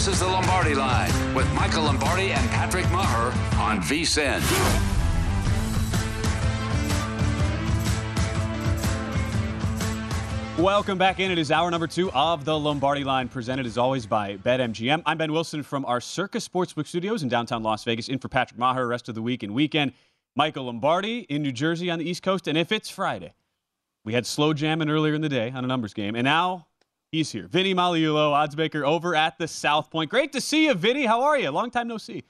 This 0.00 0.14
is 0.14 0.20
the 0.20 0.28
Lombardi 0.28 0.74
Line 0.74 1.34
with 1.34 1.52
Michael 1.52 1.82
Lombardi 1.82 2.32
and 2.32 2.48
Patrick 2.48 2.90
Maher 2.90 3.26
on 3.60 3.82
VSIN. 3.82 4.40
Welcome 10.58 10.96
back 10.96 11.20
in. 11.20 11.30
It 11.30 11.36
is 11.36 11.50
hour 11.50 11.70
number 11.70 11.86
two 11.86 12.10
of 12.12 12.46
the 12.46 12.58
Lombardi 12.58 13.04
Line, 13.04 13.28
presented 13.28 13.66
as 13.66 13.76
always 13.76 14.06
by 14.06 14.38
BetMGM. 14.38 15.02
I'm 15.04 15.18
Ben 15.18 15.32
Wilson 15.32 15.62
from 15.62 15.84
our 15.84 16.00
Circus 16.00 16.48
Sportsbook 16.48 16.86
Studios 16.86 17.22
in 17.22 17.28
downtown 17.28 17.62
Las 17.62 17.84
Vegas, 17.84 18.08
in 18.08 18.18
for 18.18 18.28
Patrick 18.28 18.58
Maher 18.58 18.86
rest 18.86 19.10
of 19.10 19.14
the 19.14 19.20
week 19.20 19.42
and 19.42 19.52
weekend. 19.52 19.92
Michael 20.34 20.64
Lombardi 20.64 21.26
in 21.28 21.42
New 21.42 21.52
Jersey 21.52 21.90
on 21.90 21.98
the 21.98 22.08
East 22.08 22.22
Coast, 22.22 22.48
and 22.48 22.56
if 22.56 22.72
it's 22.72 22.88
Friday, 22.88 23.34
we 24.02 24.14
had 24.14 24.24
slow 24.24 24.54
jamming 24.54 24.88
earlier 24.88 25.12
in 25.12 25.20
the 25.20 25.28
day 25.28 25.50
on 25.50 25.62
a 25.62 25.66
numbers 25.68 25.92
game, 25.92 26.14
and 26.14 26.24
now 26.24 26.68
he's 27.12 27.32
here. 27.32 27.46
Vinny 27.48 27.74
Magliulo, 27.74 28.32
odds 28.32 28.56
maker 28.56 28.84
over 28.84 29.14
at 29.14 29.38
the 29.38 29.48
South 29.48 29.90
Point. 29.90 30.10
Great 30.10 30.32
to 30.32 30.40
see 30.40 30.66
you, 30.66 30.74
Vinny. 30.74 31.06
How 31.06 31.22
are 31.22 31.38
you? 31.38 31.50
Long 31.50 31.70
time 31.70 31.88
no 31.88 31.98
see. 31.98 32.22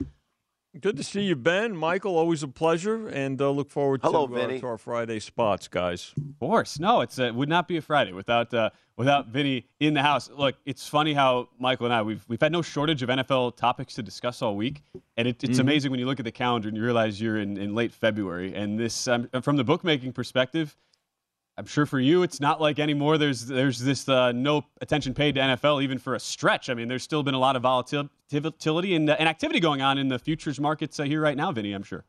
Good 0.81 0.97
to 0.99 1.03
see 1.03 1.23
you, 1.23 1.35
Ben. 1.35 1.77
Michael, 1.77 2.17
always 2.17 2.45
a 2.45 2.49
pleasure, 2.49 3.09
and 3.09 3.41
uh, 3.43 3.51
look 3.51 3.71
forward 3.71 4.01
Hello, 4.05 4.29
to, 4.29 4.35
Vinny. 4.35 4.57
uh, 4.59 4.61
to 4.61 4.67
our 4.69 4.79
Friday 4.79 5.19
spots, 5.19 5.67
guys. 5.67 6.13
Of 6.17 6.39
course, 6.39 6.79
no, 6.79 7.01
it's 7.01 7.19
it 7.19 7.35
would 7.35 7.49
not 7.49 7.67
be 7.67 7.77
a 7.79 7.83
Friday 7.83 8.13
without 8.13 8.55
uh, 8.55 8.71
without 8.97 9.27
Vinny 9.27 9.67
in 9.81 9.95
the 9.95 10.03
house. 10.03 10.31
Look, 10.31 10.55
it's 10.67 10.87
funny 10.87 11.13
how 11.13 11.49
Michael 11.59 11.87
and 11.87 11.93
I 11.95 12.03
we've 12.03 12.25
we've 12.29 12.41
had 12.41 12.53
no 12.53 12.63
shortage 12.63 13.03
of 13.03 13.09
NFL 13.09 13.57
topics 13.57 13.95
to 13.95 14.03
discuss 14.05 14.43
all 14.43 14.55
week, 14.55 14.83
and 15.17 15.27
it, 15.27 15.43
it's 15.43 15.59
Mhm. 15.59 15.63
amazing 15.63 15.91
when 15.91 15.99
you 15.99 16.07
look 16.07 16.21
at 16.21 16.25
the 16.25 16.31
calendar 16.31 16.69
and 16.69 16.77
you 16.77 16.85
realize 16.85 17.21
you're 17.21 17.39
in, 17.39 17.57
in 17.57 17.75
late 17.75 17.91
February. 17.93 18.55
And 18.55 18.79
this, 18.79 19.09
um, 19.09 19.29
from 19.43 19.57
the 19.57 19.65
bookmaking 19.65 20.13
perspective, 20.13 20.77
I'm 21.61 21.67
sure 21.67 21.85
for 21.85 22.01
you 22.01 22.23
it's 22.23 22.41
not 22.41 22.59
like 22.59 22.79
anymore. 22.79 23.19
There's 23.19 23.45
there's 23.45 23.79
this 23.79 24.09
uh, 24.09 24.33
no 24.33 24.65
attention 24.81 25.13
paid 25.13 25.35
to 25.35 25.43
NFL 25.43 25.83
even 25.83 25.99
for 25.99 26.15
a 26.15 26.21
stretch. 26.21 26.71
I 26.71 26.75
mean, 26.75 26.89
there's 26.89 27.03
still 27.03 27.23
been 27.23 27.35
a 27.35 27.39
lot 27.39 27.55
of 27.55 27.61
volatility 27.61 28.95
and, 28.95 29.11
uh, 29.11 29.17
and 29.19 29.29
activity 29.29 29.61
going 29.61 29.83
on 29.83 29.99
in 29.99 30.09
the 30.09 30.19
futures 30.19 30.59
markets 30.59 30.99
uh, 30.99 31.03
here 31.03 31.21
right 31.21 31.37
now, 31.37 31.53
Vinny. 31.53 31.75
I'm 31.75 31.83
sure. 31.83 32.07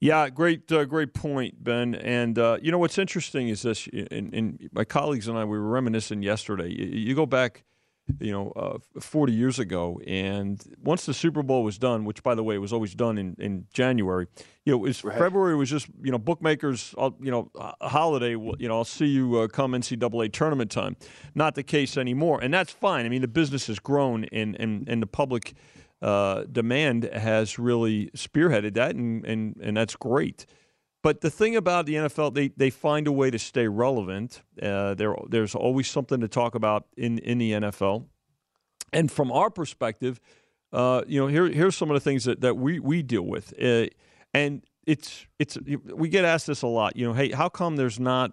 Yeah, 0.00 0.28
great, 0.28 0.72
uh, 0.72 0.86
great 0.86 1.14
point, 1.14 1.62
Ben. 1.62 1.94
And 1.94 2.36
uh, 2.36 2.58
you 2.60 2.72
know 2.72 2.78
what's 2.78 2.98
interesting 2.98 3.48
is 3.48 3.62
this, 3.62 3.86
and, 4.10 4.34
and 4.34 4.68
my 4.72 4.82
colleagues 4.82 5.28
and 5.28 5.38
I 5.38 5.44
we 5.44 5.56
were 5.56 5.68
reminiscing 5.68 6.24
yesterday. 6.24 6.68
You, 6.68 6.86
you 6.86 7.14
go 7.14 7.26
back, 7.26 7.62
you 8.20 8.32
know, 8.32 8.50
uh, 8.50 9.00
40 9.00 9.32
years 9.32 9.58
ago, 9.58 10.00
and 10.06 10.62
once 10.82 11.06
the 11.06 11.14
Super 11.14 11.42
Bowl 11.42 11.64
was 11.64 11.78
done, 11.78 12.04
which 12.04 12.22
by 12.22 12.34
the 12.34 12.42
way 12.42 12.58
was 12.58 12.72
always 12.72 12.94
done 12.94 13.16
in, 13.16 13.34
in 13.38 13.66
January, 13.72 14.26
you 14.64 14.72
know, 14.72 14.78
it 14.78 14.82
was 14.82 15.04
Right. 15.04 15.18
February 15.18 15.56
was 15.56 15.70
just 15.70 15.88
you 16.02 16.10
know 16.10 16.18
bookmakers, 16.18 16.94
you 17.20 17.30
know, 17.30 17.50
holiday. 17.80 18.30
You 18.30 18.68
know, 18.68 18.76
I'll 18.76 18.84
see 18.84 19.06
you 19.06 19.38
uh, 19.38 19.48
come 19.48 19.72
NCAA 19.72 20.32
tournament 20.32 20.70
time. 20.70 20.96
Not 21.34 21.54
the 21.54 21.62
case 21.62 21.96
anymore, 21.96 22.40
and 22.42 22.52
that's 22.52 22.72
fine. 22.72 23.06
I 23.06 23.08
mean, 23.08 23.22
the 23.22 23.28
business 23.28 23.66
has 23.66 23.78
grown, 23.78 24.24
and 24.26 24.56
and 24.58 24.88
and 24.88 25.02
the 25.02 25.06
public 25.06 25.54
uh, 26.04 26.44
demand 26.52 27.04
has 27.04 27.58
really 27.58 28.10
spearheaded 28.14 28.74
that, 28.74 28.94
and, 28.94 29.24
and, 29.24 29.56
and 29.62 29.76
that's 29.76 29.96
great. 29.96 30.44
But 31.04 31.20
the 31.20 31.28
thing 31.28 31.54
about 31.54 31.84
the 31.84 31.96
NFL, 31.96 32.32
they, 32.32 32.48
they 32.56 32.70
find 32.70 33.06
a 33.06 33.12
way 33.12 33.30
to 33.30 33.38
stay 33.38 33.68
relevant. 33.68 34.40
Uh, 34.60 34.94
there, 34.94 35.14
there's 35.28 35.54
always 35.54 35.86
something 35.86 36.18
to 36.22 36.28
talk 36.28 36.54
about 36.54 36.86
in, 36.96 37.18
in 37.18 37.36
the 37.36 37.52
NFL. 37.52 38.06
And 38.90 39.12
from 39.12 39.30
our 39.30 39.50
perspective, 39.50 40.18
uh, 40.72 41.02
you 41.06 41.20
know, 41.20 41.26
here, 41.26 41.46
here's 41.46 41.76
some 41.76 41.90
of 41.90 41.94
the 41.94 42.00
things 42.00 42.24
that, 42.24 42.40
that 42.40 42.56
we, 42.56 42.78
we 42.78 43.02
deal 43.02 43.20
with. 43.20 43.52
Uh, 43.62 43.88
and 44.32 44.62
it's, 44.86 45.26
it's, 45.38 45.58
we 45.94 46.08
get 46.08 46.24
asked 46.24 46.46
this 46.46 46.62
a 46.62 46.66
lot, 46.66 46.96
you 46.96 47.06
know, 47.06 47.12
hey, 47.12 47.32
how 47.32 47.50
come 47.50 47.76
there's 47.76 48.00
not, 48.00 48.32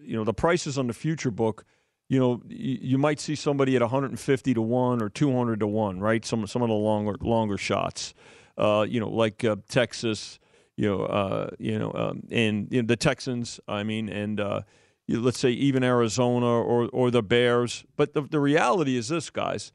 you 0.00 0.16
know, 0.16 0.22
the 0.22 0.32
prices 0.32 0.78
on 0.78 0.86
the 0.86 0.94
future 0.94 1.32
book 1.32 1.64
you 2.06 2.20
know, 2.20 2.42
you, 2.46 2.98
might 2.98 3.18
see 3.18 3.34
somebody 3.34 3.76
at 3.76 3.80
150 3.80 4.54
to 4.54 4.60
one 4.60 5.02
or 5.02 5.08
200 5.08 5.60
to 5.60 5.66
one, 5.66 6.00
right? 6.00 6.22
Some 6.22 6.46
some 6.46 6.60
of 6.60 6.68
the 6.68 6.74
longer 6.74 7.16
longer 7.22 7.56
shots, 7.56 8.12
uh, 8.58 8.84
you 8.86 9.00
know, 9.00 9.08
like 9.08 9.42
uh, 9.42 9.56
Texas, 9.70 10.38
you 10.76 10.88
know, 10.88 11.04
uh, 11.04 11.50
you 11.58 11.78
know, 11.78 11.92
um, 11.94 12.22
and 12.30 12.68
you 12.70 12.82
know, 12.82 12.86
the 12.86 12.96
Texans. 12.96 13.60
I 13.68 13.82
mean, 13.84 14.08
and 14.08 14.40
uh, 14.40 14.62
let's 15.08 15.38
say 15.38 15.50
even 15.50 15.84
Arizona 15.84 16.46
or 16.46 16.88
or 16.88 17.10
the 17.10 17.22
Bears. 17.22 17.84
But 17.96 18.14
the, 18.14 18.22
the 18.22 18.40
reality 18.40 18.96
is 18.96 19.08
this, 19.08 19.30
guys. 19.30 19.72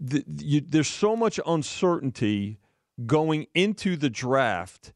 The, 0.00 0.24
you, 0.26 0.60
there's 0.60 0.88
so 0.88 1.16
much 1.16 1.40
uncertainty 1.46 2.58
going 3.06 3.46
into 3.54 3.96
the 3.96 4.10
draft 4.10 4.92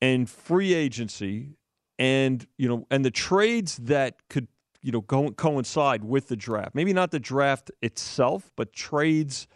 and 0.00 0.28
free 0.28 0.74
agency 0.74 1.56
and 1.98 2.46
you 2.58 2.68
know 2.68 2.86
and 2.90 3.04
the 3.04 3.10
trades 3.10 3.76
that 3.76 4.16
could 4.28 4.48
you 4.82 4.90
know 4.90 5.00
go, 5.02 5.30
coincide 5.30 6.04
with 6.04 6.28
the 6.28 6.36
draft 6.36 6.74
maybe 6.74 6.92
not 6.92 7.10
the 7.10 7.20
draft 7.20 7.70
itself 7.80 8.50
but 8.56 8.72
trades 8.72 9.46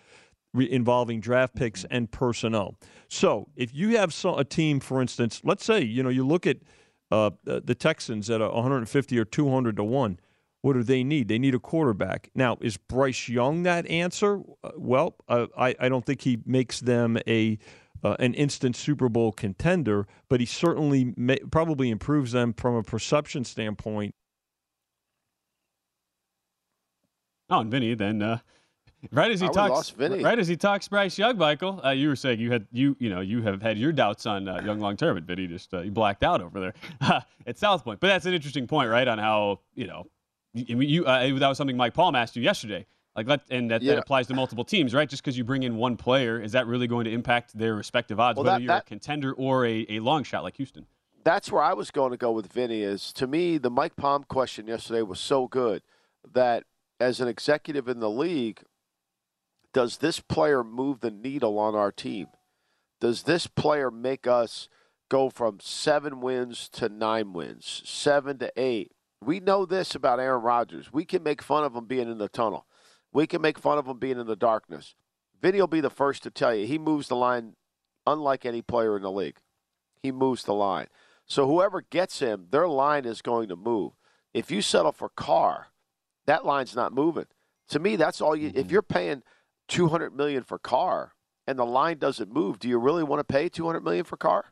re- 0.54 0.70
involving 0.70 1.20
draft 1.20 1.54
picks 1.54 1.84
and 1.90 2.10
personnel. 2.10 2.76
So 3.08 3.48
if 3.56 3.74
you 3.74 3.96
have 3.96 4.12
so, 4.12 4.36
a 4.36 4.44
team 4.44 4.80
for 4.80 5.00
instance 5.00 5.40
let's 5.44 5.64
say 5.64 5.82
you 5.82 6.02
know 6.02 6.08
you 6.08 6.26
look 6.26 6.46
at 6.46 6.58
uh, 7.10 7.30
the 7.44 7.74
texans 7.74 8.28
at 8.28 8.40
a 8.40 8.48
150 8.48 9.18
or 9.18 9.24
200 9.24 9.76
to 9.76 9.84
1 9.84 10.20
what 10.60 10.72
do 10.72 10.82
they 10.82 11.04
need? 11.04 11.28
They 11.28 11.38
need 11.38 11.54
a 11.54 11.60
quarterback. 11.60 12.30
Now 12.34 12.58
is 12.60 12.76
bryce 12.76 13.28
young 13.28 13.62
that 13.62 13.86
answer? 13.86 14.42
Uh, 14.62 14.70
well 14.76 15.16
uh, 15.28 15.46
I, 15.56 15.74
I 15.78 15.88
don't 15.88 16.04
think 16.04 16.22
he 16.22 16.38
makes 16.44 16.80
them 16.80 17.18
a 17.26 17.58
uh, 18.02 18.16
an 18.18 18.34
instant 18.34 18.76
Super 18.76 19.08
Bowl 19.08 19.32
contender, 19.32 20.06
but 20.28 20.40
he 20.40 20.46
certainly 20.46 21.12
may, 21.16 21.38
probably 21.50 21.90
improves 21.90 22.32
them 22.32 22.52
from 22.52 22.76
a 22.76 22.82
perception 22.82 23.44
standpoint. 23.44 24.14
Oh, 27.50 27.60
and 27.60 27.70
Vinny, 27.70 27.94
then 27.94 28.22
uh, 28.22 28.38
right 29.12 29.30
as 29.30 29.40
he 29.40 29.46
we 29.46 29.52
talks, 29.52 29.94
right 29.96 30.38
as 30.38 30.48
he 30.48 30.56
talks 30.56 30.88
Bryce 30.88 31.18
Young, 31.18 31.38
Michael, 31.38 31.80
uh, 31.84 31.90
you 31.90 32.08
were 32.08 32.16
saying 32.16 32.40
you 32.40 32.50
had 32.50 32.66
you 32.72 32.96
you 32.98 33.10
know 33.10 33.20
you 33.20 33.42
have 33.42 33.62
had 33.62 33.78
your 33.78 33.92
doubts 33.92 34.26
on 34.26 34.48
uh, 34.48 34.60
Young 34.64 34.80
long 34.80 34.96
term, 34.96 35.14
but 35.16 35.24
Vinny 35.24 35.46
just 35.46 35.72
uh, 35.72 35.82
he 35.82 35.90
blacked 35.90 36.22
out 36.22 36.40
over 36.40 36.60
there 36.60 36.74
at 37.46 37.58
South 37.58 37.84
Point. 37.84 38.00
But 38.00 38.08
that's 38.08 38.26
an 38.26 38.34
interesting 38.34 38.66
point, 38.66 38.90
right? 38.90 39.06
On 39.06 39.18
how 39.18 39.60
you 39.74 39.86
know 39.86 40.06
you, 40.54 40.80
you 40.80 41.04
uh, 41.04 41.38
that 41.38 41.48
was 41.48 41.58
something 41.58 41.76
Mike 41.76 41.94
Palm 41.94 42.14
asked 42.14 42.36
you 42.36 42.42
yesterday. 42.42 42.86
Like 43.16 43.40
and 43.50 43.70
that, 43.72 43.82
that 43.82 43.98
applies 43.98 44.28
to 44.28 44.34
multiple 44.34 44.64
teams, 44.64 44.94
right? 44.94 45.08
Just 45.08 45.24
because 45.24 45.36
you 45.36 45.42
bring 45.42 45.64
in 45.64 45.76
one 45.76 45.96
player, 45.96 46.40
is 46.40 46.52
that 46.52 46.68
really 46.68 46.86
going 46.86 47.04
to 47.04 47.10
impact 47.10 47.56
their 47.58 47.74
respective 47.74 48.20
odds, 48.20 48.36
Well, 48.36 48.44
whether 48.44 48.58
that- 48.58 48.62
you're 48.62 48.76
a 48.76 48.82
contender 48.82 49.32
or 49.32 49.66
a, 49.66 49.86
a 49.88 49.98
long 50.00 50.22
shot 50.22 50.44
like 50.44 50.56
Houston? 50.56 50.86
That's 51.24 51.50
where 51.50 51.62
I 51.62 51.74
was 51.74 51.90
going 51.90 52.12
to 52.12 52.16
go 52.16 52.30
with 52.30 52.52
Vinny. 52.52 52.82
Is 52.82 53.12
to 53.14 53.26
me 53.26 53.58
the 53.58 53.70
Mike 53.70 53.96
Palm 53.96 54.24
question 54.24 54.68
yesterday 54.68 55.02
was 55.02 55.18
so 55.18 55.48
good 55.48 55.82
that 56.32 56.62
as 57.00 57.20
an 57.20 57.26
executive 57.26 57.88
in 57.88 57.98
the 57.98 58.10
league, 58.10 58.62
does 59.78 59.98
this 59.98 60.18
player 60.18 60.64
move 60.64 60.98
the 60.98 61.10
needle 61.12 61.56
on 61.56 61.76
our 61.76 61.92
team? 61.92 62.26
Does 63.00 63.22
this 63.22 63.46
player 63.46 63.92
make 63.92 64.26
us 64.26 64.68
go 65.08 65.30
from 65.30 65.58
seven 65.60 66.20
wins 66.20 66.68
to 66.70 66.88
nine 66.88 67.32
wins, 67.32 67.82
seven 67.84 68.38
to 68.38 68.50
eight? 68.56 68.90
We 69.24 69.38
know 69.38 69.64
this 69.64 69.94
about 69.94 70.18
Aaron 70.18 70.42
Rodgers. 70.42 70.92
We 70.92 71.04
can 71.04 71.22
make 71.22 71.40
fun 71.42 71.62
of 71.62 71.76
him 71.76 71.84
being 71.84 72.10
in 72.10 72.18
the 72.18 72.28
tunnel. 72.28 72.66
We 73.12 73.28
can 73.28 73.40
make 73.40 73.56
fun 73.56 73.78
of 73.78 73.86
him 73.86 74.00
being 74.00 74.18
in 74.18 74.26
the 74.26 74.34
darkness. 74.34 74.96
Vinny 75.40 75.60
will 75.60 75.68
be 75.68 75.80
the 75.80 75.90
first 75.90 76.24
to 76.24 76.30
tell 76.32 76.52
you 76.52 76.66
he 76.66 76.76
moves 76.76 77.06
the 77.06 77.14
line 77.14 77.54
unlike 78.04 78.44
any 78.44 78.62
player 78.62 78.96
in 78.96 79.02
the 79.04 79.12
league. 79.12 79.38
He 80.02 80.10
moves 80.10 80.42
the 80.42 80.54
line. 80.54 80.88
So 81.24 81.46
whoever 81.46 81.82
gets 81.82 82.18
him, 82.18 82.48
their 82.50 82.66
line 82.66 83.04
is 83.04 83.22
going 83.22 83.48
to 83.50 83.54
move. 83.54 83.92
If 84.34 84.50
you 84.50 84.60
settle 84.60 84.90
for 84.90 85.08
Carr, 85.10 85.68
that 86.26 86.44
line's 86.44 86.74
not 86.74 86.92
moving. 86.92 87.26
To 87.68 87.78
me, 87.78 87.94
that's 87.94 88.20
all 88.20 88.34
you. 88.34 88.48
If 88.48 88.54
Mm-hmm. 88.54 88.70
you're 88.72 88.82
paying 88.82 89.22
two 89.68 89.88
hundred 89.88 90.16
million 90.16 90.42
for 90.42 90.58
Carr 90.58 91.12
and 91.46 91.58
the 91.58 91.64
line 91.64 91.98
doesn't 91.98 92.32
move, 92.32 92.58
do 92.58 92.68
you 92.68 92.78
really 92.78 93.02
want 93.02 93.20
to 93.20 93.24
pay 93.24 93.48
two 93.48 93.66
hundred 93.66 93.84
million 93.84 94.04
for 94.04 94.16
Carr? 94.16 94.46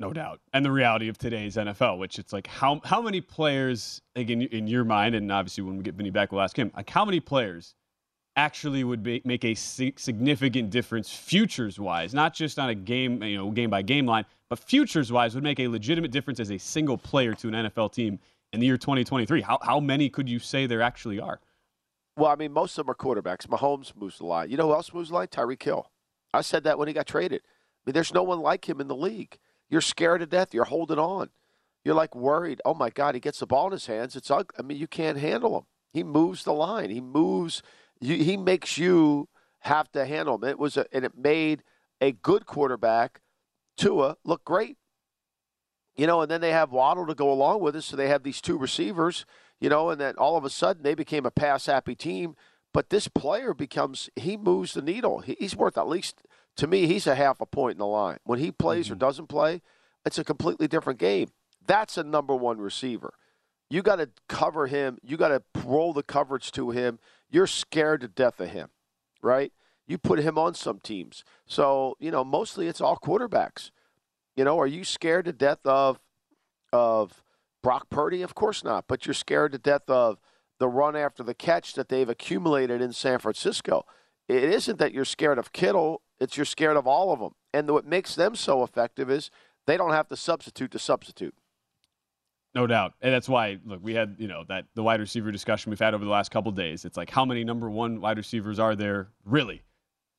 No 0.00 0.14
doubt. 0.14 0.40
And 0.54 0.64
the 0.64 0.72
reality 0.72 1.08
of 1.08 1.18
today's 1.18 1.56
NFL, 1.56 1.98
which 1.98 2.18
it's 2.18 2.32
like 2.32 2.46
how 2.46 2.80
how 2.84 3.02
many 3.02 3.20
players, 3.20 4.00
like 4.16 4.30
in, 4.30 4.42
in 4.42 4.66
your 4.66 4.84
mind, 4.84 5.14
and 5.14 5.30
obviously 5.30 5.62
when 5.62 5.76
we 5.76 5.82
get 5.82 5.94
Vinny 5.94 6.10
back, 6.10 6.32
we'll 6.32 6.40
ask 6.40 6.56
him, 6.56 6.72
like 6.74 6.88
how 6.88 7.04
many 7.04 7.20
players 7.20 7.74
actually 8.34 8.82
would 8.82 9.02
be, 9.02 9.20
make 9.26 9.44
a 9.44 9.54
significant 9.54 10.70
difference 10.70 11.12
futures 11.12 11.78
wise, 11.78 12.14
not 12.14 12.32
just 12.32 12.58
on 12.58 12.70
a 12.70 12.74
game, 12.74 13.22
you 13.22 13.36
know, 13.36 13.50
game 13.50 13.68
by 13.68 13.82
game 13.82 14.06
line, 14.06 14.24
but 14.48 14.58
futures 14.58 15.12
wise 15.12 15.34
would 15.34 15.44
make 15.44 15.60
a 15.60 15.68
legitimate 15.68 16.10
difference 16.10 16.40
as 16.40 16.50
a 16.50 16.58
single 16.58 16.96
player 16.96 17.34
to 17.34 17.48
an 17.48 17.54
NFL 17.54 17.92
team 17.92 18.18
in 18.54 18.60
the 18.60 18.66
year 18.66 18.78
2023. 18.78 19.42
How 19.42 19.58
how 19.60 19.80
many 19.80 20.08
could 20.08 20.30
you 20.30 20.38
say 20.38 20.66
there 20.66 20.80
actually 20.80 21.20
are? 21.20 21.40
Well, 22.16 22.30
I 22.30 22.36
mean, 22.36 22.52
most 22.52 22.76
of 22.76 22.86
them 22.86 22.90
are 22.90 22.94
quarterbacks. 22.94 23.46
Mahomes 23.46 23.96
moves 23.96 24.18
the 24.18 24.26
line. 24.26 24.50
You 24.50 24.56
know 24.56 24.68
who 24.68 24.74
else 24.74 24.92
moves 24.92 25.08
the 25.08 25.14
line? 25.14 25.28
Tyreek 25.28 25.62
Hill. 25.62 25.90
I 26.34 26.42
said 26.42 26.64
that 26.64 26.78
when 26.78 26.88
he 26.88 26.94
got 26.94 27.06
traded. 27.06 27.42
I 27.44 27.80
mean, 27.86 27.94
there's 27.94 28.14
no 28.14 28.22
one 28.22 28.40
like 28.40 28.68
him 28.68 28.80
in 28.80 28.88
the 28.88 28.96
league. 28.96 29.38
You're 29.68 29.80
scared 29.80 30.20
to 30.20 30.26
death. 30.26 30.52
You're 30.52 30.64
holding 30.64 30.98
on. 30.98 31.30
You're 31.84 31.94
like 31.94 32.14
worried. 32.14 32.60
Oh 32.64 32.74
my 32.74 32.90
God, 32.90 33.14
he 33.14 33.20
gets 33.20 33.38
the 33.38 33.46
ball 33.46 33.66
in 33.66 33.72
his 33.72 33.86
hands. 33.86 34.16
It's 34.16 34.30
ugly. 34.30 34.54
I 34.58 34.62
mean, 34.62 34.78
you 34.78 34.86
can't 34.86 35.18
handle 35.18 35.56
him. 35.56 35.64
He 35.92 36.02
moves 36.02 36.44
the 36.44 36.52
line. 36.52 36.90
He 36.90 37.00
moves. 37.00 37.62
You, 38.00 38.16
he 38.16 38.36
makes 38.36 38.76
you 38.76 39.28
have 39.60 39.90
to 39.92 40.04
handle 40.04 40.36
him. 40.36 40.44
It 40.44 40.58
was, 40.58 40.76
a, 40.76 40.86
and 40.92 41.04
it 41.04 41.16
made 41.16 41.62
a 42.00 42.12
good 42.12 42.46
quarterback, 42.46 43.20
Tua, 43.76 44.16
look 44.24 44.44
great. 44.44 44.76
You 45.96 46.06
know, 46.06 46.22
and 46.22 46.30
then 46.30 46.40
they 46.40 46.52
have 46.52 46.72
Waddle 46.72 47.06
to 47.06 47.14
go 47.14 47.30
along 47.30 47.60
with 47.60 47.76
it, 47.76 47.82
so 47.82 47.96
they 47.96 48.08
have 48.08 48.22
these 48.22 48.40
two 48.40 48.56
receivers. 48.56 49.26
You 49.60 49.68
know, 49.68 49.90
and 49.90 50.00
then 50.00 50.14
all 50.16 50.36
of 50.36 50.44
a 50.44 50.50
sudden 50.50 50.82
they 50.82 50.94
became 50.94 51.26
a 51.26 51.30
pass 51.30 51.66
happy 51.66 51.94
team. 51.94 52.34
But 52.72 52.90
this 52.90 53.08
player 53.08 53.52
becomes 53.52 54.08
he 54.16 54.36
moves 54.36 54.74
the 54.74 54.82
needle. 54.82 55.20
He, 55.20 55.36
he's 55.38 55.56
worth 55.56 55.76
at 55.76 55.88
least 55.88 56.22
to 56.56 56.66
me. 56.66 56.86
He's 56.86 57.06
a 57.06 57.14
half 57.14 57.40
a 57.40 57.46
point 57.46 57.72
in 57.72 57.78
the 57.78 57.86
line 57.86 58.18
when 58.24 58.38
he 58.38 58.52
plays 58.52 58.88
or 58.88 58.94
mm-hmm. 58.94 59.00
doesn't 59.00 59.28
play. 59.28 59.60
It's 60.04 60.18
a 60.18 60.24
completely 60.24 60.68
different 60.68 60.98
game. 60.98 61.28
That's 61.66 61.98
a 61.98 62.04
number 62.04 62.34
one 62.34 62.58
receiver. 62.58 63.12
You 63.68 63.82
got 63.82 63.96
to 63.96 64.10
cover 64.28 64.66
him. 64.66 64.98
You 65.02 65.16
got 65.16 65.28
to 65.28 65.42
roll 65.64 65.92
the 65.92 66.02
coverage 66.02 66.50
to 66.52 66.70
him. 66.70 66.98
You're 67.30 67.46
scared 67.46 68.00
to 68.00 68.08
death 68.08 68.40
of 68.40 68.50
him, 68.50 68.70
right? 69.22 69.52
You 69.86 69.98
put 69.98 70.18
him 70.20 70.38
on 70.38 70.54
some 70.54 70.80
teams. 70.80 71.24
So, 71.46 71.96
you 72.00 72.10
know, 72.10 72.24
mostly 72.24 72.66
it's 72.66 72.80
all 72.80 72.96
quarterbacks. 72.96 73.70
You 74.36 74.44
know, 74.44 74.58
are 74.58 74.66
you 74.66 74.84
scared 74.84 75.26
to 75.26 75.32
death 75.32 75.60
of 75.64 76.00
of 76.72 77.22
Brock 77.62 77.90
Purdy? 77.90 78.22
Of 78.22 78.34
course 78.34 78.64
not. 78.64 78.86
But 78.88 79.06
you're 79.06 79.14
scared 79.14 79.52
to 79.52 79.58
death 79.58 79.88
of 79.88 80.18
the 80.58 80.68
run 80.68 80.96
after 80.96 81.22
the 81.22 81.34
catch 81.34 81.74
that 81.74 81.88
they've 81.88 82.08
accumulated 82.08 82.80
in 82.80 82.92
San 82.92 83.18
Francisco. 83.18 83.84
It 84.28 84.44
isn't 84.44 84.78
that 84.78 84.92
you're 84.92 85.04
scared 85.04 85.38
of 85.38 85.52
Kittle, 85.52 86.02
it's 86.20 86.36
you're 86.36 86.46
scared 86.46 86.76
of 86.76 86.86
all 86.86 87.12
of 87.12 87.18
them. 87.18 87.32
And 87.52 87.68
what 87.70 87.86
makes 87.86 88.14
them 88.14 88.36
so 88.36 88.62
effective 88.62 89.10
is 89.10 89.30
they 89.66 89.76
don't 89.76 89.92
have 89.92 90.08
to 90.08 90.16
substitute 90.16 90.70
to 90.72 90.78
substitute. 90.78 91.34
No 92.54 92.66
doubt, 92.66 92.94
and 93.00 93.14
that's 93.14 93.28
why. 93.28 93.58
Look, 93.64 93.78
we 93.80 93.94
had 93.94 94.16
you 94.18 94.26
know 94.26 94.44
that 94.48 94.66
the 94.74 94.82
wide 94.82 94.98
receiver 94.98 95.30
discussion 95.30 95.70
we've 95.70 95.78
had 95.78 95.94
over 95.94 96.04
the 96.04 96.10
last 96.10 96.32
couple 96.32 96.50
days. 96.50 96.84
It's 96.84 96.96
like 96.96 97.08
how 97.08 97.24
many 97.24 97.44
number 97.44 97.70
one 97.70 98.00
wide 98.00 98.16
receivers 98.16 98.58
are 98.58 98.74
there 98.74 99.08
really? 99.24 99.62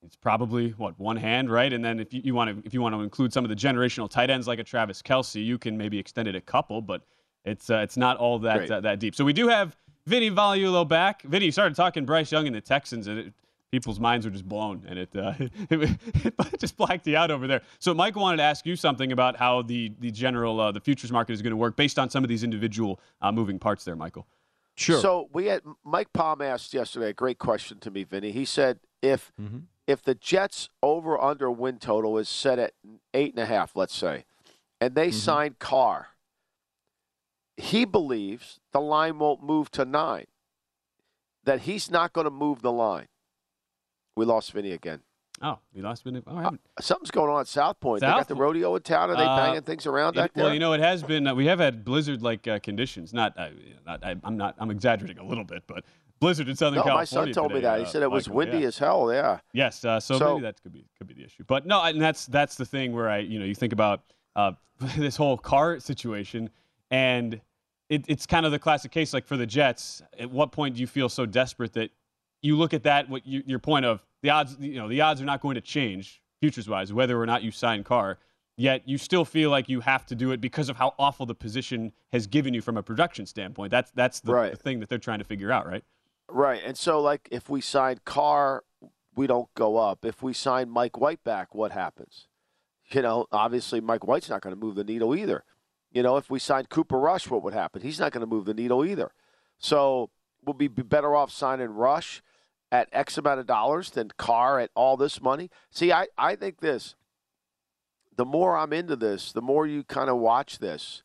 It's 0.03 0.15
probably 0.15 0.69
what 0.71 0.97
one 0.97 1.17
hand, 1.17 1.51
right? 1.51 1.71
And 1.71 1.83
then 1.83 1.99
if 1.99 2.07
you, 2.11 2.33
want 2.33 2.49
to 2.49 2.65
if 2.65 2.73
you 2.73 2.81
want 2.81 2.95
to 2.95 3.01
include 3.01 3.33
some 3.33 3.43
of 3.43 3.49
the 3.49 3.55
generational 3.55 4.09
tight 4.09 4.29
ends 4.29 4.47
like 4.47 4.59
a 4.59 4.63
Travis 4.63 5.01
Kelce, 5.01 5.45
you 5.45 5.57
can 5.57 5.77
maybe 5.77 5.99
extend 5.99 6.27
it 6.27 6.35
a 6.35 6.41
couple, 6.41 6.81
but 6.81 7.01
it's 7.45 7.69
uh, 7.69 7.77
it's 7.77 7.97
not 7.97 8.17
all 8.17 8.39
that 8.39 8.69
uh, 8.69 8.81
that 8.81 8.99
deep. 8.99 9.15
So 9.15 9.25
we 9.25 9.33
do 9.33 9.47
have 9.47 9.75
Vinny 10.05 10.29
Magliulo 10.29 10.87
back. 10.87 11.21
Vinny 11.23 11.45
you 11.45 11.51
started 11.51 11.75
talking 11.75 12.05
Bryce 12.05 12.31
Young 12.31 12.47
and 12.47 12.55
the 12.55 12.61
Texans, 12.61 13.07
and 13.07 13.19
it, 13.19 13.33
people's 13.71 13.99
minds 13.99 14.25
were 14.25 14.31
just 14.31 14.47
blown, 14.47 14.85
and 14.87 14.99
it, 14.99 15.09
uh, 15.15 15.33
it, 15.39 15.99
it 16.25 16.33
just 16.59 16.77
blacked 16.77 17.07
you 17.07 17.17
out 17.17 17.31
over 17.31 17.47
there. 17.47 17.61
So 17.79 17.93
Mike 17.93 18.15
wanted 18.15 18.37
to 18.37 18.43
ask 18.43 18.65
you 18.65 18.75
something 18.75 19.11
about 19.11 19.37
how 19.37 19.61
the 19.61 19.91
the 19.99 20.11
general 20.11 20.59
uh, 20.59 20.71
the 20.71 20.81
futures 20.81 21.11
market 21.11 21.33
is 21.33 21.41
going 21.41 21.51
to 21.51 21.57
work 21.57 21.75
based 21.75 21.97
on 21.97 22.09
some 22.09 22.23
of 22.23 22.29
these 22.29 22.43
individual 22.43 22.99
uh, 23.21 23.31
moving 23.31 23.59
parts 23.59 23.83
there, 23.83 23.95
Michael. 23.95 24.27
Sure. 24.75 25.01
So 25.01 25.29
we 25.33 25.47
had 25.47 25.61
Mike 25.83 26.13
Palm 26.13 26.41
asked 26.41 26.73
yesterday 26.73 27.09
a 27.09 27.13
great 27.13 27.37
question 27.37 27.79
to 27.79 27.91
me, 27.91 28.03
Vinny. 28.03 28.31
He 28.31 28.45
said 28.45 28.79
if 29.01 29.31
if 29.87 30.01
the 30.01 30.15
Jets 30.15 30.69
over 30.81 31.19
under 31.21 31.51
win 31.51 31.77
total 31.77 32.17
is 32.17 32.29
set 32.29 32.59
at 32.59 32.73
eight 33.13 33.33
and 33.33 33.43
a 33.43 33.45
half, 33.45 33.75
let's 33.75 33.95
say, 33.95 34.25
and 34.79 34.95
they 34.95 35.11
sign 35.11 35.55
Carr, 35.59 36.09
he 37.61 37.85
believes 37.85 38.59
the 38.71 38.81
line 38.81 39.19
won't 39.19 39.43
move 39.43 39.69
to 39.71 39.85
nine. 39.85 40.25
That 41.43 41.61
he's 41.61 41.89
not 41.89 42.11
going 42.13 42.25
to 42.25 42.31
move 42.31 42.61
the 42.61 42.71
line. 42.71 43.07
We 44.15 44.25
lost 44.25 44.51
Vinny 44.51 44.71
again. 44.71 45.01
Oh, 45.41 45.57
we 45.73 45.81
lost 45.81 46.03
Vinny. 46.03 46.21
Oh, 46.27 46.37
haven't. 46.37 46.61
Something's 46.79 47.11
going 47.11 47.29
on 47.31 47.41
at 47.41 47.47
South 47.47 47.79
Point. 47.79 48.01
they 48.01 48.07
South 48.07 48.19
got 48.19 48.27
the 48.27 48.35
rodeo 48.35 48.75
in 48.75 48.81
town. 48.81 49.09
Are 49.09 49.15
they 49.15 49.23
Uh, 49.23 49.37
banging 49.37 49.61
things 49.61 49.85
around 49.87 50.15
back 50.15 50.31
It- 50.35 50.39
well, 50.39 50.53
you 50.53 50.59
know, 50.59 50.73
it 50.73 50.81
has 50.81 51.01
been. 51.03 51.25
Uh, 51.27 51.33
we 51.33 51.45
have 51.47 51.59
had 51.59 51.83
blizzard-like 51.83 52.47
uh, 52.47 52.59
conditions. 52.59 53.13
Not, 53.13 53.37
uh, 53.37 53.49
not 53.85 54.03
I, 54.03 54.15
I'm 54.23 54.37
not. 54.37 54.55
I'm 54.59 54.69
exaggerating 54.69 55.17
a 55.17 55.23
little 55.23 55.43
bit, 55.43 55.63
but 55.65 55.83
blizzard 56.19 56.47
in 56.47 56.55
Southern 56.55 56.77
no, 56.77 56.83
California. 56.83 56.99
my 56.99 57.05
son 57.05 57.33
told 57.33 57.51
me 57.51 57.57
today, 57.59 57.69
that. 57.69 57.79
He 57.79 57.85
uh, 57.85 57.89
said 57.89 58.01
it 58.03 58.11
was 58.11 58.27
Michael, 58.27 58.37
windy 58.37 58.57
yeah. 58.59 58.67
as 58.67 58.77
hell. 58.77 59.11
Yeah. 59.11 59.39
Yes, 59.53 59.83
uh, 59.85 59.99
so, 59.99 60.19
So- 60.19 60.33
maybe 60.35 60.43
that 60.43 60.61
could 60.61 60.73
be 60.73 60.85
could 60.97 61.07
be 61.07 61.13
the 61.15 61.23
issue. 61.23 61.43
But 61.47 61.65
no, 61.65 61.81
and 61.83 61.99
that's 61.99 62.25
that's 62.27 62.55
the 62.55 62.65
thing 62.65 62.93
where 62.93 63.09
I, 63.09 63.19
you 63.19 63.39
know, 63.39 63.45
you 63.45 63.55
think 63.55 63.73
about 63.73 64.03
uh, 64.35 64.51
this 64.97 65.15
whole 65.15 65.37
Carr 65.37 65.79
situation, 65.79 66.49
and 66.91 67.41
it, 67.91 68.05
it's 68.07 68.25
kind 68.25 68.45
of 68.45 68.51
the 68.51 68.59
classic 68.59 68.91
case. 68.91 69.13
Like 69.13 69.25
for 69.27 69.37
the 69.37 69.45
Jets, 69.45 70.01
at 70.17 70.31
what 70.31 70.51
point 70.51 70.75
do 70.75 70.81
you 70.81 70.87
feel 70.87 71.09
so 71.09 71.25
desperate 71.25 71.73
that 71.73 71.91
you 72.41 72.55
look 72.57 72.73
at 72.73 72.83
that? 72.83 73.09
What 73.09 73.27
you, 73.27 73.43
your 73.45 73.59
point 73.59 73.85
of 73.85 74.03
the 74.23 74.29
odds? 74.29 74.55
You 74.59 74.75
know, 74.75 74.87
the 74.87 75.01
odds 75.01 75.21
are 75.21 75.25
not 75.25 75.41
going 75.41 75.55
to 75.55 75.61
change 75.61 76.21
futures 76.39 76.67
wise, 76.67 76.91
whether 76.93 77.19
or 77.21 77.25
not 77.25 77.43
you 77.43 77.51
sign 77.51 77.83
Carr. 77.83 78.17
Yet 78.57 78.87
you 78.87 78.97
still 78.97 79.25
feel 79.25 79.49
like 79.49 79.69
you 79.69 79.79
have 79.79 80.05
to 80.07 80.15
do 80.15 80.31
it 80.31 80.39
because 80.41 80.69
of 80.69 80.75
how 80.77 80.93
awful 80.99 81.25
the 81.25 81.33
position 81.35 81.93
has 82.11 82.27
given 82.27 82.53
you 82.53 82.61
from 82.61 82.77
a 82.77 82.83
production 82.83 83.25
standpoint. 83.25 83.71
That's 83.71 83.91
that's 83.91 84.19
the, 84.19 84.33
Right. 84.33 84.51
the 84.51 84.57
thing 84.57 84.79
that 84.79 84.89
they're 84.89 84.97
trying 84.99 85.19
to 85.19 85.25
figure 85.25 85.51
out, 85.51 85.67
right? 85.67 85.83
Right. 86.29 86.61
And 86.65 86.77
so, 86.77 87.01
like, 87.01 87.27
if 87.31 87.49
we 87.49 87.59
sign 87.61 87.99
Carr, 88.05 88.63
we 89.15 89.27
don't 89.27 89.49
go 89.55 89.77
up. 89.77 90.05
If 90.05 90.21
we 90.23 90.33
sign 90.33 90.69
Mike 90.69 90.97
White 90.99 91.23
back, 91.23 91.53
what 91.53 91.71
happens? 91.71 92.27
You 92.91 93.01
know, 93.01 93.25
obviously, 93.31 93.79
Mike 93.81 94.05
White's 94.05 94.29
not 94.29 94.41
going 94.41 94.53
to 94.55 94.59
move 94.59 94.75
the 94.75 94.83
needle 94.83 95.15
either. 95.15 95.43
You 95.91 96.03
know, 96.03 96.17
if 96.17 96.29
we 96.29 96.39
signed 96.39 96.69
Cooper 96.69 96.99
Rush, 96.99 97.29
what 97.29 97.43
would 97.43 97.53
happen? 97.53 97.81
He's 97.81 97.99
not 97.99 98.11
going 98.11 98.21
to 98.21 98.27
move 98.27 98.45
the 98.45 98.53
needle 98.53 98.85
either. 98.85 99.11
So, 99.57 100.09
we'll 100.43 100.53
be 100.53 100.67
be 100.67 100.81
better 100.81 101.15
off 101.15 101.31
signing 101.31 101.69
Rush 101.69 102.21
at 102.71 102.89
X 102.91 103.17
amount 103.17 103.39
of 103.39 103.45
dollars 103.45 103.91
than 103.91 104.11
Carr 104.17 104.59
at 104.59 104.71
all 104.75 104.97
this 104.97 105.21
money. 105.21 105.49
See, 105.69 105.91
I, 105.91 106.07
I 106.17 106.35
think 106.35 106.61
this 106.61 106.95
the 108.15 108.25
more 108.25 108.57
I'm 108.57 108.73
into 108.73 108.95
this, 108.95 109.31
the 109.31 109.41
more 109.41 109.65
you 109.65 109.83
kind 109.83 110.09
of 110.09 110.17
watch 110.17 110.59
this, 110.59 111.03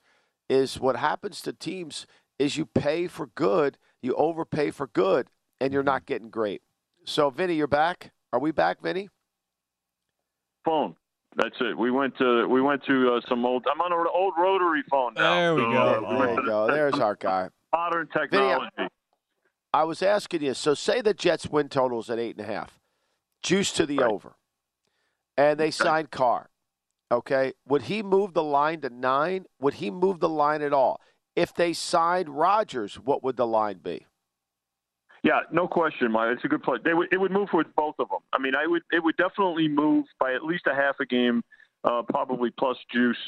is 0.49 0.81
what 0.81 0.97
happens 0.97 1.41
to 1.43 1.53
teams 1.53 2.07
is 2.39 2.57
you 2.57 2.67
pay 2.67 3.07
for 3.07 3.27
good, 3.27 3.79
you 4.03 4.15
overpay 4.15 4.71
for 4.71 4.87
good, 4.87 5.29
and 5.61 5.73
you're 5.73 5.83
not 5.83 6.03
mm-hmm. 6.03 6.13
getting 6.13 6.31
great. 6.31 6.63
So, 7.05 7.31
Vinny, 7.31 7.55
you're 7.55 7.67
back. 7.67 8.13
Are 8.33 8.41
we 8.41 8.51
back, 8.51 8.83
Vinny? 8.83 9.09
phone. 10.67 10.97
That's 11.37 11.55
it. 11.61 11.77
We 11.77 11.91
went 11.91 12.17
to 12.19 12.47
we 12.49 12.63
went 12.63 12.83
to 12.87 13.15
uh, 13.15 13.21
some 13.29 13.45
old. 13.45 13.67
I'm 13.71 13.81
on 13.81 13.93
an 13.93 14.07
old 14.13 14.35
rotary 14.39 14.83
phone 14.91 15.13
now. 15.15 15.35
There 15.35 15.55
we 15.55 15.61
So, 15.63 15.71
go. 15.71 15.79
uh, 16.07 16.19
There 16.19 16.35
you 16.35 16.47
go. 16.47 16.67
There's 16.67 16.95
our 16.99 17.15
guy. 17.15 17.49
Modern 17.75 18.09
technology. 18.09 18.71
I 19.75 19.85
was 19.85 20.03
asking 20.03 20.43
you. 20.43 20.55
So, 20.55 20.73
say 20.73 21.03
the 21.03 21.13
Jets 21.13 21.47
win 21.47 21.69
totals 21.69 22.09
at 22.09 22.19
eight 22.19 22.37
and 22.39 22.49
a 22.49 22.51
half, 22.51 22.79
juice 23.43 23.71
to 23.73 23.85
the 23.85 23.99
Right. 23.99 24.11
over, 24.11 24.37
and 25.37 25.61
they 25.61 25.71
sign 25.71 26.07
Carr. 26.07 26.49
Okay, 27.13 27.53
would 27.69 27.83
he 27.83 28.03
move 28.03 28.33
the 28.33 28.43
line 28.43 28.81
to 28.81 28.89
nine? 28.91 29.45
Would 29.61 29.75
he 29.75 29.91
move 29.91 30.21
the 30.21 30.29
line 30.31 30.63
at 30.63 30.73
all? 30.73 31.01
If 31.37 31.53
they 31.55 31.75
signed 31.75 32.31
Rodgers, 32.31 32.95
what 32.99 33.23
would 33.23 33.37
the 33.37 33.47
line 33.47 33.79
be? 33.79 34.07
Yeah, 35.27 35.41
no 35.53 35.69
question, 35.69 36.13
Mike. 36.13 36.31
It's 36.35 36.45
a 36.47 36.49
good 36.49 36.63
play. 36.63 36.79
They 36.85 36.95
would, 36.95 37.13
it 37.13 37.19
would 37.19 37.33
move 37.33 37.51
with 37.53 37.69
both 37.77 37.97
of 37.99 38.09
them. 38.11 38.21
I 38.33 38.39
mean, 38.39 38.55
I 38.55 38.69
would 38.69 38.85
it 38.93 39.05
would 39.05 39.17
definitely 39.19 39.69
move 39.69 40.07
by 40.21 40.35
at 40.35 40.45
least 40.45 40.65
a 40.69 40.75
half 40.75 40.97
a 41.01 41.07
game, 41.07 41.43
uh, 41.85 42.03
probably 42.09 42.51
plus 42.53 42.79
juice 42.95 43.19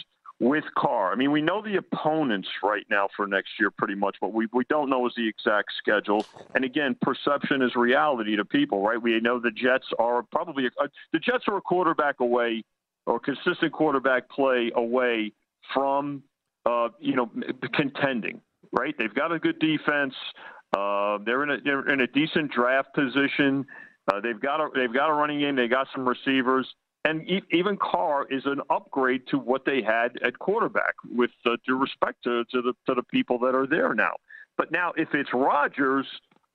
with 0.41 0.65
Carr. 0.79 1.13
I 1.13 1.17
mean, 1.17 1.33
we 1.33 1.43
know 1.43 1.61
the 1.61 1.77
opponents 1.77 2.49
right 2.63 2.87
now 2.89 3.09
for 3.17 3.27
next 3.27 3.51
year 3.59 3.73
pretty 3.73 3.97
much. 3.97 4.17
but 4.21 4.33
we 4.33 4.47
we 4.53 4.65
don't 4.71 4.91
know 4.91 5.09
is 5.09 5.15
the 5.17 5.29
exact 5.29 5.71
schedule. 5.79 6.25
And 6.55 6.65
again, 6.65 6.97
perception 7.03 7.63
is 7.63 7.75
reality 7.75 8.37
to 8.37 8.45
people, 8.45 8.81
right? 8.83 9.03
We 9.03 9.19
know 9.21 9.41
the 9.41 9.51
Jets 9.51 9.89
are 9.99 10.23
probably 10.31 10.67
a, 10.67 10.89
the 11.13 11.19
Jets 11.19 11.47
are 11.49 11.57
a 11.59 11.63
quarterback 11.63 12.21
away 12.21 12.63
or 13.07 13.19
consistent 13.21 13.73
quarterback 13.73 14.31
play 14.31 14.71
away 14.77 15.33
from 15.75 16.23
uh, 16.65 16.91
you 17.01 17.17
know 17.17 17.31
contending. 17.75 18.41
right? 18.73 18.95
They've 18.99 19.15
got 19.15 19.33
a 19.33 19.39
good 19.39 19.59
defense. 19.59 20.15
Uh, 20.77 21.19
they're 21.25 21.43
in 21.43 21.51
a 21.51 21.57
they're 21.65 21.89
in 21.91 22.01
a 22.01 22.07
decent 22.07 22.53
draft 22.53 22.95
position. 22.95 23.67
Uh, 24.13 24.21
they've 24.21 24.41
got 24.41 24.61
a 24.61 24.69
they've 24.75 24.93
got 24.93 25.11
a 25.11 25.13
running 25.13 25.41
game. 25.41 25.57
They 25.57 25.69
got 25.69 25.87
some 25.95 26.09
receivers, 26.09 26.67
and 27.05 27.29
e- 27.29 27.43
even 27.53 27.77
Carr 27.77 28.27
is 28.31 28.43
an 28.45 28.61
upgrade 28.71 29.23
to 29.29 29.39
what 29.39 29.65
they 29.65 29.83
had 29.83 30.19
at 30.25 30.39
quarterback. 30.39 30.95
With 31.11 31.31
uh, 31.47 31.57
due 31.67 31.77
respect 31.77 32.23
to, 32.25 32.45
to 32.53 32.63
the 32.63 32.75
to 32.87 32.95
the 32.95 33.03
people 33.03 33.39
that 33.41 33.55
are 33.55 33.67
there 33.67 33.95
now. 33.95 34.13
But 34.59 34.73
now, 34.73 34.93
if 34.97 35.09
it's 35.15 35.31
Rodgers, 35.33 36.07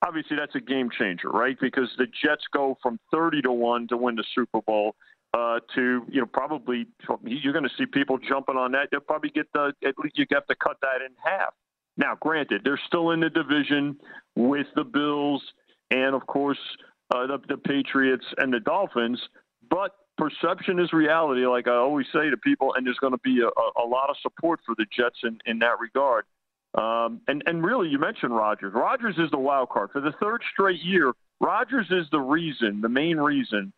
obviously 0.06 0.36
that's 0.36 0.54
a 0.54 0.60
game 0.60 0.90
changer, 0.96 1.30
right? 1.30 1.56
Because 1.60 1.88
the 1.96 2.06
Jets 2.06 2.44
go 2.52 2.76
from 2.82 3.00
30 3.10 3.42
to 3.42 3.52
1 3.52 3.88
to 3.88 3.96
win 3.96 4.14
the 4.14 4.24
Super 4.34 4.60
Bowl 4.60 4.94
uh, 5.32 5.58
to, 5.74 6.04
you 6.10 6.20
know, 6.20 6.26
probably 6.26 6.86
you're 7.24 7.52
going 7.52 7.64
to 7.64 7.70
see 7.76 7.86
people 7.86 8.18
jumping 8.18 8.56
on 8.56 8.72
that. 8.72 8.88
They'll 8.90 9.00
probably 9.00 9.30
get 9.30 9.46
the, 9.54 9.72
at 9.84 9.94
least 9.98 10.18
you 10.18 10.26
have 10.32 10.46
to 10.46 10.54
cut 10.54 10.76
that 10.82 11.02
in 11.04 11.12
half. 11.24 11.54
Now, 11.96 12.16
granted, 12.20 12.62
they're 12.64 12.80
still 12.86 13.10
in 13.10 13.20
the 13.20 13.30
division 13.30 13.96
with 14.34 14.66
the 14.74 14.84
Bills 14.84 15.42
and, 15.90 16.14
of 16.14 16.26
course, 16.26 16.58
uh, 17.14 17.26
the, 17.26 17.38
the 17.48 17.56
Patriots 17.56 18.24
and 18.38 18.52
the 18.52 18.60
Dolphins, 18.60 19.20
but 19.70 19.92
perception 20.16 20.78
is 20.78 20.92
reality, 20.92 21.46
like 21.46 21.68
I 21.68 21.76
always 21.76 22.06
say 22.12 22.30
to 22.30 22.36
people, 22.36 22.74
and 22.74 22.86
there's 22.86 22.98
going 22.98 23.12
to 23.12 23.20
be 23.22 23.40
a, 23.40 23.80
a 23.80 23.86
lot 23.86 24.10
of 24.10 24.16
support 24.22 24.60
for 24.64 24.74
the 24.76 24.86
Jets 24.96 25.18
in, 25.22 25.38
in 25.46 25.58
that 25.60 25.78
regard. 25.80 26.24
Um, 26.74 27.20
and 27.28 27.42
and 27.46 27.64
really, 27.64 27.88
you 27.88 28.00
mentioned 28.00 28.34
Rodgers. 28.34 28.72
Rodgers 28.74 29.14
is 29.18 29.30
the 29.30 29.38
wild 29.38 29.68
card 29.68 29.90
for 29.92 30.00
the 30.00 30.12
third 30.20 30.42
straight 30.52 30.82
year. 30.82 31.12
Rodgers 31.40 31.86
is 31.90 32.06
the 32.10 32.18
reason, 32.18 32.80
the 32.80 32.88
main 32.88 33.16
reason 33.16 33.72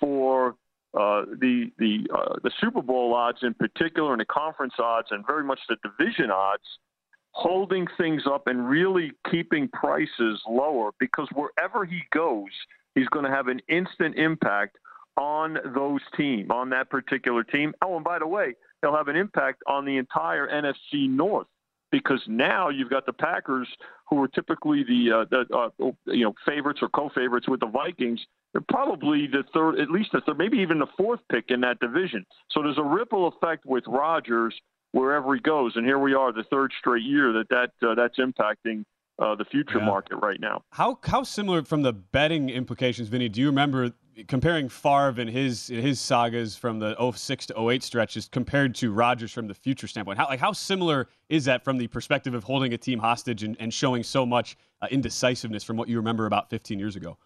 for 0.00 0.56
uh, 0.94 1.22
the 1.38 1.70
the 1.78 2.08
uh, 2.12 2.34
the 2.42 2.50
Super 2.60 2.82
Bowl 2.82 3.14
odds 3.14 3.38
in 3.42 3.54
particular, 3.54 4.12
and 4.12 4.20
the 4.20 4.24
conference 4.24 4.74
odds, 4.80 5.08
and 5.12 5.24
very 5.24 5.44
much 5.44 5.60
the 5.68 5.76
division 5.84 6.32
odds, 6.32 6.64
holding 7.32 7.86
things 7.98 8.22
up 8.26 8.46
and 8.46 8.68
really 8.68 9.12
keeping 9.30 9.68
prices 9.68 10.40
lower. 10.48 10.92
Because 10.98 11.28
wherever 11.34 11.84
he 11.84 12.02
goes, 12.12 12.50
he's 12.94 13.08
going 13.08 13.24
to 13.24 13.30
have 13.30 13.48
an 13.48 13.60
instant 13.68 14.16
impact 14.16 14.78
on 15.16 15.58
those 15.74 16.00
team, 16.16 16.50
on 16.50 16.70
that 16.70 16.88
particular 16.88 17.42
team. 17.44 17.74
Oh, 17.82 17.96
and 17.96 18.04
by 18.04 18.18
the 18.18 18.26
way, 18.26 18.54
he'll 18.80 18.96
have 18.96 19.08
an 19.08 19.16
impact 19.16 19.62
on 19.66 19.84
the 19.84 19.96
entire 19.96 20.48
NFC 20.48 21.08
North 21.08 21.46
because 21.90 22.22
now 22.26 22.70
you've 22.70 22.88
got 22.90 23.04
the 23.04 23.12
Packers, 23.12 23.68
who 24.08 24.22
are 24.22 24.28
typically 24.28 24.82
the, 24.82 25.20
uh, 25.20 25.24
the 25.30 25.56
uh, 25.56 25.90
you 26.06 26.24
know 26.24 26.34
favorites 26.46 26.80
or 26.82 26.88
co-favorites 26.88 27.48
with 27.48 27.60
the 27.60 27.66
Vikings. 27.66 28.20
They're 28.52 28.62
probably 28.68 29.26
the 29.26 29.44
third, 29.54 29.78
at 29.78 29.90
least 29.90 30.10
the 30.12 30.20
third, 30.22 30.36
maybe 30.36 30.58
even 30.58 30.78
the 30.78 30.86
fourth 30.98 31.20
pick 31.30 31.46
in 31.48 31.60
that 31.62 31.80
division. 31.80 32.26
So 32.50 32.62
there's 32.62 32.78
a 32.78 32.82
ripple 32.82 33.28
effect 33.28 33.64
with 33.64 33.84
Rodgers 33.86 34.54
wherever 34.92 35.34
he 35.34 35.40
goes, 35.40 35.76
and 35.76 35.84
here 35.84 35.98
we 35.98 36.14
are, 36.14 36.32
the 36.32 36.44
third 36.44 36.72
straight 36.78 37.02
year 37.02 37.32
that 37.32 37.48
that 37.48 37.86
uh, 37.86 37.94
that's 37.94 38.18
impacting 38.18 38.84
uh, 39.18 39.34
the 39.34 39.44
future 39.44 39.78
yeah. 39.78 39.84
market 39.84 40.16
right 40.16 40.40
now. 40.40 40.62
How 40.70 40.98
how 41.02 41.22
similar 41.22 41.62
from 41.62 41.82
the 41.82 41.92
betting 41.92 42.48
implications, 42.48 43.08
Vinny? 43.08 43.28
Do 43.28 43.40
you 43.40 43.46
remember 43.46 43.92
comparing 44.28 44.68
Favre 44.68 45.14
and 45.20 45.30
his 45.30 45.68
his 45.68 46.00
sagas 46.00 46.56
from 46.56 46.78
the 46.78 46.94
06 47.12 47.46
to 47.46 47.70
08 47.70 47.82
stretches 47.82 48.28
compared 48.28 48.74
to 48.76 48.92
Rodgers 48.92 49.32
from 49.32 49.48
the 49.48 49.54
future 49.54 49.86
standpoint? 49.86 50.18
How 50.18 50.26
like 50.26 50.40
how 50.40 50.52
similar 50.52 51.08
is 51.28 51.44
that 51.46 51.64
from 51.64 51.78
the 51.78 51.86
perspective 51.88 52.34
of 52.34 52.44
holding 52.44 52.72
a 52.72 52.78
team 52.78 52.98
hostage 52.98 53.42
and, 53.42 53.56
and 53.58 53.72
showing 53.72 54.02
so 54.02 54.24
much 54.26 54.56
uh, 54.80 54.88
indecisiveness 54.90 55.64
from 55.64 55.76
what 55.76 55.88
you 55.88 55.96
remember 55.96 56.26
about 56.26 56.50
15 56.50 56.78
years 56.78 56.96
ago? 56.96 57.16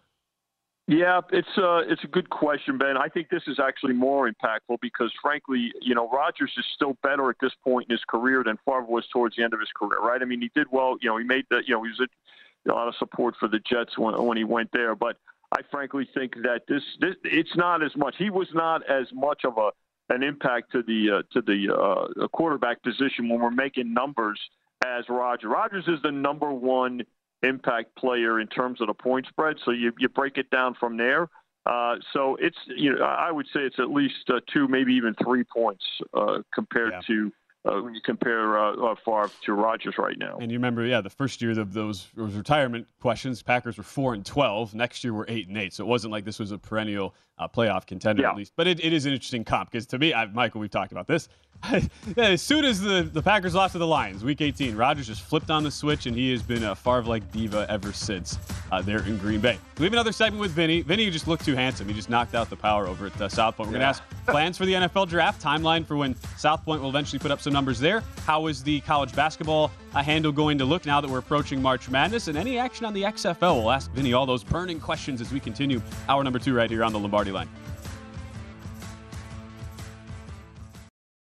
Yeah, 0.89 1.19
it's 1.33 1.57
uh, 1.57 1.79
it's 1.79 2.03
a 2.05 2.07
good 2.07 2.29
question, 2.29 2.77
Ben. 2.77 2.95
I 2.95 3.09
think 3.09 3.29
this 3.29 3.43
is 3.47 3.59
actually 3.59 3.91
more 3.93 4.29
impactful 4.29 4.77
because, 4.81 5.11
frankly, 5.21 5.73
you 5.81 5.93
know, 5.93 6.09
Rodgers 6.09 6.53
is 6.57 6.63
still 6.75 6.95
better 7.03 7.29
at 7.29 7.35
this 7.41 7.51
point 7.61 7.87
in 7.89 7.93
his 7.93 8.03
career 8.07 8.41
than 8.45 8.57
Favre 8.65 8.85
was 8.87 9.05
towards 9.11 9.35
the 9.35 9.43
end 9.43 9.53
of 9.53 9.59
his 9.59 9.69
career, 9.75 9.99
right? 9.99 10.21
I 10.21 10.25
mean, 10.25 10.39
he 10.39 10.49
did 10.55 10.67
well. 10.71 10.95
You 11.01 11.09
know, 11.09 11.17
he 11.17 11.25
made 11.25 11.43
the, 11.49 11.61
you 11.67 11.75
know, 11.75 11.83
he 11.83 11.89
was 11.89 11.99
a, 11.99 12.71
a 12.71 12.73
lot 12.73 12.87
of 12.87 12.95
support 12.95 13.35
for 13.37 13.49
the 13.49 13.59
Jets 13.59 13.97
when 13.97 14.13
when 14.23 14.37
he 14.37 14.45
went 14.45 14.69
there, 14.71 14.95
but 14.95 15.17
I 15.51 15.61
frankly 15.69 16.07
think 16.13 16.35
that 16.43 16.61
this, 16.69 16.83
this 17.01 17.15
it's 17.25 17.55
not 17.57 17.83
as 17.83 17.95
much. 17.97 18.15
He 18.17 18.29
was 18.29 18.47
not 18.53 18.89
as 18.89 19.07
much 19.11 19.43
of 19.43 19.57
a 19.57 19.71
an 20.09 20.23
impact 20.23 20.71
to 20.71 20.83
the 20.83 21.17
uh, 21.17 21.21
to 21.33 21.41
the 21.41 21.73
uh, 21.75 22.27
quarterback 22.29 22.81
position 22.81 23.27
when 23.27 23.41
we're 23.41 23.51
making 23.51 23.93
numbers 23.93 24.39
as 24.85 25.03
Roger. 25.09 25.49
Rodgers 25.49 25.85
is 25.89 26.01
the 26.01 26.11
number 26.11 26.51
one 26.51 27.01
impact 27.43 27.95
player 27.95 28.39
in 28.39 28.47
terms 28.47 28.81
of 28.81 28.87
the 28.87 28.93
point 28.93 29.25
spread. 29.27 29.57
So 29.63 29.71
you 29.71 29.93
you 29.97 30.09
break 30.09 30.37
it 30.37 30.49
down 30.49 30.75
from 30.79 30.97
there. 30.97 31.29
Uh, 31.65 31.95
so 32.13 32.37
it's 32.39 32.57
you 32.67 32.95
know 32.95 33.03
I 33.03 33.31
would 33.31 33.47
say 33.47 33.61
it's 33.61 33.79
at 33.79 33.91
least 33.91 34.29
uh, 34.29 34.39
two, 34.51 34.67
maybe 34.67 34.93
even 34.93 35.15
three 35.23 35.43
points 35.43 35.83
uh, 36.13 36.39
compared 36.53 36.93
yeah. 36.93 37.01
to 37.07 37.31
uh, 37.67 37.81
when 37.81 37.93
you 37.93 38.01
compare 38.01 38.57
uh, 38.57 38.73
uh, 38.73 38.95
Favre 39.03 39.29
to 39.43 39.53
Rodgers 39.53 39.95
right 39.97 40.17
now. 40.17 40.37
And 40.39 40.51
you 40.51 40.57
remember, 40.57 40.85
yeah, 40.85 41.01
the 41.01 41.09
first 41.09 41.41
year 41.41 41.51
of 41.59 41.73
those, 41.73 42.07
those 42.15 42.33
retirement 42.33 42.87
questions, 43.01 43.41
Packers 43.41 43.77
were 43.77 43.83
four 43.83 44.13
and 44.13 44.25
twelve. 44.25 44.73
Next 44.73 45.03
year, 45.03 45.13
we're 45.13 45.25
eight 45.27 45.47
and 45.47 45.57
eight. 45.57 45.73
So 45.73 45.83
it 45.83 45.87
wasn't 45.87 46.11
like 46.11 46.25
this 46.25 46.39
was 46.39 46.51
a 46.51 46.57
perennial 46.57 47.15
uh, 47.37 47.47
playoff 47.47 47.85
contender 47.85 48.23
yeah. 48.23 48.31
at 48.31 48.37
least. 48.37 48.53
But 48.55 48.67
it, 48.67 48.83
it 48.83 48.93
is 48.93 49.05
an 49.05 49.13
interesting 49.13 49.43
comp 49.43 49.71
because 49.71 49.85
to 49.87 49.99
me, 49.99 50.13
I, 50.13 50.25
Michael, 50.27 50.61
we've 50.61 50.69
talked 50.69 50.91
about 50.91 51.07
this. 51.07 51.27
as 52.17 52.41
soon 52.41 52.65
as 52.65 52.79
the, 52.79 53.09
the 53.11 53.21
Packers 53.21 53.55
lost 53.55 53.73
to 53.73 53.77
the 53.77 53.87
Lions, 53.87 54.23
Week 54.23 54.41
18, 54.41 54.75
Rodgers 54.75 55.07
just 55.07 55.21
flipped 55.21 55.49
on 55.49 55.63
the 55.63 55.71
switch, 55.71 56.05
and 56.05 56.15
he 56.15 56.31
has 56.31 56.41
been 56.41 56.63
a 56.63 56.75
Favre-like 56.75 57.31
diva 57.31 57.65
ever 57.69 57.91
since 57.91 58.37
uh, 58.71 58.81
there 58.81 58.99
in 59.03 59.17
Green 59.17 59.39
Bay. 59.39 59.57
We 59.77 59.85
have 59.85 59.93
another 59.93 60.11
segment 60.11 60.39
with 60.39 60.51
Vinny. 60.51 60.81
Vinny 60.81 61.09
just 61.09 61.27
looked 61.27 61.45
too 61.45 61.55
handsome. 61.55 61.87
He 61.87 61.93
just 61.93 62.09
knocked 62.09 62.35
out 62.35 62.49
the 62.49 62.55
power 62.55 62.87
over 62.87 63.07
at 63.07 63.21
uh, 63.21 63.29
South 63.29 63.57
Point. 63.57 63.69
We're 63.69 63.77
yeah. 63.77 63.91
going 63.91 63.93
to 63.93 64.01
ask 64.01 64.25
plans 64.25 64.57
for 64.57 64.65
the 64.65 64.73
NFL 64.73 65.09
draft, 65.09 65.41
timeline 65.41 65.85
for 65.85 65.97
when 65.97 66.15
South 66.37 66.63
Point 66.63 66.81
will 66.81 66.89
eventually 66.89 67.19
put 67.19 67.31
up 67.31 67.41
some 67.41 67.53
numbers 67.53 67.79
there. 67.79 68.03
How 68.25 68.47
is 68.47 68.63
the 68.63 68.79
college 68.81 69.13
basketball 69.15 69.71
uh, 69.93 70.03
handle 70.03 70.31
going 70.31 70.57
to 70.59 70.65
look 70.65 70.85
now 70.85 71.01
that 71.01 71.09
we're 71.09 71.19
approaching 71.19 71.61
March 71.61 71.89
Madness? 71.89 72.27
And 72.27 72.37
any 72.37 72.57
action 72.57 72.85
on 72.85 72.93
the 72.93 73.03
XFL? 73.03 73.55
We'll 73.55 73.71
ask 73.71 73.91
Vinny 73.91 74.13
all 74.13 74.25
those 74.25 74.43
burning 74.43 74.79
questions 74.79 75.21
as 75.21 75.31
we 75.31 75.39
continue 75.39 75.81
hour 76.07 76.23
number 76.23 76.39
two 76.39 76.53
right 76.53 76.69
here 76.69 76.83
on 76.83 76.93
the 76.93 76.99
Lombardi 76.99 77.31
line. 77.31 77.49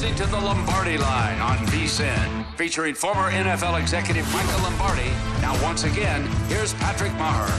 Listening 0.00 0.16
to 0.16 0.24
the 0.32 0.40
Lombardi 0.40 0.96
Line 0.96 1.38
on 1.40 1.58
VSIN, 1.66 2.56
featuring 2.56 2.94
former 2.94 3.30
NFL 3.30 3.78
executive 3.78 4.26
Michael 4.32 4.62
Lombardi. 4.62 5.10
Now, 5.42 5.62
once 5.62 5.84
again, 5.84 6.26
here's 6.48 6.72
Patrick 6.72 7.12
Maher. 7.16 7.52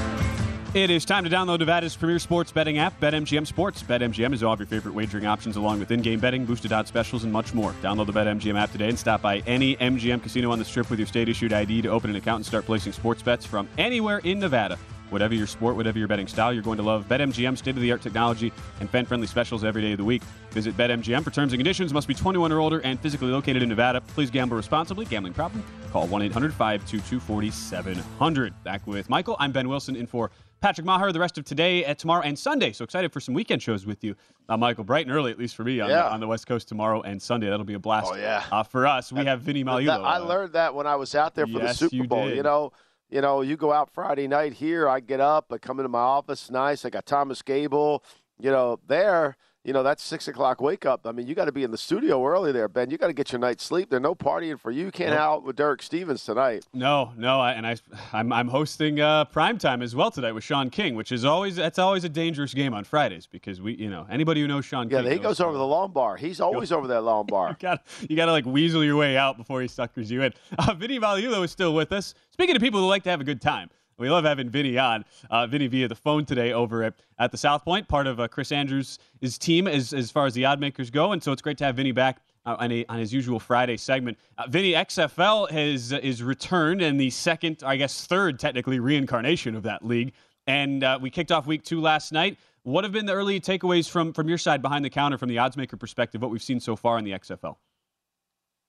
It 0.74 0.90
is 0.90 1.06
time 1.06 1.24
to 1.24 1.30
download 1.30 1.60
Nevada's 1.60 1.96
premier 1.96 2.18
sports 2.18 2.52
betting 2.52 2.80
app, 2.80 3.00
BetMGM 3.00 3.46
Sports. 3.46 3.84
BetMGM 3.84 4.34
is 4.34 4.42
all 4.42 4.54
of 4.54 4.60
your 4.60 4.66
favorite 4.66 4.96
wagering 4.96 5.28
options, 5.28 5.56
along 5.56 5.78
with 5.78 5.92
in-game 5.92 6.20
betting, 6.20 6.44
boosted 6.44 6.74
odds 6.74 6.88
specials, 6.88 7.26
and 7.26 7.32
much 7.32 7.54
more. 7.54 7.74
Download 7.84 8.08
the 8.08 8.14
BetMGM 8.14 8.60
app 8.60 8.72
today 8.72 8.90
and 8.90 8.98
stop 8.98 9.22
by 9.22 9.44
any 9.46 9.76
MGM 9.76 10.24
casino 10.24 10.50
on 10.52 10.58
the 10.58 10.66
Strip 10.66 10.90
with 10.90 10.98
your 10.98 11.08
state-issued 11.08 11.54
ID 11.54 11.84
to 11.84 11.90
open 11.90 12.10
an 12.10 12.16
account 12.16 12.38
and 12.38 12.46
start 12.48 12.66
placing 12.66 12.92
sports 12.92 13.22
bets 13.22 13.46
from 13.46 13.70
anywhere 13.78 14.18
in 14.24 14.40
Nevada. 14.40 14.80
Whatever 15.12 15.36
your 15.36 15.46
sport, 15.46 15.76
whatever 15.76 16.00
your 16.00 16.08
betting 16.08 16.26
style, 16.28 16.54
you're 16.54 16.64
going 16.64 16.78
to 16.78 16.84
love 16.84 17.06
BetMGM 17.10 17.58
state-of-the-art 17.58 18.02
technology 18.02 18.54
and 18.80 18.90
fan-friendly 18.90 19.28
specials 19.28 19.66
every 19.66 19.82
day 19.82 19.92
of 19.92 19.98
the 19.98 20.06
week. 20.06 20.22
Visit 20.52 20.78
BetMGM 20.78 21.22
for 21.22 21.32
terms 21.32 21.52
and 21.52 21.60
conditions. 21.60 21.94
Must 21.94 22.08
be 22.08 22.14
21 22.14 22.50
or 22.50 22.60
older 22.60 22.80
and 22.80 22.98
physically 22.98 23.28
located 23.30 23.62
in 23.62 23.68
Nevada. 23.68 24.00
Please 24.00 24.32
gamble 24.32 24.56
responsibly. 24.56 25.04
Gambling 25.06 25.34
problem? 25.34 25.66
Call 25.92 26.08
1-800-522-4700. 26.08 28.54
Back 28.64 28.88
with 28.88 29.10
Michael. 29.10 29.36
I'm 29.38 29.52
Ben 29.52 29.68
Wilson 29.68 29.98
in 29.98 30.08
for 30.08 30.32
Patrick 30.62 30.86
Maher 30.86 31.12
the 31.12 31.20
rest 31.20 31.38
of 31.38 31.44
today, 31.44 31.84
at 31.84 32.00
tomorrow, 32.00 32.22
and 32.24 32.40
Sunday. 32.40 32.72
So 32.72 32.86
excited 32.86 33.12
for 33.12 33.20
some 33.20 33.34
weekend 33.34 33.62
shows 33.62 33.86
with 33.86 34.02
you, 34.06 34.16
uh, 34.48 34.56
Michael. 34.56 34.86
Bright 34.86 35.08
and 35.08 35.14
early, 35.16 35.32
at 35.32 35.38
least 35.40 35.56
for 35.56 35.66
me, 35.66 35.82
on, 35.82 35.90
Yeah. 35.90 36.04
the, 36.04 36.12
on 36.14 36.20
the 36.22 36.28
West 36.28 36.48
Coast 36.48 36.70
tomorrow 36.70 37.02
and 37.02 37.22
Sunday. 37.22 37.50
That'll 37.50 37.66
be 37.66 37.74
a 37.74 37.80
blast. 37.80 38.12
Oh, 38.14 38.16
yeah. 38.16 38.44
Uh, 38.50 38.64
for 38.64 38.88
us, 38.88 39.12
we 39.12 39.26
have 39.26 39.42
Vinny 39.42 39.66
Magliulo. 39.66 39.88
That- 39.88 40.02
I 40.02 40.18
uh, 40.18 40.26
learned 40.26 40.54
that 40.54 40.74
when 40.74 40.88
I 40.88 40.96
was 40.96 41.16
out 41.16 41.36
there 41.36 41.48
for 41.48 41.60
Yes, 41.60 41.80
the 41.80 41.90
Super 41.90 41.96
you 41.96 42.04
Bowl. 42.08 42.28
did. 42.28 42.38
You 42.38 42.44
know, 42.44 42.72
you 43.12 43.22
know, 43.22 43.42
you 43.42 43.58
go 43.58 43.72
out 43.74 43.90
Friday 43.94 44.28
night 44.28 44.54
here. 44.54 44.88
I 44.88 45.02
get 45.02 45.20
up, 45.20 45.52
I 45.52 45.58
come 45.58 45.80
into 45.80 45.90
my 45.90 46.00
office, 46.00 46.50
nice. 46.50 46.86
I 46.86 46.90
got 46.90 47.06
Thomas 47.06 47.42
Gable. 47.42 48.04
You 48.40 48.50
know, 48.50 48.80
there. 48.88 49.38
You 49.64 49.74
know, 49.74 49.84
that's 49.84 50.02
six 50.02 50.28
o'clock 50.28 50.60
wake 50.60 50.88
up. 50.88 51.06
I 51.06 51.12
mean, 51.12 51.28
you 51.28 51.36
got 51.36 51.46
to 51.46 51.52
be 51.52 51.64
in 51.64 51.70
the 51.70 51.78
studio 51.78 52.26
early 52.26 52.52
there, 52.52 52.68
Ben. 52.68 52.90
You 52.90 52.98
got 52.98 53.08
to 53.08 53.14
get 53.14 53.32
your 53.32 53.38
night's 53.38 53.64
sleep. 53.64 53.92
There's 53.92 54.02
no 54.02 54.16
partying 54.16 54.60
for 54.60 54.72
you. 54.72 54.86
You 54.86 54.92
can't 54.92 55.12
Nope. 55.12 55.20
out 55.20 55.44
with 55.44 55.56
Derek 55.56 55.84
Stevens 55.84 56.26
tonight. 56.26 56.66
No, 56.74 57.12
no, 57.16 57.40
I, 57.40 57.52
and 57.52 57.68
I, 57.68 57.76
I'm, 58.12 58.34
I'm 58.34 58.48
hosting 58.48 59.00
uh, 59.00 59.26
primetime 59.26 59.84
as 59.84 59.96
well 59.96 60.10
tonight 60.10 60.32
with 60.32 60.44
Sean 60.44 60.72
King, 60.72 60.96
which 60.96 61.12
is 61.12 61.26
always 61.26 61.58
that's 61.58 61.78
always 61.78 62.04
a 62.04 62.10
dangerous 62.10 62.56
game 62.56 62.74
on 62.74 62.84
Fridays 62.86 63.28
because 63.28 63.62
we, 63.62 63.76
you 63.76 63.92
know, 63.92 64.08
anybody 64.10 64.42
who 64.42 64.48
knows 64.48 64.66
Sean 64.66 64.90
King 64.90 64.98
Yeah, 64.98 65.04
King 65.04 65.12
he 65.12 65.20
goes 65.20 65.40
over 65.40 65.56
the 65.56 65.68
long 65.68 65.92
bar. 65.92 66.18
He's 66.18 66.42
always 66.42 66.72
over 66.72 66.88
that 66.88 67.02
long 67.04 67.26
bar. 67.28 67.56
got 67.60 67.86
you 68.10 68.16
got 68.16 68.26
to 68.26 68.32
like 68.32 68.46
weasel 68.48 68.84
your 68.84 68.96
way 68.96 69.16
out 69.16 69.38
before 69.38 69.62
he 69.62 69.68
suckers 69.68 70.10
you 70.10 70.24
in. 70.24 70.34
Uh, 70.58 70.74
Vinny 70.74 71.00
Magliulo 71.00 71.44
is 71.46 71.52
still 71.52 71.76
with 71.76 71.92
us. 71.92 72.16
Speaking 72.32 72.56
of 72.56 72.64
people 72.64 72.80
who 72.80 72.88
like 72.88 73.04
to 73.04 73.12
have 73.12 73.22
a 73.22 73.26
good 73.26 73.42
time, 73.42 73.70
we 74.02 74.10
love 74.10 74.26
having 74.26 74.50
Vinny 74.50 74.78
on. 74.78 75.06
Uh, 75.30 75.48
Vinny 75.48 75.68
via 75.68 75.88
the 75.88 75.96
phone 75.96 76.26
today 76.26 76.52
over 76.52 76.84
at, 76.84 76.96
at 77.20 77.32
the 77.32 77.38
South 77.38 77.64
Point, 77.64 77.88
part 77.88 78.08
of 78.08 78.20
uh, 78.20 78.28
Chris 78.28 78.52
Andrews' 78.52 78.98
team 79.40 79.68
as 79.68 79.94
as 79.94 80.12
far 80.12 80.26
as 80.26 80.34
the 80.34 80.44
odd 80.46 80.60
makers 80.60 80.90
go, 80.90 81.12
and 81.12 81.24
so 81.24 81.32
it's 81.32 81.42
great 81.42 81.58
to 81.60 81.64
have 81.64 81.76
Vinny 81.76 81.92
back. 81.92 82.22
Uh, 82.44 82.56
on, 82.58 82.72
a, 82.72 82.84
on 82.90 82.98
his 82.98 83.14
usual 83.14 83.40
Friday 83.40 83.78
segment, 83.78 84.18
uh, 84.40 84.48
Vinny 84.50 84.72
XFL 84.72 85.52
has 85.52 85.92
is 85.92 86.24
returned 86.24 86.82
and 86.82 87.00
the 87.00 87.12
second, 87.12 87.62
I 87.64 87.76
guess 87.76 88.08
third, 88.08 88.40
technically 88.40 88.80
reincarnation 88.80 89.56
of 89.56 89.62
that 89.62 89.86
league. 89.86 90.14
And 90.48 90.84
uh, 90.84 90.98
we 91.00 91.12
kicked 91.12 91.32
off 91.32 91.46
week 91.46 91.64
two 91.64 91.80
last 91.80 92.12
night. 92.12 92.40
What 92.64 92.84
have 92.84 92.94
been 92.94 93.06
the 93.06 93.14
early 93.14 93.40
takeaways 93.40 93.88
from 93.88 94.12
from 94.12 94.28
your 94.28 94.40
side 94.40 94.64
behind 94.64 94.84
the 94.84 94.90
counter, 94.90 95.20
from 95.20 95.30
the 95.30 95.38
odds 95.38 95.56
maker 95.56 95.78
perspective, 95.78 96.20
what 96.20 96.32
we've 96.32 96.42
seen 96.42 96.60
so 96.60 96.76
far 96.76 96.98
in 96.98 97.06
the 97.06 97.12
XFL? 97.12 97.58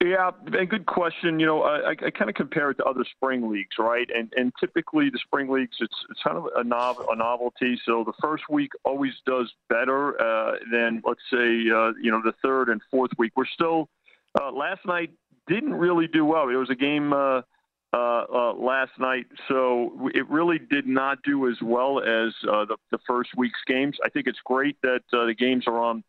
Yeah, 0.04 0.32
and 0.52 0.68
good 0.68 0.86
question. 0.86 1.38
You 1.38 1.46
know, 1.46 1.62
I, 1.62 1.90
I 1.90 2.10
kind 2.10 2.28
of 2.28 2.34
compare 2.34 2.70
it 2.70 2.76
to 2.78 2.84
other 2.84 3.04
spring 3.14 3.48
leagues, 3.48 3.76
right? 3.78 4.08
And 4.12 4.32
and 4.36 4.52
typically 4.58 5.10
the 5.10 5.20
spring 5.24 5.48
leagues, 5.48 5.76
it's 5.78 5.94
it's 6.10 6.20
kind 6.24 6.36
of 6.36 6.46
a, 6.56 6.64
nov- 6.64 7.04
a 7.08 7.14
novelty. 7.14 7.78
So 7.84 8.02
the 8.04 8.12
first 8.20 8.44
week 8.50 8.72
always 8.84 9.12
does 9.26 9.52
better 9.68 10.20
uh, 10.20 10.54
than 10.72 11.02
let's 11.06 11.20
say 11.30 11.70
uh, 11.70 11.92
you 12.02 12.10
know 12.10 12.20
the 12.24 12.34
third 12.42 12.68
and 12.68 12.80
fourth 12.90 13.12
week. 13.16 13.32
We're 13.36 13.46
still 13.46 13.88
uh, 14.40 14.50
last 14.50 14.80
night 14.86 15.10
didn't 15.46 15.74
really 15.74 16.08
do 16.08 16.24
well. 16.24 16.48
It 16.48 16.56
was 16.56 16.70
a 16.70 16.74
game 16.74 17.12
uh, 17.12 17.42
uh, 17.92 18.24
uh, 18.34 18.54
last 18.54 18.92
night, 18.98 19.26
so 19.46 20.10
it 20.14 20.28
really 20.28 20.58
did 20.58 20.86
not 20.86 21.22
do 21.22 21.48
as 21.48 21.56
well 21.62 22.00
as 22.00 22.32
the 22.42 22.76
the 22.90 22.98
first 23.06 23.30
week's 23.36 23.60
games. 23.68 23.98
I 24.04 24.08
think 24.08 24.26
it's 24.26 24.40
great 24.44 24.76
that 24.82 25.02
the 25.12 25.34
games 25.38 25.64
are 25.68 25.78
on 25.78 26.02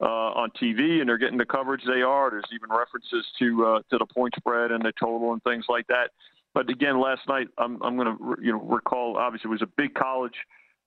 uh, 0.00 0.32
on 0.32 0.50
TV 0.60 1.00
and 1.00 1.08
they're 1.08 1.18
getting 1.18 1.38
the 1.38 1.44
coverage 1.44 1.82
they 1.86 2.02
are. 2.02 2.30
There's 2.30 2.44
even 2.54 2.70
references 2.70 3.26
to 3.38 3.66
uh, 3.66 3.78
to 3.90 3.98
the 3.98 4.06
point 4.06 4.34
spread 4.36 4.72
and 4.72 4.84
the 4.84 4.92
total 4.98 5.32
and 5.32 5.42
things 5.42 5.66
like 5.68 5.86
that. 5.88 6.10
But 6.54 6.68
again, 6.70 7.00
last 7.00 7.22
night 7.28 7.48
I'm 7.58 7.80
I'm 7.82 7.96
going 7.96 8.16
to 8.16 8.36
you 8.42 8.52
know 8.52 8.60
recall 8.60 9.16
obviously 9.16 9.48
it 9.48 9.52
was 9.52 9.62
a 9.62 9.70
big 9.76 9.94
college 9.94 10.34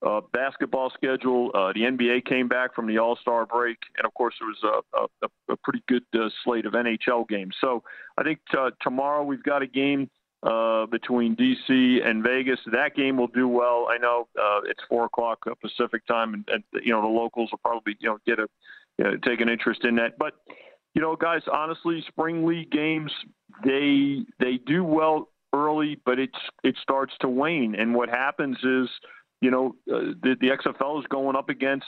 uh, 0.05 0.21
basketball 0.33 0.91
schedule. 0.93 1.51
Uh, 1.53 1.71
the 1.73 1.81
NBA 1.81 2.25
came 2.25 2.47
back 2.47 2.75
from 2.75 2.87
the 2.87 2.97
All 2.97 3.17
Star 3.21 3.45
break, 3.45 3.77
and 3.97 4.05
of 4.05 4.13
course 4.13 4.35
there 4.39 4.47
was 4.47 4.83
a, 4.93 5.25
a, 5.25 5.53
a 5.53 5.57
pretty 5.57 5.83
good 5.87 6.03
uh, 6.15 6.29
slate 6.43 6.65
of 6.65 6.73
NHL 6.73 7.27
games. 7.27 7.55
So 7.61 7.83
I 8.17 8.23
think 8.23 8.39
uh, 8.57 8.71
tomorrow 8.81 9.23
we've 9.23 9.43
got 9.43 9.61
a 9.61 9.67
game. 9.67 10.09
Uh, 10.45 10.85
between 10.87 11.37
DC 11.37 12.05
and 12.05 12.21
Vegas, 12.21 12.59
that 12.69 12.97
game 12.97 13.15
will 13.15 13.27
do 13.27 13.47
well. 13.47 13.87
I 13.89 13.97
know 13.97 14.27
uh, 14.37 14.59
it's 14.65 14.81
four 14.89 15.05
o'clock 15.05 15.39
Pacific 15.61 16.05
time, 16.05 16.33
and, 16.33 16.45
and 16.51 16.63
you 16.83 16.91
know 16.91 17.01
the 17.01 17.07
locals 17.07 17.49
will 17.49 17.59
probably 17.59 17.95
you 18.01 18.09
know 18.09 18.17
get 18.27 18.39
a 18.39 18.47
you 18.97 19.05
know, 19.05 19.17
take 19.25 19.41
an 19.41 19.49
interest 19.49 19.83
in 19.83 19.95
that. 19.95 20.17
But 20.17 20.33
you 20.93 21.01
know, 21.01 21.15
guys, 21.15 21.41
honestly, 21.51 22.03
spring 22.07 22.45
league 22.45 22.71
games 22.71 23.11
they 23.63 24.19
they 24.39 24.59
do 24.65 24.83
well 24.83 25.29
early, 25.53 25.99
but 26.05 26.19
it's 26.19 26.37
it 26.63 26.75
starts 26.81 27.13
to 27.21 27.29
wane. 27.29 27.75
And 27.75 27.93
what 27.93 28.09
happens 28.09 28.57
is, 28.63 28.89
you 29.41 29.51
know, 29.51 29.75
uh, 29.91 30.13
the, 30.21 30.35
the 30.39 30.49
XFL 30.49 30.99
is 30.99 31.05
going 31.09 31.35
up 31.35 31.49
against 31.49 31.85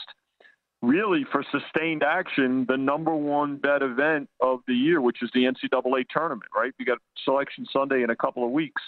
really 0.82 1.24
for 1.32 1.42
sustained 1.50 2.02
action 2.02 2.66
the 2.68 2.76
number 2.76 3.14
one 3.14 3.56
bet 3.56 3.82
event 3.82 4.28
of 4.40 4.60
the 4.68 4.74
year, 4.74 5.00
which 5.00 5.22
is 5.22 5.30
the 5.34 5.44
NCAA 5.44 6.04
tournament. 6.10 6.50
Right? 6.54 6.72
you 6.78 6.86
got 6.86 6.98
Selection 7.24 7.66
Sunday 7.72 8.02
in 8.02 8.10
a 8.10 8.16
couple 8.16 8.44
of 8.44 8.50
weeks. 8.50 8.82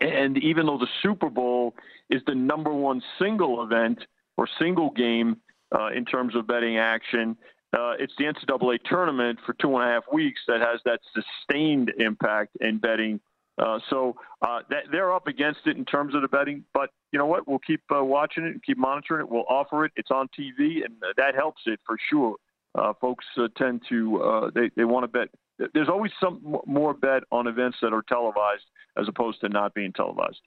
And 0.00 0.38
even 0.38 0.64
though 0.64 0.78
the 0.78 0.88
Super 1.02 1.28
Bowl 1.28 1.74
is 2.08 2.22
the 2.26 2.34
number 2.34 2.72
one 2.72 3.02
single 3.18 3.62
event 3.62 3.98
or 4.38 4.48
single 4.58 4.90
game 4.90 5.36
uh, 5.76 5.88
in 5.88 6.04
terms 6.04 6.34
of 6.34 6.46
betting 6.46 6.78
action. 6.78 7.36
Uh, 7.72 7.92
it's 7.98 8.12
the 8.18 8.24
NCAA 8.24 8.78
tournament 8.84 9.38
for 9.46 9.52
two 9.54 9.76
and 9.76 9.84
a 9.84 9.86
half 9.86 10.04
weeks 10.12 10.40
that 10.48 10.60
has 10.60 10.80
that 10.84 11.00
sustained 11.14 11.92
impact 11.98 12.56
in 12.60 12.78
betting. 12.78 13.20
Uh, 13.58 13.78
so 13.88 14.16
uh, 14.42 14.60
that, 14.70 14.84
they're 14.90 15.12
up 15.12 15.26
against 15.26 15.60
it 15.66 15.76
in 15.76 15.84
terms 15.84 16.14
of 16.14 16.22
the 16.22 16.28
betting, 16.28 16.64
but 16.74 16.90
you 17.12 17.18
know 17.18 17.26
what? 17.26 17.46
We'll 17.46 17.60
keep 17.60 17.82
uh, 17.94 18.02
watching 18.02 18.44
it 18.44 18.52
and 18.52 18.62
keep 18.62 18.78
monitoring 18.78 19.26
it. 19.26 19.30
We'll 19.30 19.44
offer 19.48 19.84
it. 19.84 19.92
It's 19.96 20.10
on 20.10 20.28
TV, 20.28 20.84
and 20.84 20.94
that 21.16 21.34
helps 21.34 21.62
it 21.66 21.78
for 21.86 21.96
sure. 22.10 22.36
Uh, 22.74 22.92
folks 23.00 23.24
tend 23.56 23.82
to 23.88 24.50
they 24.54 24.70
they 24.76 24.84
want 24.84 25.02
to 25.04 25.08
bet. 25.08 25.28
There's 25.74 25.88
always 25.88 26.12
some 26.20 26.56
more 26.66 26.94
bet 26.94 27.24
on 27.30 27.48
events 27.48 27.78
that 27.82 27.92
are 27.92 28.02
televised 28.08 28.62
as 28.96 29.08
opposed 29.08 29.40
to 29.40 29.48
not 29.48 29.74
being 29.74 29.92
televised. 29.92 30.40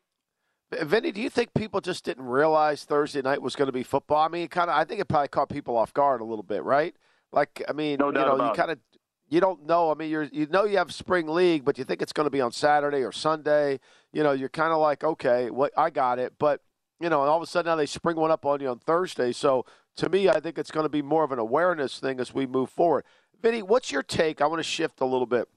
Vinny, 0.82 1.12
do 1.12 1.22
you 1.22 1.30
think 1.30 1.54
people 1.54 1.82
just 1.82 2.04
didn't 2.04 2.26
realize 2.26 2.84
Thursday 2.84 3.22
night 3.22 3.42
was 3.42 3.56
going 3.56 3.68
to 3.68 3.74
be 3.74 3.84
football? 3.84 4.24
I 4.24 4.28
mean, 4.28 4.48
kind 4.48 4.70
of. 4.70 4.76
I 4.76 4.84
think 4.86 5.00
it 5.00 5.08
probably 5.08 5.28
caught 5.28 5.50
people 5.50 5.78
off 5.78 5.94
guard 5.94 6.22
a 6.22 6.24
little 6.24 6.44
bit, 6.44 6.64
right? 6.64 6.96
Like, 7.32 7.64
I 7.68 7.74
mean, 7.74 7.98
No 8.00 8.08
you 8.08 8.14
know, 8.14 8.50
you 8.50 8.54
kind 8.54 8.72
of 8.72 8.80
you 9.30 9.40
don't 9.40 9.66
know. 9.66 9.92
I 9.92 9.96
mean, 9.96 10.10
you're 10.10 10.24
you 10.24 10.48
know 10.48 10.66
you 10.66 10.78
have 10.78 10.94
spring 10.94 11.28
league, 11.28 11.66
but 11.66 11.78
you 11.78 11.84
think 11.84 12.02
it's 12.02 12.14
going 12.14 12.26
to 12.26 12.32
be 12.32 12.42
on 12.42 12.52
Saturday 12.52 13.04
or 13.04 13.12
Sunday. 13.12 13.80
You 14.12 14.24
know, 14.24 14.32
you're 14.32 14.50
kind 14.50 14.72
of 14.72 14.80
like, 14.80 15.04
okay, 15.04 15.50
what 15.50 15.72
I 15.78 15.90
got 15.90 16.20
it, 16.20 16.34
but 16.38 16.62
you 17.00 17.10
know, 17.10 17.22
and 17.22 17.30
all 17.30 17.38
of 17.38 17.44
a 17.44 17.48
sudden 17.48 17.70
now 17.70 17.76
they 17.76 17.86
spring 17.86 18.16
one 18.16 18.32
up 18.32 18.46
on 18.46 18.62
you 18.62 18.70
on 18.70 18.80
Thursday. 18.80 19.32
So 19.32 19.66
to 19.98 20.10
me, 20.10 20.30
I 20.30 20.40
think 20.40 20.58
it's 20.58 20.72
going 20.72 20.86
to 20.86 20.90
be 20.90 21.02
more 21.02 21.24
of 21.24 21.32
an 21.32 21.40
awareness 21.40 22.00
thing 22.00 22.20
as 22.20 22.34
we 22.34 22.46
move 22.46 22.70
forward. 22.70 23.06
Vinny, 23.42 23.62
what's 23.62 23.92
your 23.92 24.04
take? 24.04 24.42
I 24.42 24.46
want 24.46 24.60
to 24.60 24.64
shift 24.64 25.02
a 25.02 25.06
little 25.06 25.26
bit. 25.26 25.50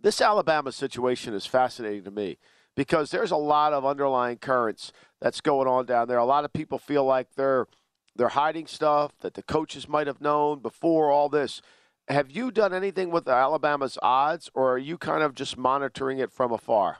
This 0.00 0.20
Alabama 0.20 0.72
situation 0.72 1.34
is 1.34 1.46
fascinating 1.46 2.04
to 2.04 2.10
me 2.10 2.38
because 2.78 3.10
there's 3.10 3.32
a 3.32 3.36
lot 3.36 3.72
of 3.72 3.84
underlying 3.84 4.36
currents 4.36 4.92
that's 5.20 5.40
going 5.40 5.66
on 5.66 5.84
down 5.84 6.06
there. 6.06 6.18
A 6.18 6.24
lot 6.24 6.44
of 6.44 6.52
people 6.52 6.78
feel 6.78 7.04
like 7.04 7.34
they're 7.34 7.66
they're 8.14 8.28
hiding 8.28 8.68
stuff 8.68 9.10
that 9.18 9.34
the 9.34 9.42
coaches 9.42 9.88
might 9.88 10.06
have 10.06 10.20
known 10.20 10.60
before 10.60 11.10
all 11.10 11.28
this. 11.28 11.60
Have 12.06 12.30
you 12.30 12.52
done 12.52 12.72
anything 12.72 13.10
with 13.10 13.26
Alabama's 13.26 13.98
odds, 14.00 14.48
or 14.54 14.74
are 14.74 14.78
you 14.78 14.96
kind 14.96 15.24
of 15.24 15.34
just 15.34 15.58
monitoring 15.58 16.20
it 16.20 16.30
from 16.30 16.52
afar? 16.52 16.98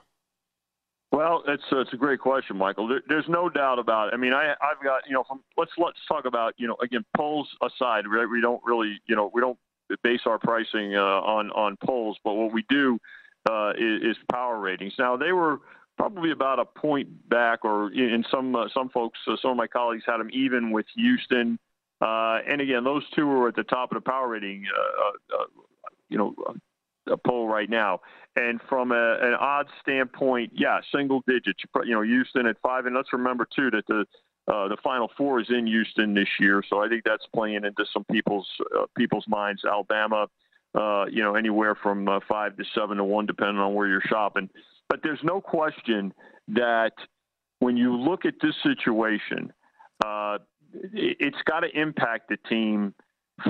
Well, 1.13 1.43
it's 1.47 1.63
uh, 1.71 1.79
it's 1.79 1.93
a 1.93 1.97
great 1.97 2.19
question, 2.19 2.57
Michael. 2.57 2.89
There, 2.89 3.01
there's 3.07 3.29
no 3.29 3.47
doubt 3.47 3.79
about 3.79 4.09
it. 4.09 4.13
I 4.13 4.17
mean, 4.17 4.33
I 4.33 4.55
I've 4.61 4.83
got 4.83 5.03
you 5.07 5.13
know 5.13 5.23
from 5.29 5.39
let's 5.55 5.71
let's 5.77 5.99
talk 6.09 6.25
about 6.25 6.55
you 6.57 6.67
know 6.67 6.75
again 6.83 7.05
polls 7.15 7.47
aside, 7.63 8.03
right? 8.05 8.29
We 8.29 8.41
don't 8.41 8.61
really 8.65 8.99
you 9.07 9.15
know 9.15 9.31
we 9.33 9.39
don't 9.39 9.57
base 10.03 10.21
our 10.25 10.39
pricing 10.39 10.97
uh, 10.97 10.99
on 10.99 11.51
on 11.51 11.77
polls, 11.85 12.17
but 12.25 12.33
what 12.33 12.51
we 12.51 12.65
do 12.67 12.99
uh, 13.49 13.71
is, 13.77 14.11
is 14.11 14.17
power 14.31 14.59
ratings. 14.59 14.93
Now 14.97 15.17
they 15.17 15.31
were 15.31 15.59
probably 15.97 16.31
about 16.31 16.59
a 16.59 16.65
point 16.65 17.29
back, 17.29 17.63
or 17.63 17.91
in 17.91 18.23
some 18.31 18.55
uh, 18.55 18.67
some 18.73 18.89
folks, 18.89 19.19
uh, 19.27 19.35
some 19.41 19.51
of 19.51 19.57
my 19.57 19.67
colleagues 19.67 20.03
had 20.07 20.17
them 20.17 20.29
even 20.31 20.71
with 20.71 20.85
Houston. 20.95 21.59
Uh, 22.01 22.39
and 22.47 22.61
again, 22.61 22.83
those 22.83 23.03
two 23.13 23.27
were 23.27 23.49
at 23.49 23.55
the 23.55 23.63
top 23.63 23.91
of 23.91 23.95
the 23.95 24.09
power 24.09 24.29
rating, 24.29 24.65
uh, 24.73 25.37
uh, 25.37 25.45
you 26.07 26.17
know, 26.17 26.33
uh, 27.11 27.17
poll 27.27 27.47
right 27.49 27.69
now. 27.69 27.99
And 28.37 28.61
from 28.69 28.93
a, 28.93 29.17
an 29.21 29.33
odds 29.33 29.69
standpoint, 29.81 30.53
yeah, 30.55 30.79
single 30.95 31.21
digits. 31.27 31.59
You 31.83 31.95
know, 31.95 32.01
Houston 32.01 32.45
at 32.45 32.55
five, 32.61 32.85
and 32.85 32.95
let's 32.95 33.11
remember 33.11 33.45
too 33.53 33.69
that 33.71 33.85
the 33.87 34.05
uh, 34.47 34.67
the 34.67 34.77
Final 34.83 35.11
Four 35.17 35.41
is 35.41 35.47
in 35.49 35.67
Houston 35.67 36.13
this 36.13 36.29
year, 36.39 36.63
so 36.67 36.81
I 36.81 36.87
think 36.87 37.03
that's 37.05 37.25
playing 37.35 37.65
into 37.65 37.85
some 37.93 38.03
people's 38.05 38.47
uh, 38.75 38.85
people's 38.97 39.25
minds. 39.27 39.63
Alabama, 39.63 40.27
uh, 40.75 41.05
you 41.05 41.23
know, 41.23 41.35
anywhere 41.35 41.75
from 41.75 42.07
uh, 42.07 42.19
five 42.27 42.55
to 42.57 42.63
seven 42.75 42.97
to 42.97 43.03
one, 43.03 43.25
depending 43.25 43.57
on 43.57 43.73
where 43.73 43.87
you're 43.87 44.01
shopping. 44.07 44.49
But 44.87 45.01
there's 45.03 45.23
no 45.23 45.41
question 45.41 46.13
that 46.49 46.93
when 47.59 47.77
you 47.77 47.95
look 47.95 48.25
at 48.25 48.35
this 48.41 48.55
situation, 48.63 49.53
uh, 50.03 50.39
it's 50.73 51.41
got 51.45 51.61
to 51.61 51.79
impact 51.79 52.29
the 52.29 52.37
team 52.47 52.93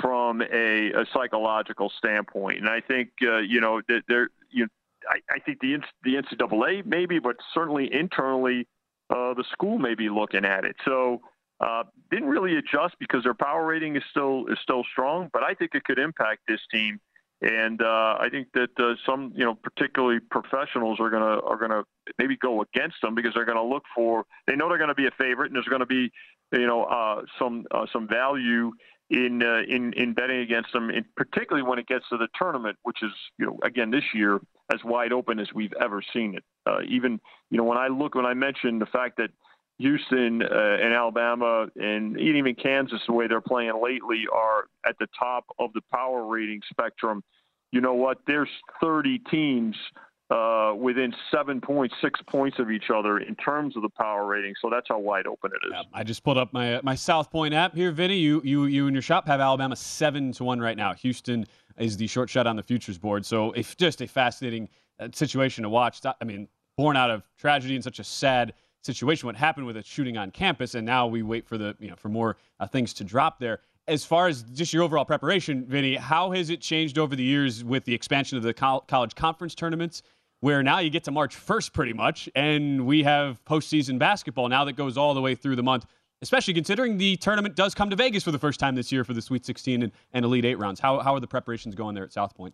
from 0.01 0.41
a, 0.41 0.91
a, 0.91 1.05
psychological 1.13 1.91
standpoint. 1.97 2.60
And 2.60 2.69
I 2.69 2.82
think 2.82 3.10
uh, 3.23 3.39
you 3.39 3.60
know 3.60 3.82
there 4.08 4.29
you 4.51 4.67
I, 5.10 5.19
I, 5.36 5.39
think 5.39 5.60
the 5.60 5.77
the 6.03 6.15
NCAA 6.15 6.86
maybe, 6.86 7.19
but 7.19 7.38
certainly 7.53 7.89
internally, 7.91 8.67
uh, 9.10 9.34
the 9.34 9.43
school 9.51 9.77
may 9.77 9.95
be 9.95 10.10
looking 10.10 10.45
at 10.45 10.65
it. 10.65 10.75
So 10.86 11.21
uh, 11.60 11.84
didn't 12.12 12.29
really 12.29 12.58
adjust 12.58 12.95
because 12.99 13.23
their 13.23 13.34
power 13.34 13.65
rating 13.65 13.95
is 13.95 14.03
still 14.12 14.45
is 14.47 14.58
still 14.63 14.84
strong, 14.91 15.29
but 15.34 15.43
I 15.43 15.53
think 15.53 15.71
it 15.73 15.84
could 15.84 15.99
impact 15.99 16.41
this 16.47 16.62
team. 16.71 16.99
And 17.41 17.82
uh, 17.82 18.17
I 18.19 18.28
think 18.30 18.49
that 18.54 18.69
uh, 18.78 18.95
some, 19.06 19.32
you 19.34 19.45
know, 19.45 19.56
particularly 19.56 20.19
professionals 20.19 20.99
are 20.99 21.10
gonna 21.10 21.39
are 21.39 21.58
gonna 21.58 21.84
maybe 22.17 22.36
go 22.36 22.62
against 22.62 22.97
them 23.02 23.15
because 23.15 23.32
they're 23.34 23.45
gonna 23.45 23.63
look 23.63 23.84
for. 23.95 24.25
They 24.45 24.56
know 24.56 24.67
they're 24.67 24.78
going 24.78 24.89
to 24.89 24.95
be 24.95 25.08
a 25.08 25.12
favorite, 25.17 25.47
and 25.47 25.56
there's 25.56 25.67
going 25.67 25.80
to 25.80 25.86
be, 25.86 26.12
you 26.52 26.67
know, 26.67 26.84
uh, 26.84 27.21
some 27.38 27.65
uh, 27.71 27.86
some 27.93 28.10
value 28.10 28.71
in 29.10 29.41
uh, 29.41 29.62
in 29.73 29.93
in 29.93 30.13
betting 30.13 30.39
against 30.39 30.73
them, 30.73 30.89
in, 30.89 31.06
particularly 31.15 31.67
when 31.67 31.80
it 31.80 31.88
gets 31.88 32.10
to 32.10 32.17
the 32.17 32.28
tournament, 32.38 32.78
which 32.84 32.97
is, 33.02 33.12
you 33.38 33.45
know, 33.45 33.58
again 33.63 33.89
this 33.89 34.04
year 34.13 34.39
as 34.73 34.80
wide 34.84 35.13
open 35.13 35.39
as 35.39 35.47
we've 35.54 35.73
ever 35.82 36.02
seen 36.13 36.36
it. 36.36 36.43
Uh, 36.67 36.80
even, 36.88 37.19
you 37.49 37.58
know, 37.58 37.63
when 37.63 37.78
I 37.78 37.88
look 37.88 38.15
when 38.15 38.25
I 38.25 38.34
mentioned 38.34 38.82
the 38.82 38.86
fact 38.86 39.15
that 39.17 39.30
Houston 39.79 40.43
uh, 40.43 40.77
and 40.81 40.93
Alabama 40.93 41.67
and 41.77 42.19
even 42.19 42.53
Kansas, 42.53 42.99
the 43.07 43.13
way 43.13 43.27
they're 43.27 43.41
playing 43.41 43.81
lately, 43.81 44.25
are 44.33 44.65
at 44.85 44.95
the 44.99 45.07
top 45.17 45.45
of 45.57 45.71
the 45.73 45.81
power 45.91 46.25
rating 46.25 46.61
spectrum. 46.69 47.23
You 47.71 47.81
know 47.81 47.93
what? 47.93 48.17
There's 48.27 48.49
30 48.81 49.19
teams 49.31 49.75
uh, 50.29 50.73
within 50.77 51.13
7.6 51.33 51.89
points, 52.29 52.59
of 52.59 52.69
each 52.69 52.91
other 52.93 53.19
in 53.19 53.35
terms 53.35 53.75
of 53.75 53.81
the 53.81 53.89
power 53.89 54.25
rating. 54.25 54.53
So 54.61 54.69
that's 54.69 54.87
how 54.89 54.99
wide 54.99 55.25
open 55.27 55.51
it 55.51 55.65
is. 55.65 55.71
Yeah, 55.73 55.83
I 55.93 56.03
just 56.03 56.23
pulled 56.23 56.37
up 56.37 56.53
my 56.53 56.79
my 56.83 56.95
South 56.95 57.31
Point 57.31 57.53
app 57.53 57.73
here, 57.73 57.91
Vinny. 57.91 58.17
You 58.17 58.41
you 58.43 58.65
you 58.65 58.87
in 58.87 58.93
your 58.93 59.01
shop 59.01 59.27
have 59.27 59.39
Alabama 59.39 59.75
seven 59.75 60.31
to 60.33 60.43
one 60.43 60.59
right 60.59 60.77
now. 60.77 60.93
Houston 60.93 61.45
is 61.77 61.97
the 61.97 62.05
short 62.05 62.29
shot 62.29 62.47
on 62.47 62.55
the 62.57 62.63
futures 62.63 62.97
board. 62.97 63.25
So 63.25 63.53
it's 63.53 63.73
just 63.75 64.01
a 64.01 64.07
fascinating 64.07 64.67
uh, 64.99 65.07
situation 65.13 65.63
to 65.63 65.69
watch. 65.69 66.01
I 66.05 66.23
mean, 66.25 66.47
born 66.77 66.95
out 66.95 67.09
of 67.09 67.23
tragedy 67.37 67.75
and 67.75 67.83
such 67.83 67.99
a 67.99 68.03
sad 68.03 68.53
situation, 68.81 69.27
what 69.27 69.35
happened 69.35 69.65
with 69.65 69.77
a 69.77 69.83
shooting 69.83 70.17
on 70.17 70.31
campus, 70.31 70.75
and 70.75 70.85
now 70.85 71.07
we 71.07 71.21
wait 71.21 71.45
for 71.47 71.57
the 71.57 71.75
you 71.79 71.89
know 71.89 71.95
for 71.95 72.09
more 72.09 72.37
uh, 72.59 72.67
things 72.67 72.93
to 72.93 73.03
drop 73.03 73.39
there. 73.39 73.59
As 73.87 74.05
far 74.05 74.27
as 74.27 74.43
just 74.43 74.71
your 74.71 74.83
overall 74.83 75.05
preparation, 75.05 75.65
Vinny, 75.65 75.95
how 75.95 76.31
has 76.31 76.49
it 76.49 76.61
changed 76.61 76.97
over 76.99 77.15
the 77.15 77.23
years 77.23 77.63
with 77.63 77.85
the 77.85 77.93
expansion 77.93 78.37
of 78.37 78.43
the 78.43 78.53
college 78.53 79.15
conference 79.15 79.55
tournaments, 79.55 80.03
where 80.41 80.61
now 80.61 80.79
you 80.79 80.89
get 80.91 81.03
to 81.05 81.11
March 81.11 81.35
1st 81.35 81.73
pretty 81.73 81.93
much, 81.93 82.29
and 82.35 82.85
we 82.85 83.03
have 83.03 83.43
postseason 83.45 83.97
basketball 83.97 84.47
now 84.47 84.63
that 84.65 84.73
goes 84.73 84.95
all 84.95 85.15
the 85.15 85.21
way 85.21 85.33
through 85.33 85.55
the 85.55 85.63
month, 85.63 85.87
especially 86.21 86.53
considering 86.53 86.97
the 86.97 87.15
tournament 87.17 87.55
does 87.55 87.73
come 87.73 87.89
to 87.89 87.95
Vegas 87.95 88.23
for 88.23 88.31
the 88.31 88.37
first 88.37 88.59
time 88.59 88.75
this 88.75 88.91
year 88.91 89.03
for 89.03 89.13
the 89.13 89.21
Sweet 89.21 89.43
16 89.43 89.81
and, 89.81 89.91
and 90.13 90.23
Elite 90.23 90.45
Eight 90.45 90.59
rounds. 90.59 90.79
How, 90.79 90.99
how 90.99 91.15
are 91.15 91.19
the 91.19 91.27
preparations 91.27 91.73
going 91.73 91.95
there 91.95 92.03
at 92.03 92.13
South 92.13 92.35
Point? 92.35 92.53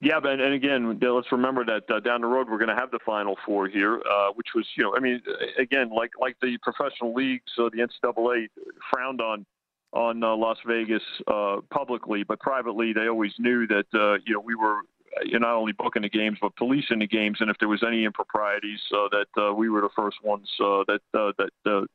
Yeah, 0.00 0.20
but 0.20 0.32
and 0.32 0.52
again, 0.52 0.98
let's 1.00 1.32
remember 1.32 1.64
that 1.64 1.90
uh, 1.90 2.00
down 2.00 2.20
the 2.20 2.26
road 2.26 2.48
we're 2.50 2.58
going 2.58 2.68
to 2.68 2.74
have 2.74 2.90
the 2.90 2.98
Final 3.06 3.36
Four 3.46 3.66
here, 3.68 4.02
uh, 4.10 4.28
which 4.34 4.48
was, 4.54 4.66
you 4.76 4.84
know, 4.84 4.94
I 4.94 5.00
mean, 5.00 5.22
again, 5.58 5.88
like 5.90 6.10
like 6.20 6.36
the 6.42 6.58
professional 6.62 7.14
leagues, 7.14 7.50
uh, 7.58 7.70
the 7.72 7.78
NCAA 7.78 8.48
frowned 8.92 9.22
on 9.22 9.46
on 9.92 10.22
uh, 10.22 10.36
Las 10.36 10.58
Vegas 10.66 11.02
uh, 11.28 11.56
publicly, 11.70 12.24
but 12.24 12.38
privately 12.40 12.92
they 12.92 13.08
always 13.08 13.32
knew 13.38 13.66
that 13.68 13.86
uh, 13.94 14.18
you 14.26 14.34
know 14.34 14.40
we 14.40 14.54
were 14.54 14.80
you 15.24 15.38
not 15.38 15.54
only 15.54 15.72
booking 15.72 16.02
the 16.02 16.10
games 16.10 16.36
but 16.42 16.54
policing 16.56 16.98
the 16.98 17.06
games, 17.06 17.38
and 17.40 17.48
if 17.48 17.56
there 17.58 17.68
was 17.68 17.82
any 17.82 18.04
improprieties, 18.04 18.80
that 18.90 19.54
we 19.56 19.70
were 19.70 19.80
the 19.80 19.88
first 19.96 20.18
ones 20.22 20.46
that 20.58 21.00
that 21.12 21.88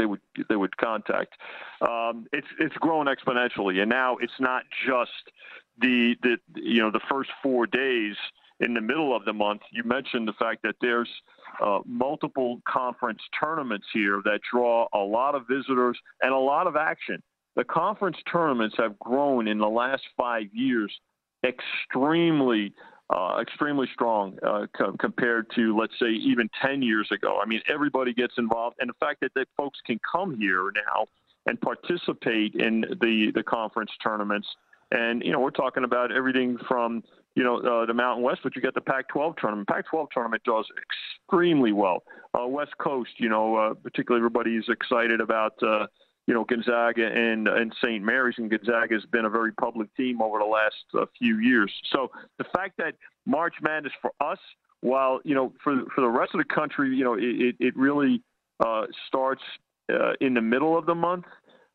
they 0.00 0.06
would 0.06 0.20
they 0.48 0.56
would 0.56 0.76
contact. 0.76 1.34
Um, 1.80 2.26
it's 2.32 2.46
it's 2.58 2.74
grown 2.76 3.06
exponentially, 3.06 3.80
and 3.80 3.90
now 3.90 4.16
it's 4.18 4.38
not 4.38 4.62
just 4.86 5.10
the 5.80 6.14
the 6.22 6.36
you 6.54 6.80
know 6.82 6.90
the 6.90 7.00
first 7.08 7.30
four 7.42 7.66
days 7.66 8.16
in 8.60 8.74
the 8.74 8.80
middle 8.80 9.14
of 9.16 9.24
the 9.24 9.32
month. 9.32 9.62
You 9.72 9.84
mentioned 9.84 10.28
the 10.28 10.34
fact 10.34 10.62
that 10.62 10.76
there's 10.80 11.08
uh, 11.64 11.80
multiple 11.86 12.60
conference 12.68 13.20
tournaments 13.38 13.86
here 13.92 14.20
that 14.24 14.40
draw 14.50 14.86
a 14.94 14.98
lot 14.98 15.34
of 15.34 15.46
visitors 15.48 15.98
and 16.22 16.32
a 16.32 16.38
lot 16.38 16.66
of 16.66 16.76
action. 16.76 17.22
The 17.56 17.64
conference 17.64 18.18
tournaments 18.30 18.76
have 18.78 18.98
grown 18.98 19.48
in 19.48 19.58
the 19.58 19.68
last 19.68 20.02
five 20.16 20.46
years 20.52 20.92
extremely 21.44 22.72
uh, 23.10 23.38
extremely 23.40 23.88
strong 23.92 24.38
uh, 24.46 24.66
co- 24.76 24.96
compared 25.00 25.50
to, 25.56 25.76
let's 25.76 25.98
say, 25.98 26.10
even 26.10 26.48
10 26.62 26.80
years 26.80 27.08
ago. 27.10 27.40
I 27.42 27.46
mean, 27.46 27.60
everybody 27.68 28.14
gets 28.14 28.34
involved, 28.38 28.76
and 28.78 28.88
the 28.88 28.94
fact 29.00 29.20
that, 29.22 29.32
that 29.34 29.48
folks 29.56 29.80
can 29.84 29.98
come 30.10 30.38
here 30.38 30.70
now 30.76 31.06
and 31.46 31.60
participate 31.60 32.54
in 32.54 32.82
the, 33.00 33.32
the 33.34 33.42
conference 33.42 33.90
tournaments 34.00 34.46
and, 34.90 35.22
you 35.24 35.32
know, 35.32 35.40
we're 35.40 35.50
talking 35.50 35.84
about 35.84 36.12
everything 36.12 36.58
from, 36.66 37.02
you 37.34 37.44
know, 37.44 37.58
uh, 37.58 37.86
the 37.86 37.94
Mountain 37.94 38.24
West, 38.24 38.40
but 38.42 38.56
you 38.56 38.62
got 38.62 38.74
the 38.74 38.80
Pac 38.80 39.08
12 39.08 39.36
tournament. 39.36 39.68
Pac 39.68 39.86
12 39.88 40.08
tournament 40.12 40.42
does 40.44 40.66
extremely 41.28 41.72
well. 41.72 42.02
Uh, 42.38 42.46
West 42.46 42.72
Coast, 42.78 43.10
you 43.18 43.28
know, 43.28 43.56
uh, 43.56 43.74
particularly 43.74 44.20
everybody's 44.20 44.64
excited 44.68 45.20
about, 45.20 45.54
uh, 45.62 45.86
you 46.26 46.34
know, 46.34 46.44
Gonzaga 46.44 47.06
and, 47.06 47.46
and 47.48 47.72
St. 47.82 48.02
Mary's, 48.02 48.36
and 48.38 48.50
Gonzaga 48.50 48.94
has 48.94 49.04
been 49.06 49.24
a 49.24 49.30
very 49.30 49.52
public 49.52 49.94
team 49.96 50.20
over 50.20 50.38
the 50.38 50.44
last 50.44 50.74
uh, 50.94 51.06
few 51.18 51.38
years. 51.38 51.72
So 51.92 52.10
the 52.38 52.44
fact 52.54 52.76
that 52.78 52.94
March 53.26 53.54
Madness 53.62 53.92
for 54.02 54.12
us, 54.20 54.38
while, 54.80 55.20
you 55.24 55.34
know, 55.34 55.52
for, 55.62 55.82
for 55.94 56.00
the 56.00 56.08
rest 56.08 56.34
of 56.34 56.38
the 56.38 56.54
country, 56.54 56.96
you 56.96 57.04
know, 57.04 57.14
it, 57.14 57.56
it 57.60 57.76
really 57.76 58.22
uh, 58.64 58.86
starts 59.06 59.42
uh, 59.92 60.12
in 60.20 60.34
the 60.34 60.40
middle 60.40 60.76
of 60.76 60.86
the 60.86 60.94
month 60.94 61.24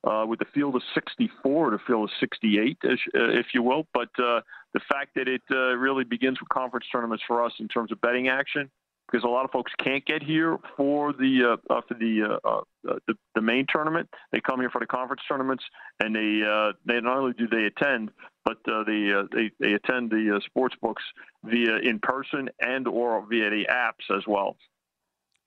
uh, 0.06 0.26
with 0.28 0.40
the 0.40 0.46
field 0.54 0.76
of 0.76 0.82
64 0.94 1.72
to 1.72 1.80
field 1.86 2.04
of 2.04 2.10
68, 2.20 2.78
uh, 2.84 2.90
if 3.14 3.48
you 3.54 3.64
will. 3.64 3.88
But 3.94 4.10
uh, 4.20 4.42
the 4.74 4.82
fact 4.90 5.16
that 5.16 5.28
it 5.28 5.42
uh, 5.52 5.76
really 5.76 6.04
begins 6.04 6.40
with 6.40 6.50
conference 6.50 6.86
tournaments 6.92 7.24
for 7.28 7.44
us 7.44 7.52
in 7.60 7.68
terms 7.68 7.92
of 7.92 8.00
betting 8.02 8.28
action, 8.28 8.70
because 9.08 9.24
a 9.24 9.28
lot 9.28 9.46
of 9.46 9.52
folks 9.52 9.72
can't 9.84 10.06
get 10.06 10.22
here 10.22 10.58
for 10.78 11.14
the 11.14 11.58
uh, 11.70 11.74
uh, 11.74 11.82
for 11.88 11.96
the, 11.96 12.40
the, 12.84 13.14
the 13.34 13.42
main 13.42 13.66
tournament. 13.68 14.08
They 14.32 14.42
come 14.42 14.60
here 14.60 14.70
for 14.70 14.80
the 14.80 14.88
conference 14.88 15.22
tournaments, 15.28 15.64
and 16.00 16.16
they 16.16 16.42
they 16.86 17.02
not 17.02 17.18
only 17.18 17.34
do 17.34 17.48
they 17.48 17.66
attend, 17.66 18.12
but 18.44 18.58
they, 18.66 19.12
they 19.34 19.52
they 19.60 19.74
attend 19.74 20.12
the 20.12 20.40
sports 20.46 20.76
books 20.82 21.04
via 21.44 21.78
in 21.78 22.00
person 22.00 22.50
and 22.60 22.88
or 22.88 23.26
via 23.28 23.50
the 23.50 23.66
apps 23.72 24.16
as 24.16 24.24
well. 24.28 24.58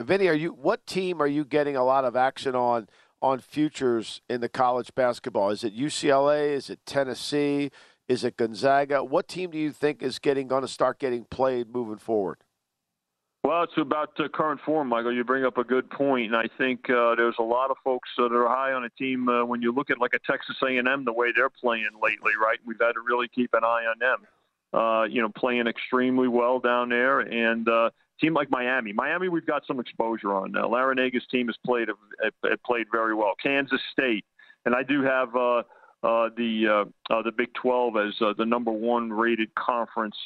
Vinny, 0.01 0.29
are 0.29 0.35
you 0.35 0.51
what 0.51 0.87
team 0.87 1.21
are 1.21 1.27
you 1.27 1.45
getting 1.45 1.77
a 1.77 1.85
lot 1.85 2.05
of 2.05 2.17
action 2.17 2.55
on? 2.55 2.89
On 3.21 3.41
futures 3.41 4.21
in 4.29 4.41
the 4.41 4.49
college 4.49 4.95
basketball? 4.95 5.51
Is 5.51 5.65
it 5.65 5.77
UCLA? 5.77 6.51
Is 6.53 6.71
it 6.71 6.81
Tennessee? 6.87 7.71
Is 8.09 8.25
it 8.25 8.37
Gonzaga? 8.37 9.05
What 9.05 9.29
team 9.29 9.51
do 9.51 9.59
you 9.59 9.71
think 9.71 10.03
is 10.03 10.19
getting 10.19 10.49
going 10.49 10.63
to 10.63 10.69
start 10.69 10.99
getting 10.99 11.25
played 11.25 11.73
moving 11.73 11.99
forward? 11.99 12.39
Well, 13.45 13.63
it's 13.63 13.73
about 13.77 14.11
uh, 14.19 14.29
current 14.29 14.61
form, 14.65 14.89
Michael. 14.89 15.13
You 15.13 15.25
bring 15.25 15.45
up 15.45 15.59
a 15.59 15.65
good 15.65 15.89
point, 15.91 16.27
and 16.27 16.37
I 16.37 16.49
think 16.59 16.91
uh, 16.91 17.15
there's 17.15 17.37
a 17.39 17.43
lot 17.43 17.71
of 17.71 17.77
folks 17.85 18.09
that 18.17 18.33
are 18.33 18.49
high 18.49 18.73
on 18.73 18.85
a 18.85 18.91
team. 18.91 19.29
Uh, 19.29 19.45
when 19.45 19.63
you 19.63 19.73
look 19.73 19.91
at 19.91 19.99
like 19.99 20.13
a 20.13 20.19
Texas 20.31 20.57
A&M, 20.63 21.05
the 21.05 21.13
way 21.13 21.33
they're 21.35 21.49
playing 21.49 21.89
lately, 22.03 22.33
right? 22.41 22.59
We've 22.67 22.81
had 22.81 22.93
to 22.93 23.01
really 23.01 23.29
keep 23.29 23.55
an 23.55 23.65
eye 23.65 23.85
on 23.89 23.99
them. 23.99 24.27
Uh, 24.71 25.05
you 25.05 25.23
know, 25.23 25.31
playing 25.31 25.67
extremely 25.67 26.29
well 26.29 26.59
down 26.59 26.91
there, 26.91 27.21
and 27.21 27.67
uh, 27.69 27.89
team 28.21 28.35
like 28.35 28.51
Miami. 28.51 28.93
Miami, 28.93 29.29
we've 29.29 29.47
got 29.47 29.63
some 29.67 29.81
exposure 29.81 30.35
on. 30.35 30.57
Uh, 30.57 30.63
Larranaga's 30.63 31.27
team 31.31 31.47
has 31.47 31.57
played 31.65 31.89
have, 31.89 32.63
played 32.65 32.87
very 32.93 33.15
well. 33.15 33.33
Kansas 33.43 33.81
State, 33.93 34.25
and 34.65 34.75
I 34.75 34.83
do 34.83 35.03
have 35.03 35.35
uh, 35.35 35.63
uh, 36.03 36.31
the 36.37 36.85
uh, 37.11 37.15
uh, 37.15 37.23
the 37.23 37.33
Big 37.33 37.53
12 37.55 37.97
as 37.97 38.15
uh, 38.21 38.33
the 38.37 38.47
number 38.47 38.71
one 38.71 39.11
rated 39.13 39.55
conference, 39.55 40.17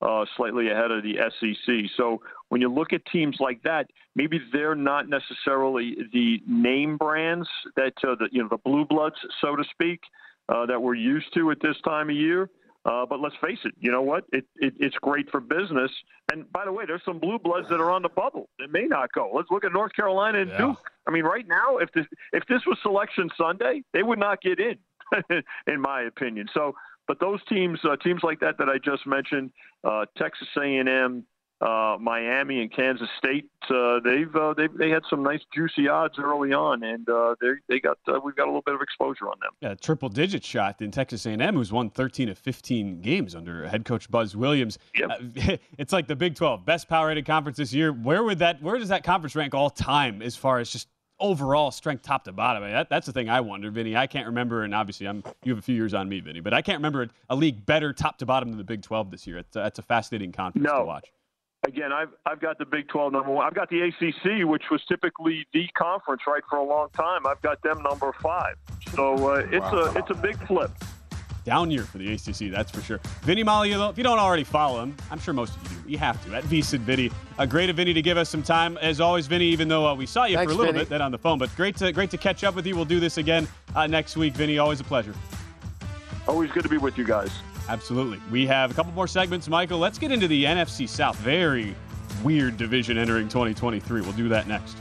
uh, 0.00 0.24
slightly 0.36 0.70
ahead 0.70 0.90
of 0.90 1.02
the 1.02 1.14
SEC. 1.38 1.90
So 1.96 2.20
when 2.48 2.60
you 2.60 2.72
look 2.72 2.92
at 2.92 3.04
teams 3.06 3.36
like 3.38 3.62
that, 3.62 3.86
maybe 4.16 4.40
they're 4.52 4.74
not 4.74 5.08
necessarily 5.08 5.96
the 6.12 6.40
name 6.46 6.96
brands 6.96 7.48
that 7.76 7.92
uh, 8.04 8.16
the 8.18 8.28
you 8.32 8.42
know 8.42 8.48
the 8.48 8.58
blue 8.58 8.84
bloods, 8.84 9.16
so 9.40 9.54
to 9.56 9.64
speak, 9.70 10.00
uh, 10.48 10.66
that 10.66 10.80
we're 10.80 10.94
used 10.94 11.32
to 11.34 11.50
at 11.50 11.58
this 11.62 11.76
time 11.84 12.10
of 12.10 12.16
year. 12.16 12.50
Uh, 12.84 13.06
but 13.06 13.20
let's 13.20 13.36
face 13.40 13.58
it, 13.64 13.72
you 13.78 13.92
know 13.92 14.02
what? 14.02 14.24
It, 14.32 14.44
it, 14.56 14.74
it's 14.78 14.96
great 14.96 15.30
for 15.30 15.40
business. 15.40 15.90
And 16.32 16.50
by 16.52 16.64
the 16.64 16.72
way, 16.72 16.84
there's 16.84 17.04
some 17.04 17.20
blue 17.20 17.38
bloods 17.38 17.68
that 17.70 17.80
are 17.80 17.90
on 17.90 18.02
the 18.02 18.08
bubble 18.08 18.48
that 18.58 18.72
may 18.72 18.86
not 18.86 19.12
go. 19.12 19.30
Let's 19.32 19.50
look 19.50 19.64
at 19.64 19.72
North 19.72 19.92
Carolina 19.94 20.40
and 20.40 20.50
yeah. 20.50 20.58
Duke. 20.58 20.90
I 21.06 21.12
mean, 21.12 21.24
right 21.24 21.46
now, 21.46 21.78
if 21.78 21.92
this 21.92 22.06
if 22.32 22.44
this 22.48 22.62
was 22.66 22.78
Selection 22.82 23.28
Sunday, 23.36 23.82
they 23.92 24.02
would 24.02 24.18
not 24.18 24.42
get 24.42 24.58
in, 24.58 24.78
in 25.66 25.80
my 25.80 26.02
opinion. 26.02 26.48
So, 26.52 26.74
but 27.06 27.20
those 27.20 27.40
teams, 27.48 27.78
uh, 27.84 27.96
teams 27.96 28.22
like 28.24 28.40
that 28.40 28.58
that 28.58 28.68
I 28.68 28.78
just 28.78 29.06
mentioned, 29.06 29.52
uh, 29.84 30.06
Texas 30.16 30.48
A&M, 30.56 31.24
uh, 31.62 31.96
Miami 32.00 32.60
and 32.60 32.72
Kansas 32.72 33.08
State. 33.18 33.48
Uh, 33.70 34.00
they've 34.00 34.34
uh, 34.34 34.52
they 34.54 34.66
they 34.66 34.90
had 34.90 35.02
some 35.08 35.22
nice 35.22 35.40
juicy 35.54 35.88
odds 35.88 36.14
early 36.18 36.52
on, 36.52 36.82
and 36.82 37.08
uh, 37.08 37.36
they 37.40 37.52
they 37.68 37.80
got 37.80 37.98
uh, 38.08 38.18
we've 38.22 38.34
got 38.34 38.44
a 38.44 38.50
little 38.50 38.62
bit 38.62 38.74
of 38.74 38.82
exposure 38.82 39.28
on 39.28 39.36
them. 39.40 39.52
Yeah, 39.60 39.74
triple 39.74 40.08
digit 40.08 40.44
shot 40.44 40.82
in 40.82 40.90
Texas 40.90 41.24
A&M, 41.24 41.54
who's 41.54 41.72
won 41.72 41.88
13 41.88 42.28
of 42.28 42.38
15 42.38 43.00
games 43.00 43.36
under 43.36 43.68
head 43.68 43.84
coach 43.84 44.10
Buzz 44.10 44.34
Williams. 44.34 44.78
Yep. 44.96 45.10
Uh, 45.10 45.56
it's 45.78 45.92
like 45.92 46.08
the 46.08 46.16
Big 46.16 46.34
12, 46.34 46.64
best 46.64 46.88
power 46.88 47.08
rated 47.08 47.26
conference 47.26 47.58
this 47.58 47.72
year. 47.72 47.92
Where 47.92 48.24
would 48.24 48.40
that 48.40 48.60
where 48.60 48.78
does 48.78 48.88
that 48.88 49.04
conference 49.04 49.36
rank 49.36 49.54
all 49.54 49.70
time 49.70 50.20
as 50.20 50.34
far 50.34 50.58
as 50.58 50.70
just 50.70 50.88
overall 51.20 51.70
strength 51.70 52.02
top 52.02 52.24
to 52.24 52.32
bottom. 52.32 52.64
I 52.64 52.66
mean, 52.66 52.74
that, 52.74 52.90
that's 52.90 53.06
the 53.06 53.12
thing 53.12 53.30
I 53.30 53.40
wonder, 53.40 53.70
Vinny. 53.70 53.96
I 53.96 54.08
can't 54.08 54.26
remember, 54.26 54.64
and 54.64 54.74
obviously 54.74 55.06
I'm 55.06 55.22
you 55.44 55.52
have 55.52 55.58
a 55.60 55.62
few 55.62 55.76
years 55.76 55.94
on 55.94 56.08
me, 56.08 56.18
Vinny, 56.18 56.40
but 56.40 56.52
I 56.52 56.62
can't 56.62 56.78
remember 56.78 57.06
a 57.30 57.36
league 57.36 57.64
better 57.64 57.92
top 57.92 58.18
to 58.18 58.26
bottom 58.26 58.48
than 58.48 58.58
the 58.58 58.64
Big 58.64 58.82
12 58.82 59.12
this 59.12 59.24
year. 59.24 59.38
It's, 59.38 59.56
uh, 59.56 59.60
it's 59.60 59.78
a 59.78 59.82
fascinating 59.82 60.32
conference 60.32 60.66
no. 60.66 60.80
to 60.80 60.84
watch 60.84 61.12
again, 61.66 61.92
I've 61.92 62.10
I've 62.26 62.40
got 62.40 62.58
the 62.58 62.64
Big 62.64 62.88
12 62.88 63.12
number 63.12 63.30
one. 63.30 63.46
I've 63.46 63.54
got 63.54 63.70
the 63.70 63.82
ACC, 63.82 64.48
which 64.48 64.64
was 64.70 64.82
typically 64.88 65.46
the 65.52 65.66
conference, 65.76 66.22
right, 66.26 66.42
for 66.48 66.58
a 66.58 66.64
long 66.64 66.88
time. 66.90 67.26
I've 67.26 67.42
got 67.42 67.62
them 67.62 67.82
number 67.82 68.12
five. 68.22 68.56
So 68.94 69.32
uh, 69.32 69.46
it's 69.50 69.60
wow. 69.60 69.92
a 69.94 69.98
it's 69.98 70.10
a 70.10 70.14
big 70.14 70.36
flip. 70.46 70.70
Down 71.44 71.72
year 71.72 71.82
for 71.82 71.98
the 71.98 72.12
ACC, 72.12 72.52
that's 72.52 72.70
for 72.70 72.80
sure. 72.82 73.00
Vinny 73.22 73.42
Magliulo, 73.42 73.90
if 73.90 73.98
you 73.98 74.04
don't 74.04 74.20
already 74.20 74.44
follow 74.44 74.80
him, 74.80 74.96
I'm 75.10 75.18
sure 75.18 75.34
most 75.34 75.56
of 75.56 75.62
you 75.64 75.68
do. 75.70 75.90
You 75.90 75.98
have 75.98 76.24
to 76.26 76.36
at 76.36 76.44
VSiN 76.44 76.80
Vinny. 76.80 77.10
A 77.38 77.48
great 77.48 77.68
of 77.68 77.74
Vinny 77.74 77.92
to 77.92 78.00
give 78.02 78.16
us 78.16 78.28
some 78.28 78.44
time 78.44 78.76
as 78.76 79.00
always, 79.00 79.26
Vinny. 79.26 79.46
Even 79.46 79.66
though 79.66 79.88
uh, 79.88 79.94
we 79.94 80.06
saw 80.06 80.24
you 80.24 80.36
Thanks, 80.36 80.52
for 80.52 80.54
a 80.54 80.58
little 80.58 80.72
Vinny. 80.72 80.84
bit 80.84 80.90
then 80.90 81.02
on 81.02 81.10
the 81.10 81.18
phone, 81.18 81.38
but 81.38 81.54
great 81.56 81.76
to 81.78 81.90
great 81.90 82.10
to 82.10 82.18
catch 82.18 82.44
up 82.44 82.54
with 82.54 82.66
you. 82.66 82.76
We'll 82.76 82.84
do 82.84 83.00
this 83.00 83.18
again 83.18 83.48
uh, 83.74 83.86
next 83.88 84.16
week, 84.16 84.34
Vinny. 84.34 84.58
Always 84.58 84.80
a 84.80 84.84
pleasure. 84.84 85.14
Always 86.28 86.52
good 86.52 86.62
to 86.62 86.68
be 86.68 86.78
with 86.78 86.96
you 86.96 87.04
guys. 87.04 87.32
Absolutely. 87.68 88.20
We 88.30 88.46
have 88.46 88.70
a 88.70 88.74
couple 88.74 88.92
more 88.92 89.06
segments, 89.06 89.48
Michael. 89.48 89.78
Let's 89.78 89.98
get 89.98 90.12
into 90.12 90.28
the 90.28 90.44
NFC 90.44 90.88
South. 90.88 91.16
Very 91.18 91.74
weird 92.22 92.56
division 92.56 92.98
entering 92.98 93.28
2023. 93.28 94.00
We'll 94.00 94.12
do 94.12 94.28
that 94.28 94.46
next. 94.46 94.76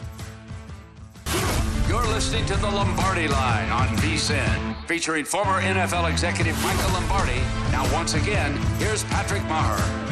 You're 1.87 2.07
listening 2.07 2.45
to 2.45 2.55
the 2.55 2.69
Lombardi 2.69 3.27
Line 3.27 3.69
on 3.69 3.87
VSiN, 3.97 4.85
featuring 4.85 5.25
former 5.25 5.61
NFL 5.61 6.09
executive 6.09 6.61
Michael 6.63 6.93
Lombardi. 6.93 7.39
Now, 7.71 7.91
once 7.93 8.13
again, 8.13 8.55
here's 8.77 9.03
Patrick 9.05 9.43
Maher. 9.43 10.10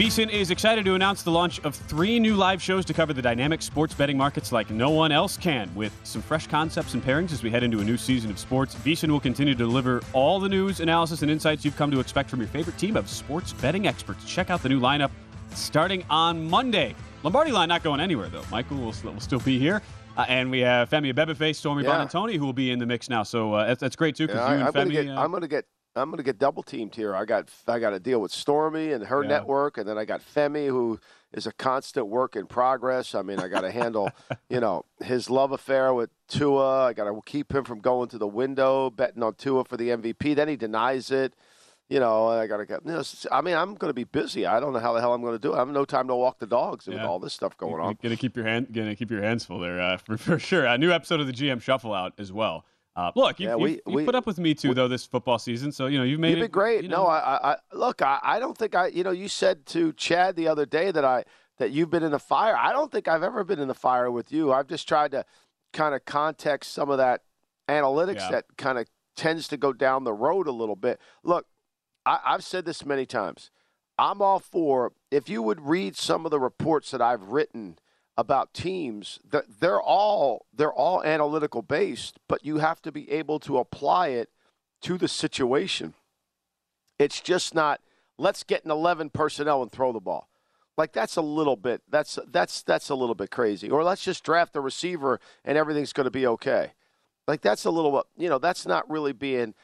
VSiN 0.00 0.30
is 0.30 0.50
excited 0.50 0.86
to 0.86 0.94
announce 0.94 1.22
the 1.22 1.30
launch 1.30 1.60
of 1.60 1.74
three 1.74 2.18
new 2.18 2.34
live 2.34 2.62
shows 2.62 2.86
to 2.86 2.94
cover 2.94 3.12
the 3.12 3.20
dynamic 3.20 3.60
sports 3.60 3.92
betting 3.92 4.16
markets 4.16 4.50
like 4.50 4.70
no 4.70 4.88
one 4.88 5.12
else 5.12 5.36
can, 5.36 5.70
with 5.74 5.94
some 6.04 6.22
fresh 6.22 6.46
concepts 6.46 6.94
and 6.94 7.04
pairings 7.04 7.32
as 7.32 7.42
we 7.42 7.50
head 7.50 7.62
into 7.62 7.80
a 7.80 7.84
new 7.84 7.98
season 7.98 8.30
of 8.30 8.38
sports. 8.38 8.74
VSiN 8.76 9.10
will 9.10 9.20
continue 9.20 9.52
to 9.52 9.58
deliver 9.58 10.02
all 10.14 10.40
the 10.40 10.48
news, 10.48 10.80
analysis, 10.80 11.20
and 11.20 11.30
insights 11.30 11.66
you've 11.66 11.76
come 11.76 11.90
to 11.90 12.00
expect 12.00 12.30
from 12.30 12.40
your 12.40 12.48
favorite 12.48 12.78
team 12.78 12.96
of 12.96 13.10
sports 13.10 13.52
betting 13.52 13.86
experts. 13.86 14.24
Check 14.24 14.48
out 14.48 14.62
the 14.62 14.70
new 14.70 14.80
lineup 14.80 15.10
starting 15.50 16.02
on 16.08 16.48
Monday. 16.48 16.94
Lombardi 17.22 17.52
line 17.52 17.68
not 17.68 17.82
going 17.82 18.00
anywhere, 18.00 18.30
though. 18.30 18.44
Michael 18.50 18.78
will, 18.78 18.94
will 19.04 19.20
still 19.20 19.40
be 19.40 19.58
here. 19.58 19.82
Uh, 20.16 20.24
and 20.28 20.50
we 20.50 20.60
have 20.60 20.88
Femi 20.88 21.12
Abebefe, 21.12 21.54
Stormy 21.54 21.84
Yeah. 21.84 21.90
Buonantony, 21.90 22.38
who 22.38 22.46
will 22.46 22.54
be 22.54 22.70
in 22.70 22.78
the 22.78 22.86
mix 22.86 23.10
now. 23.10 23.22
So 23.22 23.52
uh, 23.52 23.66
that's, 23.66 23.80
that's 23.82 23.96
great, 23.96 24.16
too, 24.16 24.28
because 24.28 24.40
Yeah, 24.40 24.46
I, 24.46 24.52
you 24.54 24.58
and 24.60 24.68
am 24.68 24.72
gonna 24.72 24.90
get. 24.90 25.08
uh, 25.10 25.20
I'm 25.20 25.30
gonna 25.30 25.46
get. 25.46 25.66
I'm 26.00 26.10
gonna 26.10 26.22
get 26.22 26.38
double 26.38 26.62
teamed 26.62 26.94
here. 26.94 27.14
I 27.14 27.24
got. 27.24 27.48
I 27.68 27.78
got 27.78 27.90
to 27.90 28.00
deal 28.00 28.20
with 28.20 28.32
Stormy 28.32 28.92
and 28.92 29.04
her 29.06 29.22
Yeah. 29.22 29.28
network, 29.28 29.78
and 29.78 29.86
then 29.88 29.98
I 29.98 30.04
got 30.04 30.20
Femi, 30.20 30.66
who 30.68 30.98
is 31.32 31.46
a 31.46 31.52
constant 31.52 32.08
work 32.08 32.34
in 32.34 32.46
progress. 32.46 33.14
I 33.14 33.22
mean, 33.22 33.38
I 33.38 33.46
got 33.46 33.60
to 33.60 33.70
handle, 33.70 34.10
you 34.48 34.58
know, 34.60 34.84
his 35.00 35.30
love 35.30 35.52
affair 35.52 35.94
with 35.94 36.10
Tua. 36.28 36.86
I 36.86 36.92
got 36.92 37.04
to 37.04 37.20
keep 37.24 37.54
him 37.54 37.62
from 37.64 37.80
going 37.80 38.08
to 38.08 38.18
the 38.18 38.26
window, 38.26 38.90
betting 38.90 39.22
on 39.22 39.34
Tua 39.34 39.64
for 39.64 39.76
the 39.76 39.90
MVP. 39.90 40.34
Then 40.34 40.48
he 40.48 40.56
denies 40.56 41.10
it. 41.12 41.34
You 41.88 41.98
know, 41.98 42.28
I 42.28 42.46
got 42.46 42.58
to 42.58 42.66
get. 42.66 42.84
You 42.84 42.92
know, 42.92 43.02
I 43.32 43.40
mean, 43.40 43.56
I'm 43.56 43.74
going 43.74 43.90
to 43.90 43.94
be 43.94 44.04
busy. 44.04 44.46
I 44.46 44.60
don't 44.60 44.72
know 44.72 44.78
how 44.78 44.92
the 44.92 45.00
hell 45.00 45.12
I'm 45.12 45.22
going 45.22 45.34
to 45.34 45.40
do 45.40 45.52
it. 45.52 45.56
I 45.56 45.58
have 45.58 45.68
no 45.68 45.84
time 45.84 46.06
to 46.06 46.14
walk 46.14 46.38
the 46.38 46.46
dogs 46.46 46.86
with 46.86 47.00
all 47.00 47.18
this 47.18 47.32
stuff 47.32 47.56
going 47.56 47.80
on. 47.80 47.98
Gonna 48.00 48.16
keep 48.16 48.36
your 48.36 48.46
hand, 48.46 48.68
gonna 48.72 48.94
keep 48.94 49.10
your 49.10 49.22
hands 49.22 49.44
full 49.44 49.58
there 49.58 49.80
uh, 49.80 49.96
for, 50.04 50.16
for 50.16 50.38
sure. 50.38 50.64
A 50.66 50.78
new 50.78 50.92
episode 50.92 51.18
of 51.20 51.26
the 51.26 51.32
GM 51.32 51.60
Shuffle 51.60 51.92
out 51.92 52.12
as 52.16 52.32
well. 52.32 52.64
Uh, 53.00 53.10
look, 53.16 53.40
you've, 53.40 53.48
Yeah, 53.48 53.56
we- 53.56 53.70
you've 53.86 53.94
we- 53.94 54.04
put 54.04 54.14
up 54.14 54.26
with 54.26 54.38
me 54.38 54.54
too, 54.54 54.74
though, 54.74 54.88
this 54.88 55.06
football 55.06 55.38
season. 55.38 55.72
So 55.72 55.86
you 55.86 55.96
know 55.98 56.04
you've 56.04 56.20
made 56.20 56.30
You've 56.30 56.38
it. 56.38 56.42
been 56.42 56.50
great. 56.50 56.82
you 56.82 56.88
know- 56.88 57.04
No, 57.04 57.06
I, 57.08 57.18
I, 57.18 57.52
I 57.52 57.56
look. 57.72 58.02
I, 58.02 58.18
I 58.22 58.38
don't 58.38 58.56
think 58.56 58.74
I. 58.74 58.88
You 58.88 59.02
know, 59.04 59.10
you 59.10 59.28
said 59.28 59.64
to 59.66 59.92
Chad 59.94 60.36
the 60.36 60.48
other 60.48 60.66
day 60.66 60.90
that 60.90 61.04
I 61.04 61.24
that 61.58 61.70
you've 61.70 61.90
been 61.90 62.02
in 62.02 62.10
the 62.10 62.18
fire. 62.18 62.56
I 62.56 62.72
don't 62.72 62.90
think 62.92 63.08
I've 63.08 63.22
ever 63.22 63.42
been 63.44 63.58
in 63.58 63.68
the 63.68 63.74
fire 63.74 64.10
with 64.10 64.30
you. 64.32 64.52
I've 64.52 64.66
just 64.66 64.86
tried 64.88 65.12
to 65.12 65.24
kind 65.72 65.94
of 65.94 66.04
context 66.04 66.72
some 66.72 66.90
of 66.90 66.98
that 66.98 67.22
analytics 67.68 68.16
Yeah. 68.16 68.30
that 68.32 68.44
kind 68.58 68.78
of 68.78 68.86
tends 69.16 69.46
to 69.48 69.56
go 69.56 69.72
down 69.72 70.04
the 70.04 70.12
road 70.12 70.46
a 70.46 70.52
little 70.52 70.76
bit. 70.76 71.00
Look, 71.22 71.46
I, 72.04 72.18
I've 72.24 72.44
said 72.44 72.64
this 72.64 72.84
many 72.84 73.06
times. 73.06 73.50
I'm 73.98 74.20
all 74.22 74.38
for 74.40 74.92
if 75.10 75.28
you 75.28 75.42
would 75.42 75.60
read 75.60 75.96
some 75.96 76.24
of 76.24 76.30
the 76.30 76.40
reports 76.40 76.90
that 76.90 77.02
I've 77.02 77.22
written 77.22 77.78
about 78.16 78.52
teams 78.52 79.18
that 79.30 79.44
they're 79.60 79.80
all 79.80 80.46
they're 80.54 80.72
all 80.72 81.02
analytical 81.02 81.62
based, 81.62 82.18
but 82.28 82.44
you 82.44 82.58
have 82.58 82.82
to 82.82 82.92
be 82.92 83.10
able 83.10 83.38
to 83.40 83.58
apply 83.58 84.08
it 84.08 84.30
to 84.82 84.98
the 84.98 85.08
situation. 85.08 85.94
It's 86.98 87.20
just 87.20 87.54
not 87.54 87.80
let's 88.18 88.42
get 88.42 88.64
an 88.64 88.70
11 88.70 89.10
personnel 89.10 89.62
and 89.62 89.72
throw 89.72 89.92
the 89.92 90.00
ball. 90.00 90.28
Like 90.76 90.92
that's 90.92 91.16
a 91.16 91.22
little 91.22 91.56
bit 91.56 91.82
that's 91.88 92.18
that's 92.28 92.62
that's 92.62 92.90
a 92.90 92.94
little 92.94 93.14
bit 93.14 93.30
crazy. 93.30 93.70
Or 93.70 93.82
let's 93.84 94.04
just 94.04 94.24
draft 94.24 94.56
a 94.56 94.60
receiver 94.60 95.20
and 95.44 95.56
everything's 95.56 95.92
going 95.92 96.04
to 96.04 96.10
be 96.10 96.26
okay. 96.26 96.72
Like 97.26 97.40
that's 97.40 97.64
a 97.64 97.70
little 97.70 98.04
you 98.16 98.28
know, 98.28 98.38
that's 98.38 98.66
not 98.66 98.88
really 98.90 99.12
being 99.12 99.54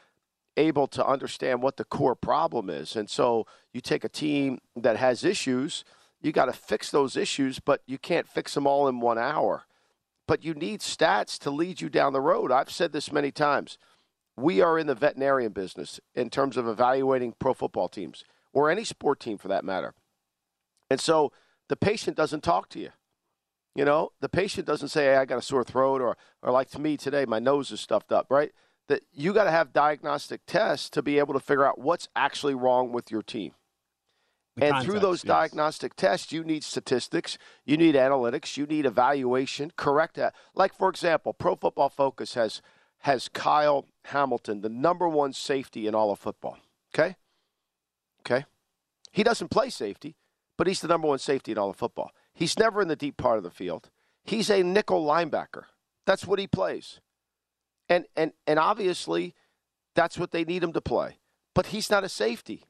able 0.57 0.87
to 0.87 1.07
understand 1.07 1.63
what 1.63 1.77
the 1.77 1.85
core 1.85 2.15
problem 2.15 2.71
is. 2.71 2.97
And 2.97 3.11
so 3.11 3.47
you 3.73 3.81
take 3.81 4.05
a 4.05 4.09
team 4.09 4.61
that 4.75 4.97
has 4.97 5.25
issues, 5.25 5.85
you 6.27 6.33
got 6.33 6.47
to 6.47 6.53
fix 6.53 6.91
those 6.91 7.17
issues, 7.17 7.61
but 7.61 7.83
you 7.87 7.99
can't 7.99 8.29
fix 8.29 8.53
them 8.53 8.67
all 8.67 8.89
in 8.89 9.01
1 9.01 9.17
hour. 9.17 9.65
But 10.27 10.45
you 10.45 10.55
need 10.55 10.81
stats 10.81 11.39
to 11.39 11.51
lead 11.51 11.81
you 11.81 11.89
down 11.89 12.13
the 12.13 12.21
road. 12.21 12.51
I've 12.51 12.71
said 12.71 12.93
this 12.93 13.13
many 13.13 13.31
times 13.31 13.79
we 14.37 14.61
are 14.61 14.79
in 14.79 14.89
the 14.89 14.95
veterinarian 14.95 15.53
business 15.53 16.01
in 16.15 16.29
terms 16.29 16.57
of 16.57 16.67
evaluating 16.67 17.35
pro 17.39 17.55
football 17.55 17.89
teams 17.89 18.25
or 18.53 18.71
any 18.71 18.85
sport 18.85 19.21
team 19.21 19.39
for 19.39 19.49
that 19.49 19.65
matter. 19.65 19.95
And 20.91 21.01
so 21.01 21.33
the 21.69 21.77
patient 21.77 22.17
doesn't 22.17 22.43
talk 22.43 22.69
to 22.71 22.81
you. 22.81 22.91
You 23.75 23.85
know, 23.85 24.11
the 24.21 24.29
patient 24.29 24.67
doesn't 24.67 24.89
say, 24.89 25.05
hey, 25.05 25.17
I 25.17 25.27
got 25.27 25.39
a 25.39 25.43
sore 25.43 25.63
throat 25.65 26.01
or, 26.01 26.17
or 26.43 26.51
like 26.51 26.71
to 26.71 26.81
me 26.81 26.97
today, 26.97 27.25
my 27.25 27.39
nose 27.39 27.71
is 27.71 27.81
stuffed 27.81 28.11
up, 28.11 28.27
right? 28.31 28.51
That 28.89 29.03
you 29.13 29.33
got 29.33 29.45
to 29.45 29.51
have 29.51 29.73
diagnostic 29.73 30.41
tests 30.47 30.91
to 30.91 31.03
be 31.03 31.19
able 31.19 31.35
to 31.35 31.41
figure 31.41 31.65
out 31.65 31.79
what's 31.79 32.09
actually 32.17 32.55
wrong 32.55 32.93
with 32.93 33.11
your 33.11 33.23
team. 33.23 33.53
The 34.57 34.67
and 34.67 34.85
through 34.85 35.01
those 35.01 35.23
yes. 35.23 35.29
diagnostic 35.29 35.97
tests, 35.97 36.33
you 36.33 36.43
need 36.43 36.65
statistics, 36.65 37.37
you 37.67 37.77
need 37.77 37.95
analytics, 37.95 38.57
you 38.57 38.65
need 38.65 38.87
evaluation, 38.87 39.73
correct 39.77 40.17
that. 40.17 40.35
Like 40.55 40.73
for 40.73 40.89
example, 40.89 41.35
Pro 41.35 41.57
Football 41.57 41.91
Focus 41.91 42.35
has 42.35 42.63
has 43.01 43.29
Kyle 43.29 43.87
Hamilton, 44.07 44.63
the 44.63 44.71
number 44.71 45.09
one 45.09 45.33
safety 45.33 45.87
in 45.87 45.95
all 45.95 46.11
of 46.11 46.19
football. 46.19 46.59
Okay? 46.95 47.17
Okay? 48.21 48.47
He 49.13 49.23
doesn't 49.23 49.51
play 49.51 49.71
safety, 49.71 50.17
but 50.57 50.67
he's 50.67 50.81
the 50.81 50.89
number 50.89 51.09
one 51.09 51.19
safety 51.19 51.53
in 51.53 51.59
all 51.59 51.71
of 51.71 51.77
football. 51.77 52.11
He's 52.33 52.59
never 52.59 52.81
in 52.81 52.89
the 52.89 52.97
deep 52.97 53.17
part 53.17 53.39
of 53.39 53.45
the 53.45 53.51
field. 53.51 53.91
He's 54.25 54.51
a 54.51 54.63
nickel 54.63 55.05
linebacker. 55.05 55.65
That's 56.07 56.27
what 56.27 56.39
he 56.39 56.47
plays. 56.47 57.01
And 57.89 58.07
and 58.17 58.33
and 58.47 58.59
obviously 58.59 59.35
that's 59.95 60.19
what 60.19 60.33
they 60.33 60.45
need 60.45 60.63
him 60.63 60.73
to 60.73 60.81
play. 60.81 61.19
But 61.55 61.67
he's 61.67 61.91
not 61.91 62.05
a 62.05 62.09
safety. 62.09 62.65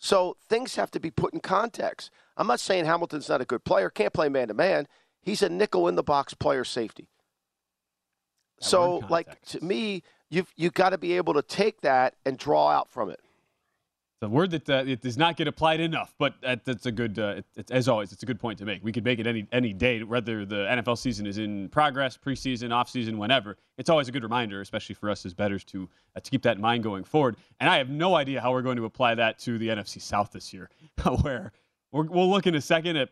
So 0.00 0.36
things 0.48 0.74
have 0.76 0.90
to 0.92 1.00
be 1.00 1.10
put 1.10 1.34
in 1.34 1.40
context. 1.40 2.10
I'm 2.36 2.46
not 2.46 2.58
saying 2.58 2.86
Hamilton's 2.86 3.28
not 3.28 3.42
a 3.42 3.44
good 3.44 3.64
player, 3.64 3.90
can't 3.90 4.14
play 4.14 4.30
man 4.30 4.48
to 4.48 4.54
man. 4.54 4.88
He's 5.22 5.42
a 5.42 5.48
nickel 5.50 5.86
in 5.86 5.94
the 5.94 6.02
box 6.02 6.32
player 6.32 6.64
safety. 6.64 7.08
That 8.58 8.64
So, 8.64 9.04
like 9.10 9.40
to 9.48 9.62
me, 9.62 10.02
you've 10.30 10.52
you 10.56 10.70
got 10.70 10.90
to 10.90 10.98
be 10.98 11.18
able 11.18 11.34
to 11.34 11.42
take 11.42 11.82
that 11.82 12.14
and 12.24 12.38
draw 12.38 12.70
out 12.70 12.90
from 12.90 13.10
it. 13.10 13.20
The 14.20 14.28
word 14.28 14.50
that 14.50 14.68
uh, 14.68 14.84
it 14.86 15.00
does 15.00 15.16
not 15.16 15.38
get 15.38 15.48
applied 15.48 15.80
enough, 15.80 16.14
but 16.18 16.34
that, 16.42 16.62
that's 16.66 16.84
a 16.84 16.92
good. 16.92 17.18
Uh, 17.18 17.40
it, 17.56 17.70
as 17.70 17.88
always, 17.88 18.12
it's 18.12 18.22
a 18.22 18.26
good 18.26 18.38
point 18.38 18.58
to 18.58 18.66
make. 18.66 18.84
We 18.84 18.92
could 18.92 19.04
make 19.04 19.18
it 19.18 19.26
any 19.26 19.46
any 19.50 19.72
day, 19.72 20.02
whether 20.02 20.44
the 20.44 20.66
NFL 20.66 20.98
season 20.98 21.26
is 21.26 21.38
in 21.38 21.70
progress, 21.70 22.18
preseason, 22.18 22.68
offseason, 22.68 23.16
whenever. 23.16 23.56
It's 23.78 23.88
always 23.88 24.08
a 24.08 24.12
good 24.12 24.22
reminder, 24.22 24.60
especially 24.60 24.94
for 24.94 25.08
us 25.08 25.24
as 25.24 25.32
betters, 25.32 25.64
to 25.64 25.88
uh, 26.14 26.20
to 26.20 26.30
keep 26.30 26.42
that 26.42 26.56
in 26.56 26.62
mind 26.62 26.82
going 26.82 27.02
forward. 27.02 27.36
And 27.60 27.70
I 27.70 27.78
have 27.78 27.88
no 27.88 28.14
idea 28.14 28.42
how 28.42 28.52
we're 28.52 28.60
going 28.60 28.76
to 28.76 28.84
apply 28.84 29.14
that 29.14 29.38
to 29.40 29.56
the 29.56 29.68
NFC 29.68 30.02
South 30.02 30.32
this 30.32 30.52
year, 30.52 30.68
where 31.22 31.52
we're, 31.90 32.04
we'll 32.04 32.28
look 32.28 32.46
in 32.46 32.54
a 32.54 32.60
second 32.60 32.98
at 32.98 33.08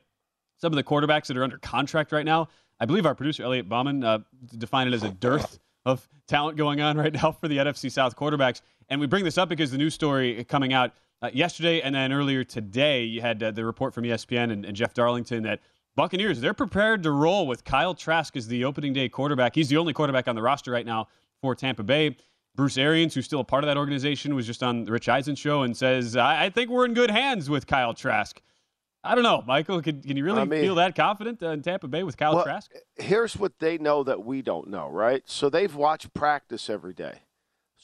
some 0.58 0.74
of 0.74 0.76
the 0.76 0.84
quarterbacks 0.84 1.28
that 1.28 1.38
are 1.38 1.44
under 1.44 1.56
contract 1.58 2.12
right 2.12 2.26
now. 2.26 2.48
I 2.80 2.84
believe 2.84 3.06
our 3.06 3.14
producer 3.14 3.44
Elliot 3.44 3.66
Bauman 3.66 4.04
uh, 4.04 4.18
defined 4.58 4.92
it 4.92 4.94
as 4.94 5.04
a 5.04 5.10
dearth 5.10 5.58
of 5.86 6.06
talent 6.26 6.58
going 6.58 6.80
on 6.80 6.98
right 6.98 7.12
now 7.12 7.32
for 7.32 7.48
the 7.48 7.56
NFC 7.56 7.90
South 7.90 8.14
quarterbacks. 8.14 8.60
And 8.88 9.00
we 9.00 9.06
bring 9.06 9.24
this 9.24 9.38
up 9.38 9.48
because 9.48 9.70
the 9.70 9.78
news 9.78 9.94
story 9.94 10.44
coming 10.44 10.72
out 10.72 10.92
uh, 11.20 11.30
yesterday 11.32 11.80
and 11.80 11.94
then 11.94 12.12
earlier 12.12 12.44
today, 12.44 13.04
you 13.04 13.20
had 13.20 13.42
uh, 13.42 13.50
the 13.50 13.64
report 13.64 13.92
from 13.92 14.04
ESPN 14.04 14.52
and, 14.52 14.64
and 14.64 14.76
Jeff 14.76 14.94
Darlington 14.94 15.42
that 15.42 15.60
Buccaneers 15.96 16.40
they're 16.40 16.54
prepared 16.54 17.02
to 17.02 17.10
roll 17.10 17.46
with 17.46 17.64
Kyle 17.64 17.92
Trask 17.92 18.36
as 18.36 18.46
the 18.46 18.64
opening 18.64 18.92
day 18.92 19.08
quarterback. 19.08 19.54
He's 19.54 19.68
the 19.68 19.76
only 19.76 19.92
quarterback 19.92 20.28
on 20.28 20.36
the 20.36 20.42
roster 20.42 20.70
right 20.70 20.86
now 20.86 21.08
for 21.42 21.54
Tampa 21.54 21.82
Bay. 21.82 22.16
Bruce 22.54 22.78
Arians, 22.78 23.14
who's 23.14 23.24
still 23.24 23.40
a 23.40 23.44
part 23.44 23.62
of 23.64 23.68
that 23.68 23.76
organization, 23.76 24.34
was 24.34 24.46
just 24.46 24.62
on 24.62 24.84
the 24.84 24.92
Rich 24.92 25.08
Eisen 25.08 25.34
show 25.34 25.62
and 25.62 25.76
says, 25.76 26.16
I, 26.16 26.46
I 26.46 26.50
think 26.50 26.70
we're 26.70 26.84
in 26.84 26.94
good 26.94 27.10
hands 27.10 27.50
with 27.50 27.66
Kyle 27.66 27.94
Trask. 27.94 28.40
I 29.04 29.14
don't 29.14 29.22
know, 29.22 29.44
Michael. 29.46 29.80
Can, 29.80 30.02
can 30.02 30.16
you 30.16 30.24
really 30.24 30.40
I 30.40 30.44
mean, 30.44 30.60
feel 30.60 30.74
that 30.76 30.94
confident 30.96 31.42
uh, 31.42 31.50
in 31.50 31.62
Tampa 31.62 31.86
Bay 31.88 32.02
with 32.02 32.16
Kyle 32.16 32.34
well, 32.34 32.44
Trask? 32.44 32.70
Here's 32.96 33.36
what 33.36 33.58
they 33.58 33.78
know 33.78 34.02
that 34.04 34.24
we 34.24 34.42
don't 34.42 34.68
know, 34.68 34.88
right? 34.88 35.22
So 35.26 35.48
they've 35.48 35.74
watched 35.74 36.12
practice 36.14 36.68
every 36.68 36.94
day. 36.94 37.20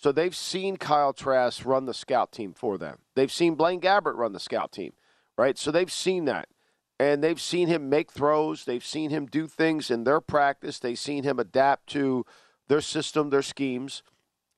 So 0.05 0.13
they've 0.13 0.37
seen 0.37 0.77
Kyle 0.77 1.15
Trask 1.15 1.65
run 1.65 1.87
the 1.87 1.95
scout 1.95 2.31
team 2.31 2.53
for 2.53 2.77
them. 2.77 2.99
They've 3.15 3.33
seen 3.33 3.55
Blaine 3.55 3.81
Gabbert 3.81 4.19
run 4.19 4.35
the 4.35 4.39
scout 4.39 4.71
team, 4.71 4.93
right? 5.39 5.57
So 5.57 5.71
they've 5.71 5.91
seen 5.91 6.27
that. 6.27 6.49
And 7.01 7.25
they've 7.25 7.41
seen 7.41 7.69
him 7.69 7.89
make 7.89 8.13
throws. 8.13 8.67
They've 8.67 8.85
seen 8.85 9.09
him 9.09 9.25
do 9.25 9.47
things 9.47 9.91
in 9.91 10.05
their 10.05 10.21
practice. 10.21 10.79
They've 10.79 10.99
seen 10.99 11.25
him 11.25 11.39
adapt 11.39 11.87
to 11.95 12.27
their 12.69 12.83
system, 12.83 13.31
their 13.31 13.41
schemes. 13.41 14.03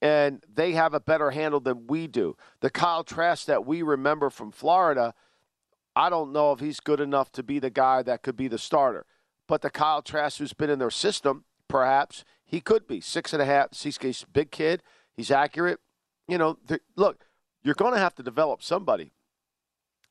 And 0.02 0.42
they 0.52 0.72
have 0.72 0.94
a 0.94 0.98
better 0.98 1.30
handle 1.30 1.60
than 1.60 1.86
we 1.86 2.08
do. 2.08 2.36
The 2.58 2.68
Kyle 2.68 3.04
Trask 3.04 3.46
that 3.46 3.64
we 3.64 3.82
remember 3.82 4.30
from 4.30 4.50
Florida– 4.50 5.14
I 5.94 6.10
don't 6.10 6.32
know 6.32 6.50
if 6.50 6.58
he's 6.58 6.80
good 6.80 7.00
enough 7.00 7.30
to 7.30 7.44
be 7.44 7.60
the 7.60 7.70
guy 7.70 8.02
that 8.02 8.22
could 8.22 8.36
be 8.36 8.48
the 8.48 8.58
starter. 8.58 9.06
But 9.46 9.62
the 9.62 9.70
Kyle 9.70 10.02
Trask 10.02 10.38
who's 10.38 10.54
been 10.54 10.70
in 10.70 10.80
their 10.80 10.90
system, 10.90 11.44
perhaps 11.68 12.24
he 12.44 12.60
could 12.60 12.88
be 12.88 13.00
six 13.00 13.32
and 13.32 13.40
a 13.40 13.44
half. 13.44 13.68
He's 13.80 14.26
big 14.32 14.50
kid. 14.50 14.82
He's 15.16 15.30
accurate. 15.30 15.80
You 16.28 16.38
know, 16.38 16.58
look, 16.96 17.24
you're 17.62 17.74
going 17.74 17.94
to 17.94 18.00
have 18.00 18.14
to 18.16 18.22
develop 18.22 18.62
somebody. 18.62 19.12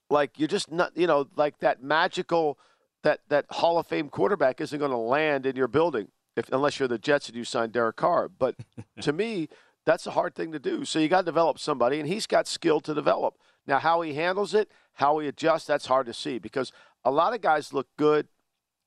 Like 0.10 0.38
you're 0.38 0.48
just 0.48 0.72
not, 0.72 0.96
you 0.96 1.08
know, 1.08 1.28
like 1.36 1.60
that 1.60 1.82
magical, 1.82 2.60
that 3.04 3.22
that 3.30 3.46
Hall 3.50 3.80
of 3.80 3.88
Fame 3.88 4.10
quarterback 4.10 4.62
isn't 4.62 4.78
going 4.78 4.92
to 4.92 4.98
land 4.98 5.46
in 5.46 5.56
your 5.56 5.68
building 5.68 6.10
if 6.36 6.50
unless 6.52 6.80
you're 6.80 6.88
the 6.88 7.00
Jets 7.00 7.28
and 7.28 7.38
you 7.38 7.44
sign 7.44 7.72
Derek 7.72 7.96
Carr. 7.96 8.30
But 8.30 8.56
to 9.02 9.14
me, 9.14 9.50
that's 9.86 10.08
a 10.08 10.12
hard 10.12 10.36
thing 10.36 10.52
to 10.52 10.60
do. 10.60 10.86
So 10.86 11.00
you 11.00 11.08
got 11.08 11.22
to 11.22 11.26
develop 11.26 11.60
somebody, 11.60 12.00
and 12.00 12.08
he's 12.08 12.28
got 12.28 12.48
skill 12.48 12.80
to 12.82 12.94
develop. 12.94 13.36
Now, 13.68 13.80
how 13.80 14.02
he 14.02 14.14
handles 14.14 14.54
it, 14.54 14.70
how 14.94 15.20
he 15.20 15.28
adjusts, 15.28 15.66
that's 15.66 15.88
hard 15.88 16.06
to 16.08 16.14
see 16.14 16.40
because 16.40 16.72
a 17.04 17.12
lot 17.12 17.34
of 17.34 17.42
guys 17.42 17.74
look 17.74 17.88
good 17.98 18.28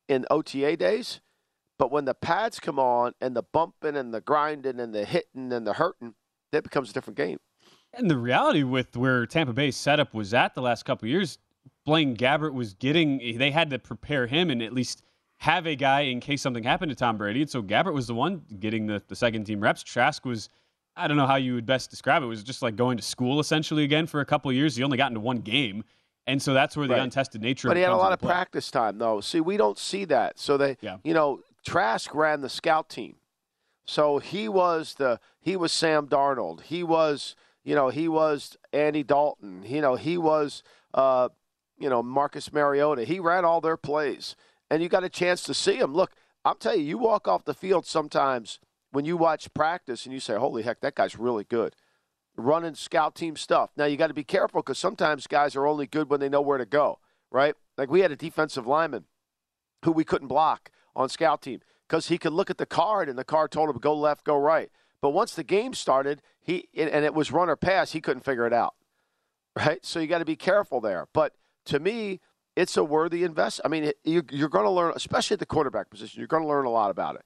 in 0.09 0.25
OTA 0.31 0.77
days, 0.77 1.21
but 1.79 1.91
when 1.91 2.05
the 2.05 2.15
pads 2.15 2.61
come 2.61 2.79
on 2.79 3.13
and 3.21 3.35
the 3.37 3.43
bumping 3.43 3.97
and 3.97 4.13
the 4.13 4.21
grinding 4.21 4.81
and 4.81 4.95
the 4.95 5.05
hitting 5.05 5.53
and 5.53 5.67
the 5.67 5.75
hurting, 5.75 6.15
that 6.53 6.63
becomes 6.63 6.91
a 6.91 6.93
different 6.93 7.17
game. 7.17 7.39
And 7.95 8.11
the 8.11 8.19
reality 8.19 8.63
with 8.63 8.97
where 8.97 9.27
Tampa 9.27 9.53
Bay's 9.53 9.77
setup 9.77 10.13
was 10.13 10.35
at 10.35 10.55
the 10.55 10.61
last 10.61 10.85
couple 10.85 11.09
years, 11.09 11.39
Blaine 11.87 12.17
Gabbert 12.17 12.53
was 12.53 12.75
getting, 12.75 13.39
they 13.39 13.51
had 13.51 13.71
to 13.71 13.79
prepare 13.79 14.27
him 14.27 14.51
and 14.51 14.63
at 14.63 14.73
least 14.73 15.03
have 15.39 15.67
a 15.67 15.77
guy 15.77 16.01
in 16.03 16.21
case 16.21 16.43
something 16.43 16.65
happened 16.65 16.91
to 16.91 16.97
Tom 16.97 17.17
Brady. 17.17 17.43
And 17.43 17.51
so 17.51 17.63
Gabbert 17.63 17.95
was 17.95 18.07
the 18.07 18.15
one 18.15 18.43
getting 18.59 18.87
the, 18.87 19.03
the 19.09 19.17
second 19.17 19.45
team 19.45 19.61
reps. 19.61 19.83
Trask 19.83 20.25
was 20.25 20.51
I 20.99 21.07
don't 21.07 21.17
know 21.17 21.27
how 21.27 21.37
you 21.37 21.55
would 21.55 21.65
best 21.65 21.91
describe 21.91 22.23
it. 22.23 22.27
It 22.27 22.29
was 22.29 22.43
just 22.43 22.61
like 22.61 22.75
going 22.75 22.97
to 22.97 23.03
school 23.03 23.39
essentially 23.39 23.85
again 23.85 24.07
for 24.07 24.21
a 24.21 24.25
couple 24.25 24.53
years. 24.53 24.75
He 24.75 24.83
only 24.83 24.97
got 24.97 25.11
into 25.11 25.21
one 25.21 25.39
game. 25.39 25.85
And 26.27 26.43
so 26.43 26.53
that's 26.53 26.77
where 26.77 26.87
the 26.87 26.95
right. 26.95 27.03
untested 27.03 27.41
nature. 27.41 27.69
But 27.69 27.79
he 27.79 27.83
had 27.83 27.93
a 27.93 27.97
lot 27.97 28.13
of 28.13 28.19
play. 28.19 28.33
practice 28.33 28.71
time, 28.71 28.99
though. 28.99 29.21
See, 29.21 29.41
we 29.41 29.57
don't 29.57 29.79
see 29.79 30.05
that. 30.07 30.39
So 30.39 30.59
they, 30.59 30.77
yeah. 30.83 30.99
you 31.03 31.15
know, 31.15 31.41
Trask 31.69 32.15
ran 32.15 32.41
the 32.41 32.49
scout 32.49 32.89
team, 32.89 33.17
so 33.87 34.19
he 34.21 34.49
was 34.49 34.95
the 34.95 35.21
he 35.39 35.55
was 35.55 35.71
Sam 35.71 36.07
Darnold. 36.07 36.63
He 36.63 36.83
was, 36.83 37.37
you 37.63 37.75
know, 37.75 37.91
he 37.91 38.09
was 38.09 38.57
Andy 38.73 39.03
Dalton. 39.03 39.63
You 39.67 39.83
know, 39.83 39.95
he 39.95 40.17
was, 40.17 40.63
uh, 40.95 41.29
you 41.79 41.91
know, 41.91 42.03
Marcus 42.03 42.55
Mariota. 42.55 43.05
He 43.05 43.21
ran 43.21 43.45
all 43.45 43.61
their 43.61 43.77
plays, 43.77 44.35
and 44.71 44.83
you 44.83 44.89
got 44.89 45.05
a 45.05 45.11
chance 45.11 45.43
to 45.43 45.53
see 45.53 45.77
him. 45.77 45.93
Look, 45.93 46.13
I'm 46.43 46.57
telling 46.57 46.81
you, 46.81 46.87
you 46.87 46.97
walk 46.97 47.29
off 47.29 47.45
the 47.45 47.53
field 47.53 47.85
sometimes 47.85 48.61
when 48.91 49.05
you 49.05 49.19
watch 49.19 49.53
practice 49.53 50.07
and 50.07 50.15
you 50.15 50.21
say, 50.21 50.37
holy 50.37 50.63
heck, 50.63 50.81
that 50.81 50.95
guy's 50.95 51.19
really 51.19 51.45
good. 51.45 51.77
Running 52.35 52.77
scout 52.77 53.15
team 53.15 53.37
stuff. 53.37 53.73
Now, 53.77 53.85
you 53.85 53.99
got 53.99 54.07
to 54.07 54.15
be 54.15 54.25
careful 54.25 54.63
because 54.63 54.79
sometimes 54.79 55.27
guys 55.27 55.55
are 55.55 55.67
only 55.67 55.87
good 55.87 56.09
when 56.09 56.21
they 56.21 56.31
know 56.31 56.41
where 56.41 56.57
to 56.57 56.65
go, 56.65 56.99
right? 57.31 57.55
Like 57.77 57.91
we 57.91 58.01
had 58.01 58.13
a 58.13 58.17
defensive 58.17 58.67
lineman 58.67 59.05
who 59.85 59.93
we 59.93 60.05
couldn't 60.05 60.29
block 60.29 60.71
on 60.99 61.09
scout 61.09 61.41
team 61.41 61.61
because 61.89 62.09
he 62.09 62.19
could 62.19 62.33
look 62.33 62.51
at 62.51 62.59
the 62.59 62.67
card 62.67 63.09
and 63.09 63.19
the 63.19 63.25
card 63.25 63.51
told 63.51 63.71
him 63.71 63.79
go 63.79 63.95
left, 63.95 64.25
go 64.25 64.37
right. 64.37 64.71
But 65.01 65.11
once 65.11 65.35
the 65.35 65.45
game 65.45 65.73
started, 65.73 66.21
he 66.41 66.69
and 66.77 67.05
it 67.05 67.15
was 67.15 67.33
run 67.33 67.49
or 67.49 67.57
pass, 67.57 67.93
he 67.93 68.01
couldn't 68.01 68.25
figure 68.25 68.47
it 68.47 68.53
out, 68.53 68.75
right? 69.57 69.85
So 69.87 70.01
you 70.01 70.09
got 70.09 70.19
to 70.19 70.27
be 70.27 70.37
careful 70.37 70.81
there. 70.81 71.07
But 71.15 71.35
to 71.67 71.79
me, 71.79 72.21
it's 72.57 72.77
a 72.77 72.83
worthy 72.83 73.23
invest. 73.23 73.61
I 73.65 73.69
mean, 73.69 73.93
you're, 74.05 74.25
you're 74.31 74.49
going 74.49 74.65
to 74.65 74.71
learn, 74.71 74.93
especially 74.97 75.35
at 75.35 75.41
the 75.41 75.47
quarterback 75.47 75.89
position, 75.91 76.19
you're 76.19 76.27
going 76.27 76.43
to 76.43 76.49
learn 76.49 76.65
a 76.65 76.71
lot 76.71 76.91
about 76.91 77.15
it. 77.15 77.23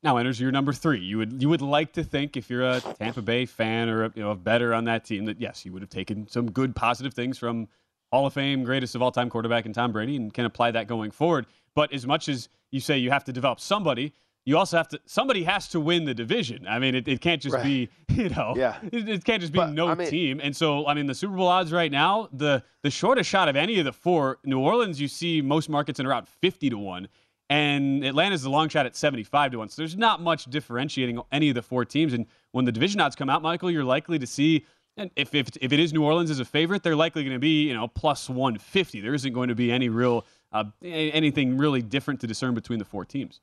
Now 0.00 0.16
enters 0.16 0.40
your 0.40 0.52
number 0.52 0.72
three. 0.72 1.00
You 1.00 1.18
would 1.18 1.42
you 1.42 1.48
would 1.48 1.60
like 1.60 1.94
to 1.94 2.04
think 2.04 2.36
if 2.36 2.48
you're 2.48 2.62
a 2.62 2.80
Tampa 2.80 3.20
Bay 3.20 3.46
fan 3.46 3.88
or 3.88 4.04
a, 4.04 4.12
you 4.14 4.22
know 4.22 4.30
a 4.30 4.36
better 4.36 4.72
on 4.72 4.84
that 4.84 5.04
team 5.04 5.24
that 5.24 5.40
yes 5.40 5.64
you 5.64 5.72
would 5.72 5.82
have 5.82 5.90
taken 5.90 6.28
some 6.28 6.52
good 6.52 6.76
positive 6.76 7.14
things 7.14 7.36
from 7.36 7.66
Hall 8.12 8.24
of 8.24 8.32
Fame 8.32 8.62
greatest 8.62 8.94
of 8.94 9.02
all 9.02 9.10
time 9.10 9.28
quarterback 9.28 9.66
in 9.66 9.72
Tom 9.72 9.90
Brady 9.90 10.14
and 10.14 10.32
can 10.32 10.44
apply 10.44 10.70
that 10.70 10.86
going 10.86 11.10
forward. 11.10 11.46
But 11.78 11.92
as 11.92 12.08
much 12.08 12.28
as 12.28 12.48
you 12.72 12.80
say 12.80 12.98
you 12.98 13.12
have 13.12 13.22
to 13.22 13.32
develop 13.32 13.60
somebody, 13.60 14.12
you 14.44 14.58
also 14.58 14.76
have 14.76 14.88
to 14.88 15.00
somebody 15.06 15.44
has 15.44 15.68
to 15.68 15.78
win 15.78 16.06
the 16.06 16.12
division. 16.12 16.66
I 16.66 16.80
mean, 16.80 16.96
it, 16.96 17.06
it 17.06 17.20
can't 17.20 17.40
just 17.40 17.54
right. 17.54 17.62
be 17.62 17.88
you 18.08 18.30
know 18.30 18.54
yeah. 18.56 18.78
it, 18.90 19.08
it 19.08 19.24
can't 19.24 19.40
just 19.40 19.52
be 19.52 19.60
but, 19.60 19.70
no 19.70 19.86
I 19.86 19.94
mean, 19.94 20.08
team. 20.08 20.40
And 20.42 20.56
so 20.56 20.88
I 20.88 20.94
mean 20.94 21.06
the 21.06 21.14
Super 21.14 21.36
Bowl 21.36 21.46
odds 21.46 21.70
right 21.70 21.92
now 21.92 22.30
the 22.32 22.64
the 22.82 22.90
shortest 22.90 23.30
shot 23.30 23.48
of 23.48 23.54
any 23.54 23.78
of 23.78 23.84
the 23.84 23.92
four 23.92 24.38
New 24.44 24.58
Orleans 24.58 25.00
you 25.00 25.06
see 25.06 25.40
most 25.40 25.68
markets 25.68 26.00
in 26.00 26.06
around 26.06 26.26
fifty 26.26 26.68
to 26.68 26.76
one 26.76 27.06
and 27.48 28.04
Atlanta's 28.04 28.42
the 28.42 28.50
long 28.50 28.68
shot 28.68 28.84
at 28.84 28.94
75 28.94 29.52
to 29.52 29.58
1. 29.58 29.68
So 29.70 29.80
there's 29.80 29.96
not 29.96 30.20
much 30.20 30.46
differentiating 30.46 31.20
any 31.32 31.48
of 31.48 31.54
the 31.54 31.62
four 31.62 31.84
teams. 31.84 32.12
And 32.12 32.26
when 32.52 32.64
the 32.64 32.72
division 32.72 33.00
odds 33.00 33.16
come 33.16 33.30
out, 33.30 33.40
Michael, 33.40 33.70
you're 33.70 33.84
likely 33.84 34.18
to 34.18 34.26
see, 34.26 34.66
and 34.98 35.10
if, 35.16 35.34
if, 35.34 35.48
if 35.60 35.72
it 35.72 35.80
is 35.80 35.92
New 35.94 36.04
Orleans 36.04 36.30
as 36.30 36.40
a 36.40 36.44
favorite, 36.44 36.82
they're 36.82 36.96
likely 36.96 37.22
going 37.22 37.34
to 37.34 37.38
be, 37.38 37.68
you 37.68 37.72
know, 37.72 37.88
plus 37.88 38.28
150. 38.28 39.00
There 39.00 39.14
isn't 39.14 39.32
going 39.32 39.48
to 39.48 39.54
be 39.54 39.72
any 39.72 39.88
real, 39.88 40.26
uh, 40.52 40.64
anything 40.82 41.56
really 41.56 41.82
different 41.82 42.20
to 42.20 42.26
discern 42.26 42.54
between 42.54 42.78
the 42.78 42.84
four 42.84 43.04
teams. 43.04 43.40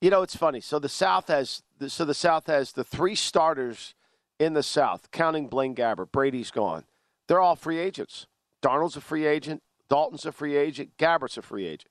You 0.00 0.10
know, 0.10 0.22
it's 0.22 0.36
funny. 0.36 0.60
So 0.60 0.78
the 0.78 0.88
South 0.88 1.28
has, 1.28 1.62
so 1.88 2.04
the 2.04 2.14
South 2.14 2.46
has 2.46 2.72
the 2.72 2.84
three 2.84 3.14
starters 3.14 3.94
in 4.38 4.54
the 4.54 4.62
South, 4.62 5.10
counting 5.10 5.48
Blaine 5.48 5.74
Gabbert. 5.74 6.12
Brady's 6.12 6.50
gone. 6.50 6.84
They're 7.26 7.40
all 7.40 7.56
free 7.56 7.78
agents. 7.78 8.26
Darnold's 8.62 8.96
a 8.96 9.00
free 9.00 9.26
agent. 9.26 9.62
Dalton's 9.88 10.24
a 10.24 10.32
free 10.32 10.56
agent. 10.56 10.96
Gabbert's 10.98 11.36
a 11.36 11.42
free 11.42 11.66
agent. 11.66 11.90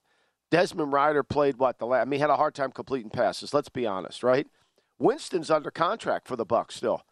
Desmond 0.50 0.94
Ridder 0.94 1.24
played 1.24 1.58
what 1.58 1.78
the 1.78 1.86
last? 1.86 2.04
I 2.04 2.06
mean, 2.06 2.20
he 2.20 2.22
had 2.22 2.30
a 2.30 2.38
hard 2.38 2.56
time 2.56 2.72
completing 2.72 3.10
passes. 3.10 3.54
Let's 3.54 3.70
be 3.70 3.86
honest, 3.86 4.24
right? 4.24 4.48
Winston's 4.98 5.52
under 5.52 5.72
contract 5.72 6.28
for 6.28 6.36
the 6.36 6.46
Bucs 6.46 6.72
still. 6.74 7.04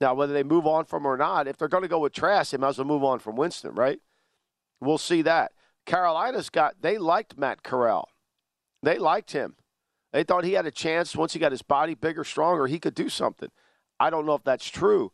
Now, 0.00 0.14
whether 0.14 0.32
they 0.32 0.42
move 0.42 0.66
on 0.66 0.84
from 0.84 1.06
or 1.06 1.16
not, 1.16 1.48
if 1.48 1.56
they're 1.56 1.68
going 1.68 1.82
to 1.82 1.88
go 1.88 2.00
with 2.00 2.12
Trask, 2.12 2.50
they 2.50 2.58
might 2.58 2.70
as 2.70 2.78
well 2.78 2.86
move 2.86 3.04
on 3.04 3.20
from 3.20 3.36
Winston, 3.36 3.74
right? 3.74 4.00
We'll 4.80 4.98
see 4.98 5.22
that. 5.22 5.52
Carolina's 5.86 6.50
got. 6.50 6.80
They 6.80 6.98
liked 6.98 7.38
Matt 7.38 7.62
Corral. 7.62 8.08
They 8.82 8.98
liked 8.98 9.32
him. 9.32 9.56
They 10.12 10.22
thought 10.22 10.44
he 10.44 10.52
had 10.52 10.66
a 10.66 10.70
chance 10.70 11.16
once 11.16 11.32
he 11.32 11.38
got 11.38 11.52
his 11.52 11.62
body 11.62 11.94
bigger, 11.94 12.22
stronger, 12.22 12.66
he 12.66 12.78
could 12.78 12.94
do 12.94 13.08
something. 13.08 13.50
I 13.98 14.10
don't 14.10 14.26
know 14.26 14.34
if 14.34 14.44
that's 14.44 14.68
true. 14.68 15.12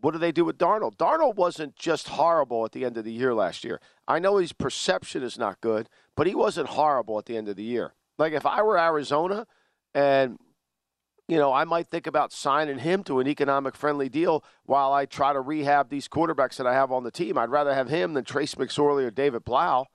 What 0.00 0.12
do 0.12 0.18
they 0.18 0.32
do 0.32 0.44
with 0.44 0.58
Darnold? 0.58 0.96
Darnold 0.96 1.36
wasn't 1.36 1.76
just 1.76 2.08
horrible 2.08 2.64
at 2.64 2.72
the 2.72 2.84
end 2.84 2.96
of 2.96 3.04
the 3.04 3.12
year 3.12 3.34
last 3.34 3.62
year. 3.64 3.80
I 4.08 4.18
know 4.18 4.36
his 4.38 4.52
perception 4.52 5.22
is 5.22 5.38
not 5.38 5.60
good, 5.60 5.88
but 6.16 6.26
he 6.26 6.34
wasn't 6.34 6.70
horrible 6.70 7.18
at 7.18 7.26
the 7.26 7.36
end 7.36 7.48
of 7.48 7.56
the 7.56 7.62
year. 7.62 7.94
Like 8.18 8.32
if 8.32 8.44
I 8.44 8.62
were 8.62 8.78
Arizona 8.78 9.46
and 9.94 10.38
you 11.28 11.38
know, 11.38 11.52
I 11.52 11.64
might 11.64 11.86
think 11.86 12.06
about 12.06 12.32
signing 12.32 12.78
him 12.78 13.04
to 13.04 13.20
an 13.20 13.28
economic 13.28 13.76
friendly 13.76 14.08
deal 14.08 14.44
while 14.64 14.92
I 14.92 15.06
try 15.06 15.32
to 15.32 15.40
rehab 15.40 15.88
these 15.88 16.08
quarterbacks 16.08 16.56
that 16.56 16.66
I 16.66 16.74
have 16.74 16.92
on 16.92 17.04
the 17.04 17.10
team. 17.10 17.38
I'd 17.38 17.48
rather 17.48 17.72
have 17.72 17.88
him 17.88 18.12
than 18.12 18.24
Trace 18.24 18.56
McSorley 18.56 19.04
or 19.04 19.10
David 19.10 19.44
Blough. 19.44 19.86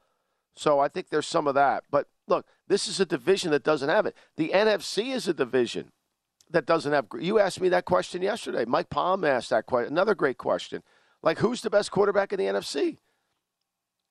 So 0.58 0.80
I 0.80 0.88
think 0.88 1.10
there's 1.10 1.28
some 1.28 1.48
of 1.48 1.56
that. 1.56 1.84
But 1.91 2.08
look, 2.28 2.46
this 2.67 2.88
is 2.88 3.00
a 3.00 3.06
division 3.06 3.52
that 3.52 3.63
doesn't 3.63 3.89
have 3.89 4.06
it. 4.06 4.15
The 4.36 4.50
NFC 4.50 5.13
is 5.13 5.28
a 5.28 5.34
division 5.34 5.91
that 6.50 6.65
doesn't 6.65 6.91
have. 6.91 7.06
You 7.20 7.39
asked 7.39 7.62
me 7.62 7.70
that 7.70 7.86
question 7.86 8.22
yesterday. 8.22 8.65
Mike 8.65 8.89
Palm 8.89 9.24
asked 9.24 9.52
that 9.52 9.65
question. 9.65 9.93
Another 9.93 10.15
great 10.15 10.38
question. 10.38 10.82
Like, 11.22 11.39
who's 11.39 11.62
the 11.62 11.70
best 11.70 11.91
quarterback 11.91 12.34
in 12.34 12.39
the 12.39 12.46
NFC? 12.46 12.98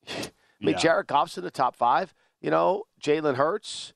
I 0.09 0.65
mean, 0.65 0.71
yeah. 0.71 0.77
Jared 0.77 1.07
Goff's 1.07 1.37
in 1.37 1.43
the 1.43 1.51
top 1.51 1.75
five. 1.75 2.13
You 2.41 2.49
know, 2.49 2.83
Jalen 3.01 3.35
Hurts, 3.35 3.93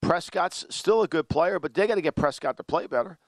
Prescott's 0.00 0.64
still 0.70 1.02
a 1.02 1.08
good 1.08 1.28
player, 1.28 1.58
but 1.58 1.74
they 1.74 1.86
got 1.86 1.96
to 1.96 2.00
get 2.00 2.16
Prescott 2.16 2.56
to 2.56 2.64
play 2.64 2.86
better. 2.86 3.18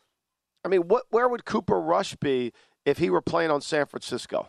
I 0.65 0.69
mean, 0.69 0.83
what 0.83 1.05
where 1.11 1.29
would 1.29 1.45
Cooper 1.45 1.81
Rush 1.81 2.15
be 2.17 2.53
if 2.85 2.99
he 2.99 3.11
were 3.11 3.21
playing 3.21 3.51
on 3.51 3.61
San 3.61 3.87
Francisco? 3.87 4.49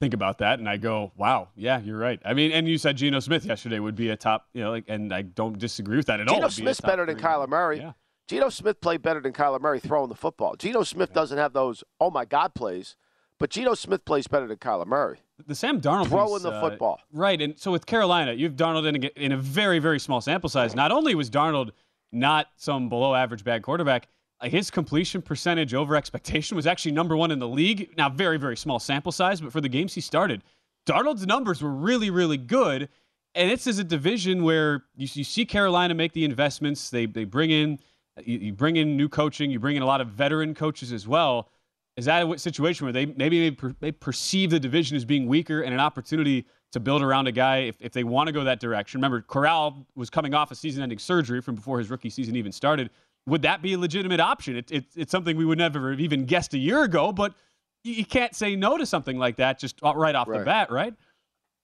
Think 0.00 0.14
about 0.14 0.38
that, 0.38 0.58
and 0.58 0.68
I 0.68 0.78
go, 0.78 1.12
"Wow, 1.16 1.48
yeah, 1.54 1.78
you're 1.78 1.98
right." 1.98 2.18
I 2.24 2.32
mean, 2.32 2.52
and 2.52 2.66
you 2.66 2.78
said 2.78 2.96
Geno 2.96 3.20
Smith 3.20 3.44
yesterday 3.44 3.78
would 3.78 3.94
be 3.96 4.08
a 4.08 4.16
top, 4.16 4.48
you 4.54 4.62
know, 4.62 4.70
like, 4.70 4.84
and 4.88 5.12
I 5.12 5.20
don't 5.22 5.58
disagree 5.58 5.98
with 5.98 6.06
that 6.06 6.20
at 6.20 6.26
Geno 6.26 6.32
all. 6.32 6.48
Geno 6.48 6.48
Smith's 6.48 6.80
better 6.80 7.04
than 7.04 7.18
Kyler 7.18 7.48
Murray. 7.48 7.78
Yeah. 7.78 7.92
Geno 8.26 8.48
Smith 8.48 8.80
played 8.80 9.02
better 9.02 9.20
than 9.20 9.34
Kyler 9.34 9.60
Murray 9.60 9.78
throwing 9.78 10.08
the 10.08 10.14
football. 10.14 10.56
Geno 10.56 10.84
Smith 10.84 11.10
yeah. 11.10 11.14
doesn't 11.16 11.36
have 11.36 11.52
those 11.52 11.84
oh 12.00 12.10
my 12.10 12.24
god 12.24 12.54
plays, 12.54 12.96
but 13.38 13.50
Geno 13.50 13.74
Smith 13.74 14.06
plays 14.06 14.26
better 14.26 14.46
than 14.46 14.56
Kyler 14.56 14.86
Murray 14.86 15.18
the 15.46 15.54
Sam 15.54 15.80
Darnold 15.80 16.08
throwing 16.08 16.42
the 16.42 16.50
uh, 16.50 16.60
football, 16.60 17.00
right? 17.12 17.40
And 17.40 17.58
so 17.58 17.70
with 17.70 17.86
Carolina, 17.86 18.32
you've 18.32 18.54
Darnold 18.54 18.86
in 18.86 19.04
a, 19.04 19.22
in 19.22 19.32
a 19.32 19.36
very 19.36 19.78
very 19.78 20.00
small 20.00 20.20
sample 20.20 20.48
size. 20.48 20.74
Not 20.74 20.92
only 20.92 21.14
was 21.14 21.30
Darnold 21.30 21.70
not 22.12 22.48
some 22.56 22.88
below 22.88 23.14
average 23.14 23.44
bad 23.44 23.62
quarterback, 23.62 24.08
his 24.42 24.70
completion 24.70 25.22
percentage 25.22 25.74
over 25.74 25.96
expectation 25.96 26.56
was 26.56 26.66
actually 26.66 26.92
number 26.92 27.16
one 27.16 27.30
in 27.30 27.38
the 27.38 27.48
league. 27.48 27.90
Now 27.96 28.08
very 28.08 28.38
very 28.38 28.56
small 28.56 28.78
sample 28.78 29.12
size, 29.12 29.40
but 29.40 29.52
for 29.52 29.60
the 29.60 29.68
games 29.68 29.94
he 29.94 30.00
started, 30.00 30.42
Darnold's 30.86 31.26
numbers 31.26 31.62
were 31.62 31.70
really, 31.70 32.10
really 32.10 32.38
good. 32.38 32.88
And 33.34 33.50
this 33.50 33.66
is 33.66 33.78
a 33.78 33.84
division 33.84 34.42
where 34.42 34.84
you, 34.96 35.06
you 35.12 35.24
see 35.24 35.44
Carolina 35.44 35.94
make 35.94 36.12
the 36.12 36.24
investments. 36.24 36.90
They, 36.90 37.06
they 37.06 37.24
bring 37.24 37.50
in 37.50 37.78
you, 38.24 38.38
you, 38.38 38.52
bring 38.52 38.76
in 38.76 38.96
new 38.96 39.08
coaching. 39.08 39.50
You 39.50 39.60
bring 39.60 39.76
in 39.76 39.82
a 39.82 39.86
lot 39.86 40.00
of 40.00 40.08
veteran 40.08 40.54
coaches 40.54 40.92
as 40.92 41.06
well. 41.06 41.48
Is 41.96 42.06
that 42.06 42.28
a 42.28 42.38
situation 42.38 42.86
where 42.86 42.92
they 42.92 43.06
maybe 43.06 43.50
they, 43.50 43.72
they 43.80 43.92
perceive 43.92 44.50
the 44.50 44.60
division 44.60 44.96
as 44.96 45.04
being 45.04 45.26
weaker 45.26 45.62
and 45.62 45.74
an 45.74 45.80
opportunity 45.80 46.46
to 46.72 46.80
build 46.80 47.02
around 47.02 47.26
a 47.26 47.32
guy 47.32 47.58
if, 47.58 47.76
if 47.80 47.92
they 47.92 48.04
want 48.04 48.28
to 48.28 48.32
go 48.32 48.44
that 48.44 48.58
direction? 48.58 48.98
Remember, 48.98 49.20
Corral 49.20 49.86
was 49.94 50.08
coming 50.08 50.34
off 50.34 50.50
a 50.50 50.54
season-ending 50.54 50.98
surgery 50.98 51.40
from 51.40 51.56
before 51.56 51.78
his 51.78 51.90
rookie 51.90 52.10
season 52.10 52.36
even 52.36 52.52
started. 52.52 52.90
Would 53.30 53.42
that 53.42 53.62
be 53.62 53.72
a 53.72 53.78
legitimate 53.78 54.20
option? 54.20 54.56
It, 54.56 54.70
it, 54.70 54.84
it's 54.94 55.10
something 55.10 55.36
we 55.36 55.44
would 55.44 55.58
never 55.58 55.92
have 55.92 56.00
even 56.00 56.26
guessed 56.26 56.52
a 56.52 56.58
year 56.58 56.82
ago, 56.82 57.12
but– 57.12 57.34
you 57.82 58.04
can't 58.04 58.34
say 58.34 58.56
no 58.56 58.76
to 58.76 58.86
something 58.86 59.18
like 59.18 59.36
that 59.36 59.58
just 59.58 59.80
right 59.82 60.14
off 60.14 60.28
right. 60.28 60.38
the 60.38 60.44
bat, 60.44 60.70
right? 60.70 60.94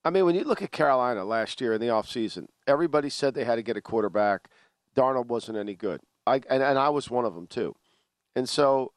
I 0.05 0.11
mean, 0.11 0.25
when 0.25 0.35
you 0.35 0.45
look 0.45 0.63
at 0.63 0.71
Carolina 0.71 1.25
last 1.25 1.61
year 1.61 1.75
in 1.75 1.81
the 1.81 1.89
offseason, 1.89 2.47
everybody 2.67 3.11
said 3.11 3.35
they 3.35 3.45
had 3.45 3.57
to 3.57 3.63
get 3.63 3.77
a 3.77 3.81
quarterback. 3.81 4.49
Darnold 4.97 5.27
wasn't 5.27 5.59
any 5.59 5.75
good. 5.75 6.01
I, 6.27 6.37
and, 6.49 6.63
and 6.63 6.79
I 6.79 6.89
was 6.89 7.11
one 7.11 7.25
of 7.25 7.35
them 7.35 7.47
too. 7.47 7.75
And 8.35 8.49
so 8.49 8.93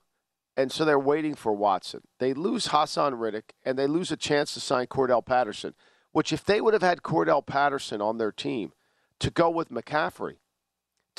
and 0.57 0.71
so 0.71 0.83
they're 0.83 0.99
waiting 0.99 1.35
for 1.35 1.53
Watson. 1.53 2.01
They 2.19 2.33
lose 2.33 2.67
Hassan 2.67 3.15
Reddick 3.15 3.53
and 3.63 3.79
they 3.79 3.87
lose 3.87 4.11
a 4.11 4.17
chance 4.17 4.53
to 4.53 4.59
sign 4.59 4.87
Cordarrelle 4.87 5.25
Patterson, 5.25 5.73
which 6.11 6.33
if 6.33 6.43
they 6.43 6.59
would 6.59 6.73
have 6.73 6.83
had 6.83 7.01
Cordarrelle 7.01 7.45
Patterson 7.45 8.01
on 8.01 8.17
their 8.17 8.31
team 8.31 8.73
to 9.19 9.29
go 9.29 9.49
with 9.49 9.69
McCaffrey, 9.69 10.35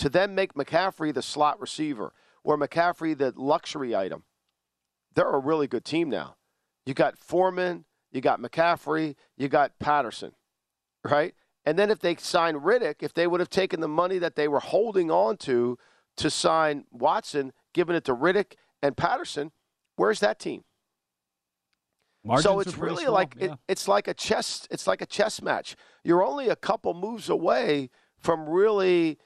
to 0.01 0.09
then 0.09 0.35
make 0.35 0.55
McCaffrey 0.55 1.13
the 1.13 1.21
slot 1.21 1.61
receiver 1.61 2.13
or 2.43 2.57
McCaffrey 2.57 3.17
the 3.17 3.35
luxury 3.37 3.95
item, 3.95 4.25
they're 5.15 5.29
a 5.31 5.39
really 5.39 5.67
good 5.67 5.85
team 5.85 6.09
now. 6.09 6.37
You 6.87 6.95
got 6.95 7.19
Foreman, 7.19 7.85
you 8.11 8.23
got 8.23 8.41
McCaffrey, 8.41 9.15
you 9.37 9.49
got 9.49 9.79
Patterson, 9.79 10.33
right? 11.05 11.35
And 11.67 11.79
then 11.79 11.91
if 11.91 12.01
they 12.01 12.17
sign 12.17 12.57
Reddick, 12.57 13.03
if 13.03 13.13
they 13.13 13.27
would 13.27 13.41
have 13.41 13.51
taken 13.51 13.81
the 13.81 13.89
money 13.89 14.17
that 14.19 14.37
they 14.37 14.49
were 14.49 14.61
holding 14.61 15.11
on 15.11 15.37
to 15.39 15.77
to 16.17 16.31
sign 16.31 16.85
Watson, 16.91 17.53
given 17.75 17.95
it 17.95 18.05
to 18.05 18.15
Reddick 18.15 18.57
and 18.83 18.97
Patterson, 18.97 19.53
where's 19.97 20.21
that 20.21 20.39
team? 20.39 20.65
Margins 22.25 22.45
so 22.45 22.61
it's 22.61 22.77
really 22.79 23.05
small, 23.05 23.15
like 23.15 23.35
yeah. 23.39 23.53
it, 23.53 23.59
it's 23.69 23.87
like 23.87 24.09
a 24.09 24.15
chess 24.15 24.67
it's 24.71 24.87
like 24.87 25.03
a 25.03 25.07
chess 25.07 25.43
match. 25.43 25.77
You're 26.05 26.25
only 26.25 26.49
a 26.49 26.57
couple 26.57 26.95
moves 26.95 27.29
away 27.29 27.91
from 28.19 28.49
really 28.49 29.19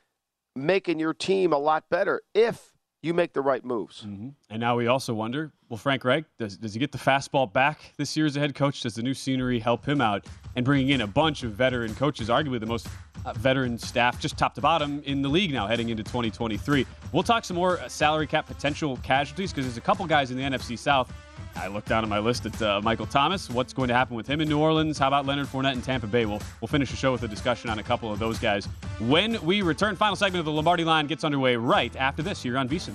making 0.56 0.98
your 0.98 1.14
team 1.14 1.52
a 1.52 1.58
lot 1.58 1.84
better 1.90 2.22
if 2.34 2.72
you 3.02 3.14
make 3.14 3.32
the 3.32 3.40
right 3.40 3.64
moves. 3.64 4.02
Mm-hmm. 4.02 4.28
And 4.54 4.60
now 4.60 4.76
we 4.76 4.86
also 4.86 5.12
wonder 5.12 5.50
well, 5.68 5.78
Frank 5.78 6.04
Reich, 6.04 6.24
does, 6.38 6.56
does 6.56 6.74
he 6.74 6.78
get 6.78 6.92
the 6.92 6.98
fastball 6.98 7.52
back 7.52 7.92
this 7.96 8.16
year 8.16 8.24
as 8.24 8.36
a 8.36 8.40
head 8.40 8.54
coach? 8.54 8.82
Does 8.82 8.94
the 8.94 9.02
new 9.02 9.12
scenery 9.12 9.58
help 9.58 9.84
him 9.84 10.00
out? 10.00 10.26
And 10.54 10.64
bringing 10.64 10.90
in 10.90 11.00
a 11.00 11.08
bunch 11.08 11.42
of 11.42 11.54
veteran 11.54 11.92
coaches, 11.96 12.28
arguably 12.28 12.60
the 12.60 12.66
most 12.66 12.86
uh, 13.26 13.32
veteran 13.32 13.76
staff, 13.76 14.20
just 14.20 14.38
top 14.38 14.54
to 14.54 14.60
bottom 14.60 15.02
in 15.06 15.22
the 15.22 15.28
league 15.28 15.52
now 15.52 15.66
heading 15.66 15.88
into 15.88 16.04
2023. 16.04 16.86
We'll 17.10 17.24
talk 17.24 17.44
some 17.44 17.56
more 17.56 17.80
uh, 17.80 17.88
salary 17.88 18.28
cap 18.28 18.46
potential 18.46 18.96
casualties 18.98 19.50
because 19.50 19.64
there's 19.64 19.76
a 19.76 19.80
couple 19.80 20.06
guys 20.06 20.30
in 20.30 20.36
the 20.36 20.44
NFC 20.44 20.78
South 20.78 21.12
I 21.56 21.66
look 21.66 21.84
down 21.84 22.04
at 22.04 22.08
my 22.08 22.20
list 22.20 22.46
at 22.46 22.62
uh, 22.62 22.80
Michael 22.80 23.06
Thomas. 23.06 23.50
What's 23.50 23.72
going 23.72 23.88
to 23.88 23.94
happen 23.94 24.16
with 24.16 24.26
him 24.26 24.40
in 24.40 24.48
New 24.48 24.58
Orleans? 24.58 24.98
How 24.98 25.08
about 25.08 25.26
Leonard 25.26 25.46
Fournette 25.46 25.74
in 25.74 25.82
Tampa 25.82 26.06
Bay? 26.06 26.26
We'll, 26.26 26.40
we'll 26.60 26.68
finish 26.68 26.90
the 26.90 26.96
show 26.96 27.10
with 27.10 27.22
a 27.24 27.28
discussion 27.28 27.70
on 27.70 27.78
a 27.78 27.82
couple 27.82 28.12
of 28.12 28.18
those 28.18 28.38
guys 28.38 28.66
when 29.00 29.44
we 29.44 29.62
return. 29.62 29.96
Final 29.96 30.16
segment 30.16 30.40
of 30.40 30.46
the 30.46 30.52
Lombardi 30.52 30.84
line 30.84 31.06
gets 31.06 31.24
underway 31.24 31.56
right 31.56 31.94
after 31.96 32.22
this 32.22 32.42
here 32.42 32.58
on 32.58 32.68
VSIN. 32.68 32.94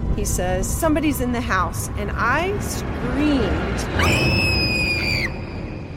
He 0.21 0.25
says, 0.25 0.69
Somebody's 0.69 1.19
in 1.19 1.31
the 1.31 1.41
house, 1.41 1.89
and 1.97 2.11
I 2.13 2.55
screamed. 2.59 3.81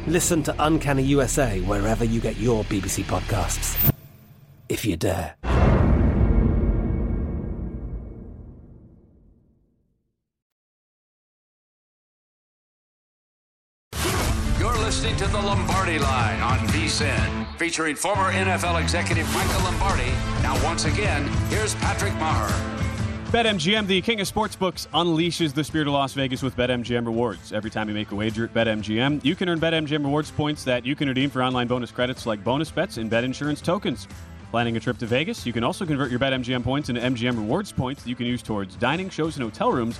Listen 0.07 0.43
to 0.45 0.55
Uncanny 0.59 1.03
USA 1.03 1.61
wherever 1.61 2.07
you 2.07 2.23
get 2.23 2.39
your 2.39 2.65
BBC 2.65 3.05
podcasts, 3.05 3.77
if 4.71 4.87
you 4.87 4.97
dare. 4.97 5.35
You're 14.59 14.79
listening 14.79 15.17
to 15.19 15.27
the 15.27 15.39
Lombardi 15.39 15.99
line 15.99 16.41
on 16.41 16.61
VSIN, 16.69 17.59
featuring 17.59 17.95
former 17.95 18.33
NFL 18.33 18.81
executive 18.81 19.31
Michael 19.35 19.65
Lombardi. 19.65 20.13
Now, 20.43 20.59
once 20.65 20.87
again, 20.87 21.27
here's 21.51 21.75
Patrick 21.75 22.15
Maher. 22.15 22.84
BetMGM, 23.35 23.89
the 23.89 24.01
king 24.01 24.21
of 24.21 24.33
sportsbooks, 24.33 24.87
unleashes 24.95 25.53
the 25.53 25.65
spirit 25.65 25.89
of 25.89 25.93
Las 25.93 26.13
Vegas 26.13 26.41
with 26.41 26.55
BetMGM 26.55 27.05
rewards. 27.05 27.53
Every 27.53 27.69
time 27.69 27.89
you 27.89 27.95
make 27.97 28.13
a 28.13 28.15
wager 28.15 28.45
at 28.45 28.55
BetMGM, 28.55 29.25
you 29.25 29.35
can 29.35 29.49
earn 29.49 29.59
BetMGM 29.59 30.05
rewards 30.05 30.31
points 30.31 30.63
that 30.63 30.87
you 30.87 30.95
can 30.95 31.09
redeem 31.09 31.31
for 31.31 31.43
online 31.43 31.67
bonus 31.67 31.91
credits 31.91 32.27
like 32.27 32.45
bonus 32.45 32.71
bets 32.71 32.97
and 32.97 33.11
bet 33.11 33.25
insurance 33.25 33.61
tokens. 33.61 34.07
Planning 34.53 34.77
a 34.77 34.81
trip 34.81 34.99
to 34.99 35.07
Vegas, 35.07 35.45
you 35.45 35.53
can 35.53 35.65
also 35.65 35.85
convert 35.85 36.13
your 36.13 36.21
BetMGM 36.21 36.63
points 36.63 36.91
into 36.91 37.01
MGM 37.01 37.37
rewards 37.37 37.73
points 37.73 38.05
that 38.05 38.09
you 38.09 38.15
can 38.15 38.27
use 38.27 38.41
towards 38.41 38.77
dining, 38.77 39.11
shows, 39.11 39.35
and 39.35 39.43
hotel 39.43 39.73
rooms 39.73 39.99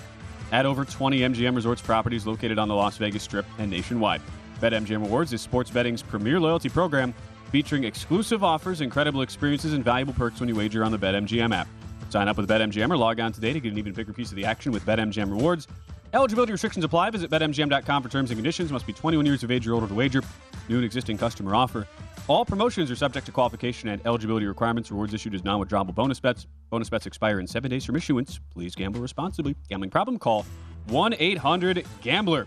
at 0.53 0.65
over 0.65 0.85
20 0.85 1.19
MGM 1.19 1.57
Resorts 1.57 1.83
properties 1.83 2.29
located 2.29 2.61
on 2.61 2.69
the 2.69 2.75
Las 2.77 2.99
Vegas 2.99 3.25
Strip 3.25 3.47
and 3.59 3.69
nationwide. 3.69 4.23
BetMGM 4.61 5.03
Rewards 5.03 5.33
is 5.33 5.43
sports 5.43 5.73
betting's 5.73 6.03
premier 6.03 6.39
loyalty 6.39 6.69
program 6.69 7.13
featuring 7.51 7.83
exclusive 7.83 8.45
offers, 8.45 8.81
incredible 8.81 9.23
experiences, 9.23 9.73
and 9.73 9.85
valuable 9.85 10.15
perks 10.15 10.39
when 10.39 10.49
you 10.49 10.55
wager 10.55 10.85
on 10.85 10.93
the 10.93 10.99
BetMGM 10.99 11.53
app. 11.53 11.67
Sign 12.15 12.29
up 12.29 12.37
with 12.37 12.49
BetMGM 12.49 12.89
or 12.93 12.97
log 12.97 13.19
on 13.19 13.33
today 13.33 13.53
to 13.53 13.59
get 13.59 13.73
an 13.73 13.79
even 13.79 13.93
bigger 13.93 14.13
piece 14.13 14.31
of 14.31 14.37
the 14.37 14.45
action 14.45 14.71
with 14.71 14.87
BetMGM 14.87 15.33
Rewards. 15.33 15.67
Eligibility 16.13 16.53
restrictions 16.53 16.85
apply. 16.85 17.11
Visit 17.11 17.29
BetMGM.com 17.29 18.03
for 18.05 18.09
terms 18.09 18.31
and 18.31 18.39
conditions. 18.39 18.71
Must 18.71 18.87
be 18.87 18.93
21 18.93 19.27
years 19.27 19.43
of 19.43 19.51
age 19.51 19.67
or 19.67 19.75
older 19.75 19.89
to 19.89 19.95
wager. 19.95 20.23
New 20.69 20.77
and 20.77 20.85
existing 20.85 21.19
customer 21.19 21.57
offer. 21.57 21.89
All 22.29 22.45
promotions 22.45 22.89
are 22.93 22.95
subject 22.95 23.27
to 23.27 23.33
qualification 23.33 23.89
and 23.89 24.01
eligibility 24.07 24.47
requirements. 24.47 24.93
Rewards 24.93 25.13
issued 25.13 25.35
as 25.35 25.43
non-withdrawable 25.43 25.93
bonus 25.93 26.21
bets. 26.21 26.47
Bonus 26.71 26.89
bets 26.89 27.07
expire 27.07 27.41
in 27.41 27.49
seven 27.49 27.69
days 27.69 27.85
from 27.85 27.97
issuance. 27.97 28.39
Please 28.53 28.77
gamble 28.77 29.01
responsibly. 29.01 29.57
Gambling 29.69 29.91
problem? 29.91 30.17
Call 30.17 30.47
1-800-GAMBLER. 30.91 32.47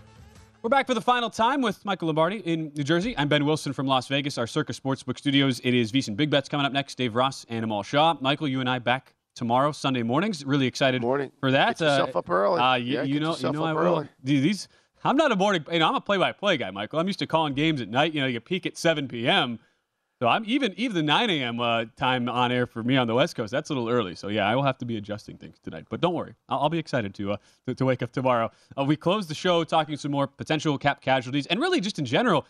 We're 0.62 0.70
back 0.70 0.86
for 0.86 0.94
the 0.94 1.02
final 1.02 1.28
time 1.28 1.60
with 1.60 1.84
Michael 1.84 2.06
Lombardi 2.06 2.38
in 2.38 2.72
New 2.74 2.84
Jersey. 2.84 3.14
I'm 3.18 3.28
Ben 3.28 3.44
Wilson 3.44 3.74
from 3.74 3.86
Las 3.86 4.08
Vegas, 4.08 4.38
our 4.38 4.46
Circa 4.46 4.72
Sportsbook 4.72 5.18
Studios. 5.18 5.60
It 5.62 5.74
is 5.74 5.92
VSIN 5.92 6.16
Big 6.16 6.30
Bets 6.30 6.48
coming 6.48 6.64
up 6.64 6.72
next. 6.72 6.94
Dave 6.94 7.14
Ross 7.14 7.44
and 7.50 7.62
Amal 7.64 7.82
Shaw. 7.82 8.16
Michael, 8.22 8.48
you 8.48 8.60
and 8.60 8.70
I 8.70 8.78
back 8.78 9.12
tomorrow, 9.38 9.72
Sunday 9.72 10.02
mornings. 10.02 10.44
Really 10.44 10.66
excited 10.66 11.00
Morning. 11.00 11.30
for 11.40 11.50
that. 11.52 11.78
Get 11.78 11.86
yourself 11.86 12.16
uh, 12.16 12.18
up 12.18 12.28
early. 12.28 12.60
Uh, 12.60 12.74
you, 12.74 12.94
Yeah, 12.96 13.02
you 13.04 13.20
know, 13.20 13.34
you 13.36 13.52
know 13.52 13.64
I 13.64 13.72
will. 13.72 14.06
Dude, 14.22 14.42
these. 14.42 14.68
I'm 15.04 15.16
not 15.16 15.30
a 15.30 15.36
morning. 15.36 15.64
You 15.70 15.78
know, 15.78 15.88
I'm 15.88 15.94
a 15.94 16.00
play-by-play 16.00 16.56
guy, 16.56 16.72
Michael. 16.72 16.98
I'm 16.98 17.06
used 17.06 17.20
to 17.20 17.26
calling 17.26 17.54
games 17.54 17.80
at 17.80 17.88
night. 17.88 18.12
You 18.12 18.20
know, 18.20 18.26
you 18.26 18.40
peak 18.40 18.66
at 18.66 18.76
7 18.76 19.06
p.m. 19.06 19.60
So 20.20 20.26
I'm 20.26 20.42
even 20.46 20.74
even 20.76 20.96
the 20.96 21.02
9 21.04 21.30
a.m. 21.30 21.60
Uh, 21.60 21.84
time 21.96 22.28
on 22.28 22.50
air 22.50 22.66
for 22.66 22.82
me 22.82 22.96
on 22.96 23.06
the 23.06 23.14
West 23.14 23.36
Coast. 23.36 23.52
That's 23.52 23.70
a 23.70 23.74
little 23.74 23.88
early. 23.88 24.16
So 24.16 24.26
yeah, 24.26 24.48
I 24.48 24.56
will 24.56 24.64
have 24.64 24.76
to 24.78 24.84
be 24.84 24.96
adjusting 24.96 25.36
things 25.36 25.60
tonight. 25.62 25.86
But 25.88 26.00
don't 26.00 26.14
worry, 26.14 26.34
I'll, 26.48 26.62
I'll 26.62 26.68
be 26.68 26.78
excited 26.78 27.14
to, 27.14 27.34
uh, 27.34 27.36
to, 27.66 27.74
to 27.76 27.84
wake 27.84 28.02
up 28.02 28.10
tomorrow. 28.10 28.50
Uh, 28.76 28.82
we 28.82 28.96
close 28.96 29.28
the 29.28 29.34
show 29.34 29.62
talking 29.62 29.96
some 29.96 30.10
more 30.10 30.26
potential 30.26 30.76
cap 30.76 31.00
casualties 31.00 31.46
and 31.46 31.60
really 31.60 31.80
just 31.80 32.00
in 32.00 32.04
general, 32.04 32.44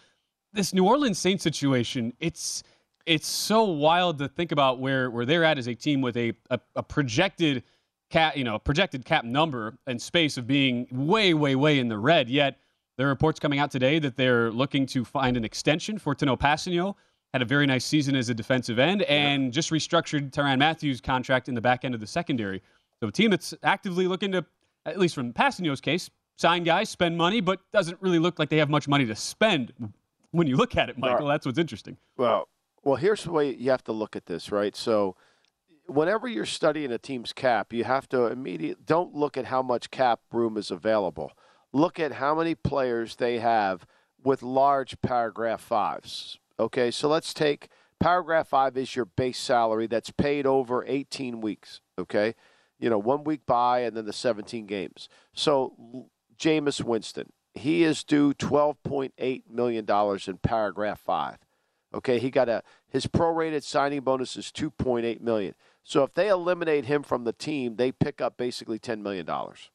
this 0.54 0.72
New 0.72 0.86
Orleans 0.86 1.18
Saints 1.18 1.44
situation. 1.44 2.14
It's 2.18 2.62
it's 3.08 3.26
so 3.26 3.64
wild 3.64 4.18
to 4.18 4.28
think 4.28 4.52
about 4.52 4.78
where 4.78 5.10
where 5.10 5.24
they're 5.24 5.44
at 5.44 5.58
as 5.58 5.66
a 5.66 5.74
team 5.74 6.00
with 6.00 6.16
a 6.16 6.32
a, 6.50 6.60
a 6.76 6.82
projected 6.82 7.64
cap 8.10 8.36
you 8.36 8.44
know 8.44 8.58
projected 8.58 9.04
cap 9.04 9.24
number 9.24 9.76
and 9.86 10.00
space 10.00 10.36
of 10.36 10.46
being 10.46 10.86
way 10.92 11.34
way 11.34 11.56
way 11.56 11.78
in 11.78 11.88
the 11.88 11.98
red. 11.98 12.28
Yet 12.28 12.58
there 12.96 13.06
are 13.06 13.10
reports 13.10 13.40
coming 13.40 13.58
out 13.58 13.70
today 13.70 13.98
that 13.98 14.16
they're 14.16 14.50
looking 14.50 14.86
to 14.86 15.04
find 15.04 15.36
an 15.36 15.44
extension 15.44 15.98
for 15.98 16.14
Tanoh 16.14 16.38
Kpassagnon 16.38 16.94
had 17.32 17.42
a 17.42 17.44
very 17.44 17.66
nice 17.66 17.84
season 17.84 18.16
as 18.16 18.28
a 18.28 18.34
defensive 18.34 18.78
end 18.78 19.02
and 19.02 19.44
yeah. 19.44 19.50
just 19.50 19.70
restructured 19.70 20.30
Tyrann 20.30 20.58
Mathieu's 20.58 21.00
contract 21.00 21.48
in 21.48 21.54
the 21.54 21.60
back 21.60 21.84
end 21.84 21.94
of 21.94 22.00
the 22.00 22.06
secondary. 22.06 22.62
So 23.00 23.08
a 23.08 23.12
team 23.12 23.30
that's 23.30 23.54
actively 23.62 24.06
looking 24.06 24.32
to, 24.32 24.44
at 24.86 24.98
least 24.98 25.14
from 25.14 25.32
Kpassagnon's 25.32 25.80
case, 25.80 26.10
sign 26.36 26.64
guys, 26.64 26.88
spend 26.88 27.16
money, 27.16 27.40
but 27.40 27.60
doesn't 27.72 28.00
really 28.00 28.18
look 28.18 28.38
like 28.38 28.48
they 28.48 28.56
have 28.56 28.70
much 28.70 28.88
money 28.88 29.04
to 29.06 29.14
spend 29.14 29.72
when 30.30 30.46
you 30.46 30.56
look 30.56 30.76
at 30.76 30.88
it, 30.88 30.98
Michael. 30.98 31.26
Right. 31.26 31.34
That's 31.34 31.46
what's 31.46 31.58
interesting. 31.58 31.96
Well, 32.16 32.48
well, 32.82 32.96
here's 32.96 33.24
the 33.24 33.32
way 33.32 33.54
you 33.54 33.70
have 33.70 33.84
to 33.84 33.92
look 33.92 34.16
at 34.16 34.26
this, 34.26 34.50
right? 34.50 34.74
So 34.74 35.16
whenever 35.86 36.28
you're 36.28 36.46
studying 36.46 36.92
a 36.92 36.98
team's 36.98 37.32
cap, 37.32 37.72
you 37.72 37.84
have 37.84 38.08
to 38.10 38.26
immediately 38.26 38.82
don't 38.86 39.14
look 39.14 39.36
at 39.36 39.46
how 39.46 39.62
much 39.62 39.90
cap 39.90 40.20
room 40.32 40.56
is 40.56 40.70
available. 40.70 41.32
Look 41.72 42.00
at 42.00 42.12
how 42.12 42.34
many 42.34 42.54
players 42.54 43.16
they 43.16 43.38
have 43.38 43.86
with 44.22 44.42
large 44.42 45.00
paragraph 45.00 45.60
fives 45.60 46.38
Okay, 46.60 46.90
so 46.90 47.08
let's 47.08 47.32
take 47.32 47.68
paragraph 48.00 48.48
five 48.48 48.76
is 48.76 48.96
your 48.96 49.04
base 49.04 49.38
salary 49.38 49.86
that's 49.86 50.10
paid 50.10 50.44
over 50.46 50.84
18 50.86 51.40
weeks. 51.40 51.80
Okay, 51.98 52.34
you 52.78 52.90
know, 52.90 52.98
one 52.98 53.24
week 53.24 53.46
by 53.46 53.80
and 53.80 53.96
then 53.96 54.06
the 54.06 54.12
17 54.12 54.66
games. 54.66 55.08
So, 55.32 56.08
Jameis 56.38 56.82
Winston, 56.82 57.32
he 57.54 57.84
is 57.84 58.02
due 58.04 58.34
$12.8 58.34 59.42
million 59.50 59.86
in 60.26 60.38
paragraph 60.38 61.00
five. 61.00 61.38
Okay, 61.94 62.18
he 62.18 62.30
got 62.30 62.48
a 62.48 62.62
his 62.90 63.06
prorated 63.06 63.62
signing 63.62 64.00
bonus 64.00 64.36
is 64.36 64.46
2.8 64.46 65.20
million. 65.20 65.54
So 65.82 66.02
if 66.02 66.12
they 66.12 66.28
eliminate 66.28 66.84
him 66.84 67.02
from 67.02 67.24
the 67.24 67.32
team, 67.32 67.76
they 67.76 67.92
pick 67.92 68.20
up 68.20 68.36
basically 68.36 68.78
10 68.78 69.02
million 69.02 69.24
dollars. 69.24 69.70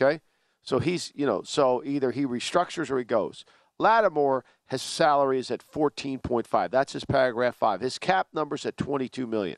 Okay? 0.00 0.20
So 0.62 0.78
he's, 0.78 1.12
you 1.14 1.26
know, 1.26 1.42
so 1.42 1.82
either 1.84 2.10
he 2.10 2.24
restructures 2.24 2.90
or 2.90 2.98
he 2.98 3.04
goes. 3.04 3.44
Lattimore, 3.78 4.44
his 4.66 4.82
salary 4.82 5.38
is 5.38 5.50
at 5.50 5.62
14.5. 5.64 6.70
That's 6.70 6.92
his 6.92 7.04
paragraph 7.04 7.56
5. 7.56 7.80
His 7.80 7.98
cap 7.98 8.28
number's 8.32 8.66
at 8.66 8.76
22 8.76 9.26
million. 9.26 9.56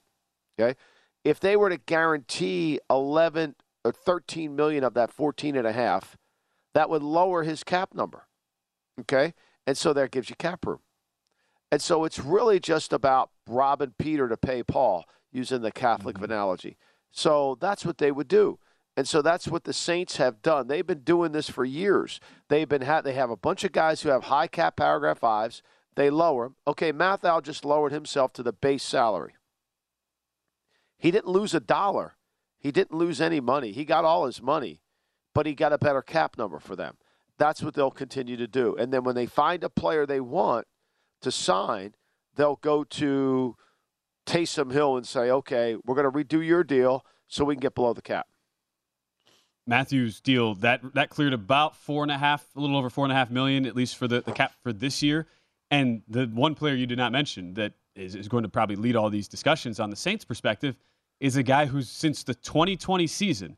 Okay? 0.58 0.78
If 1.24 1.40
they 1.40 1.56
were 1.56 1.70
to 1.70 1.78
guarantee 1.78 2.80
11 2.90 3.54
or 3.84 3.92
13 3.92 4.54
million 4.56 4.84
of 4.84 4.94
that 4.94 5.10
14 5.10 5.56
and 5.56 5.66
a 5.66 5.72
half, 5.72 6.16
that 6.74 6.90
would 6.90 7.02
lower 7.02 7.42
his 7.42 7.64
cap 7.64 7.94
number. 7.94 8.26
Okay? 9.00 9.34
And 9.66 9.76
so 9.76 9.92
that 9.92 10.10
gives 10.10 10.30
you 10.30 10.36
cap 10.36 10.66
room. 10.66 10.80
And 11.70 11.82
so 11.82 12.04
it's 12.04 12.18
really 12.18 12.60
just 12.60 12.92
about 12.92 13.30
robbing 13.46 13.94
Peter 13.98 14.28
to 14.28 14.36
pay 14.36 14.62
Paul, 14.62 15.04
using 15.32 15.62
the 15.62 15.72
Catholic 15.72 16.16
mm-hmm. 16.16 16.24
analogy. 16.24 16.76
So 17.10 17.56
that's 17.60 17.84
what 17.84 17.98
they 17.98 18.10
would 18.10 18.28
do. 18.28 18.58
And 18.96 19.06
so 19.06 19.22
that's 19.22 19.46
what 19.46 19.64
the 19.64 19.72
Saints 19.72 20.16
have 20.16 20.42
done. 20.42 20.66
They've 20.66 20.86
been 20.86 21.04
doing 21.04 21.32
this 21.32 21.48
for 21.48 21.64
years. 21.64 22.18
They've 22.48 22.68
been 22.68 22.82
ha- 22.82 23.00
they 23.00 23.12
have 23.12 23.30
a 23.30 23.36
bunch 23.36 23.62
of 23.62 23.70
guys 23.70 24.02
who 24.02 24.08
have 24.08 24.24
high 24.24 24.48
cap 24.48 24.76
paragraph 24.76 25.18
fives. 25.18 25.62
They 25.94 26.10
lower 26.10 26.46
them. 26.46 26.56
Okay, 26.66 26.90
Mathieu 26.90 27.40
just 27.40 27.64
lowered 27.64 27.92
himself 27.92 28.32
to 28.34 28.42
the 28.42 28.52
base 28.52 28.82
salary. 28.82 29.34
He 30.96 31.10
didn't 31.12 31.28
lose 31.28 31.54
a 31.54 31.60
dollar. 31.60 32.16
He 32.58 32.72
didn't 32.72 32.98
lose 32.98 33.20
any 33.20 33.38
money. 33.38 33.70
He 33.70 33.84
got 33.84 34.04
all 34.04 34.26
his 34.26 34.42
money, 34.42 34.80
but 35.32 35.46
he 35.46 35.54
got 35.54 35.72
a 35.72 35.78
better 35.78 36.02
cap 36.02 36.36
number 36.36 36.58
for 36.58 36.74
them. 36.74 36.96
That's 37.38 37.62
what 37.62 37.74
they'll 37.74 37.92
continue 37.92 38.36
to 38.36 38.48
do. 38.48 38.74
And 38.76 38.92
then 38.92 39.04
when 39.04 39.14
they 39.14 39.26
find 39.26 39.62
a 39.62 39.68
player 39.68 40.06
they 40.06 40.20
want 40.20 40.66
to 41.22 41.30
sign, 41.30 41.94
they'll 42.36 42.56
go 42.56 42.84
to 42.84 43.56
Taysom 44.26 44.72
Hill 44.72 44.96
and 44.96 45.06
say, 45.06 45.30
okay, 45.30 45.76
we're 45.84 45.94
going 45.94 46.10
to 46.10 46.36
redo 46.38 46.44
your 46.44 46.64
deal 46.64 47.04
so 47.26 47.44
we 47.44 47.54
can 47.54 47.60
get 47.60 47.74
below 47.74 47.92
the 47.92 48.02
cap. 48.02 48.28
Mathieu's 49.66 50.20
deal 50.20 50.54
that 50.56 50.80
that 50.94 51.10
cleared 51.10 51.34
about 51.34 51.76
four 51.76 52.02
and 52.02 52.10
a 52.10 52.16
half, 52.16 52.46
a 52.56 52.60
little 52.60 52.76
over 52.76 52.88
four 52.88 53.04
and 53.04 53.12
a 53.12 53.14
half 53.14 53.30
million, 53.30 53.66
at 53.66 53.76
least 53.76 53.96
for 53.96 54.08
the, 54.08 54.22
the 54.22 54.32
cap 54.32 54.52
for 54.62 54.72
this 54.72 55.02
year. 55.02 55.26
And 55.70 56.02
the 56.08 56.24
one 56.26 56.54
player 56.54 56.74
you 56.74 56.86
did 56.86 56.96
not 56.96 57.12
mention 57.12 57.52
that 57.54 57.74
is, 57.94 58.14
is 58.14 58.28
going 58.28 58.44
to 58.44 58.48
probably 58.48 58.76
lead 58.76 58.96
all 58.96 59.10
these 59.10 59.28
discussions 59.28 59.78
on 59.78 59.90
the 59.90 59.96
Saints' 59.96 60.24
perspective 60.24 60.76
is 61.20 61.36
a 61.36 61.42
guy 61.42 61.66
who's 61.66 61.90
since 61.90 62.22
the 62.22 62.34
2020 62.34 63.06
season, 63.06 63.56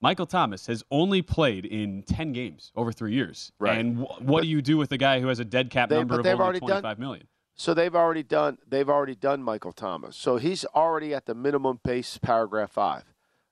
Michael 0.00 0.26
Thomas 0.26 0.66
has 0.66 0.82
only 0.90 1.22
played 1.22 1.64
in 1.64 2.02
10 2.02 2.32
games 2.32 2.70
over 2.76 2.92
three 2.92 3.14
years. 3.14 3.52
Right. 3.58 3.78
And 3.78 4.00
w- 4.00 4.20
what 4.20 4.40
but 4.40 4.42
do 4.42 4.48
you 4.48 4.62
do 4.62 4.76
with 4.76 4.92
a 4.92 4.98
guy 4.98 5.20
who 5.20 5.28
has 5.28 5.40
a 5.40 5.44
dead 5.44 5.70
cap 5.70 5.88
they, 5.88 5.96
number 5.96 6.20
of 6.20 6.26
only 6.26 6.60
25 6.60 6.82
done, 6.82 6.96
million? 6.98 7.26
So 7.54 7.72
they've 7.72 7.94
already 7.94 8.22
done 8.22 8.58
they've 8.68 8.88
already 8.88 9.14
done 9.14 9.42
Michael 9.42 9.72
Thomas. 9.72 10.16
So 10.16 10.36
he's 10.36 10.64
already 10.66 11.14
at 11.14 11.24
the 11.26 11.34
minimum 11.34 11.80
base 11.82 12.18
paragraph 12.18 12.72
five. 12.72 13.04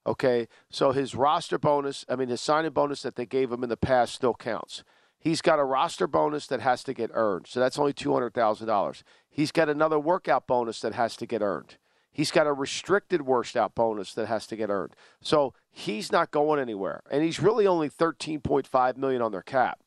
Okay, 0.06 0.48
so 0.68 0.92
his 0.92 1.14
roster 1.14 1.58
bonus, 1.58 2.04
I 2.10 2.16
mean, 2.16 2.28
his 2.28 2.42
signing 2.42 2.72
bonus 2.72 3.00
that 3.02 3.16
they 3.16 3.24
gave 3.24 3.50
him 3.50 3.62
in 3.62 3.70
the 3.70 3.76
past 3.76 4.14
still 4.14 4.34
counts. 4.34 4.84
He's 5.18 5.40
got 5.40 5.58
a 5.58 5.64
roster 5.64 6.06
bonus 6.06 6.46
that 6.48 6.60
has 6.60 6.84
to 6.84 6.92
get 6.92 7.10
earned, 7.14 7.46
so 7.46 7.58
that's 7.58 7.78
only 7.78 7.94
$200,000. 7.94 9.02
He's 9.30 9.50
got 9.50 9.70
another 9.70 9.98
workout 9.98 10.46
bonus 10.46 10.80
that 10.80 10.92
has 10.92 11.16
to 11.16 11.24
get 11.24 11.40
earned. 11.40 11.78
He's 12.14 12.30
got 12.30 12.46
a 12.46 12.52
restricted 12.52 13.22
worst 13.22 13.56
out 13.56 13.74
bonus 13.74 14.14
that 14.14 14.28
has 14.28 14.46
to 14.46 14.56
get 14.56 14.70
earned. 14.70 14.94
So 15.20 15.52
he's 15.68 16.12
not 16.12 16.30
going 16.30 16.60
anywhere, 16.60 17.02
and 17.10 17.24
he's 17.24 17.40
really 17.40 17.66
only 17.66 17.90
13.5 17.90 18.96
million 18.96 19.20
on 19.20 19.32
their 19.32 19.42
cap. 19.42 19.80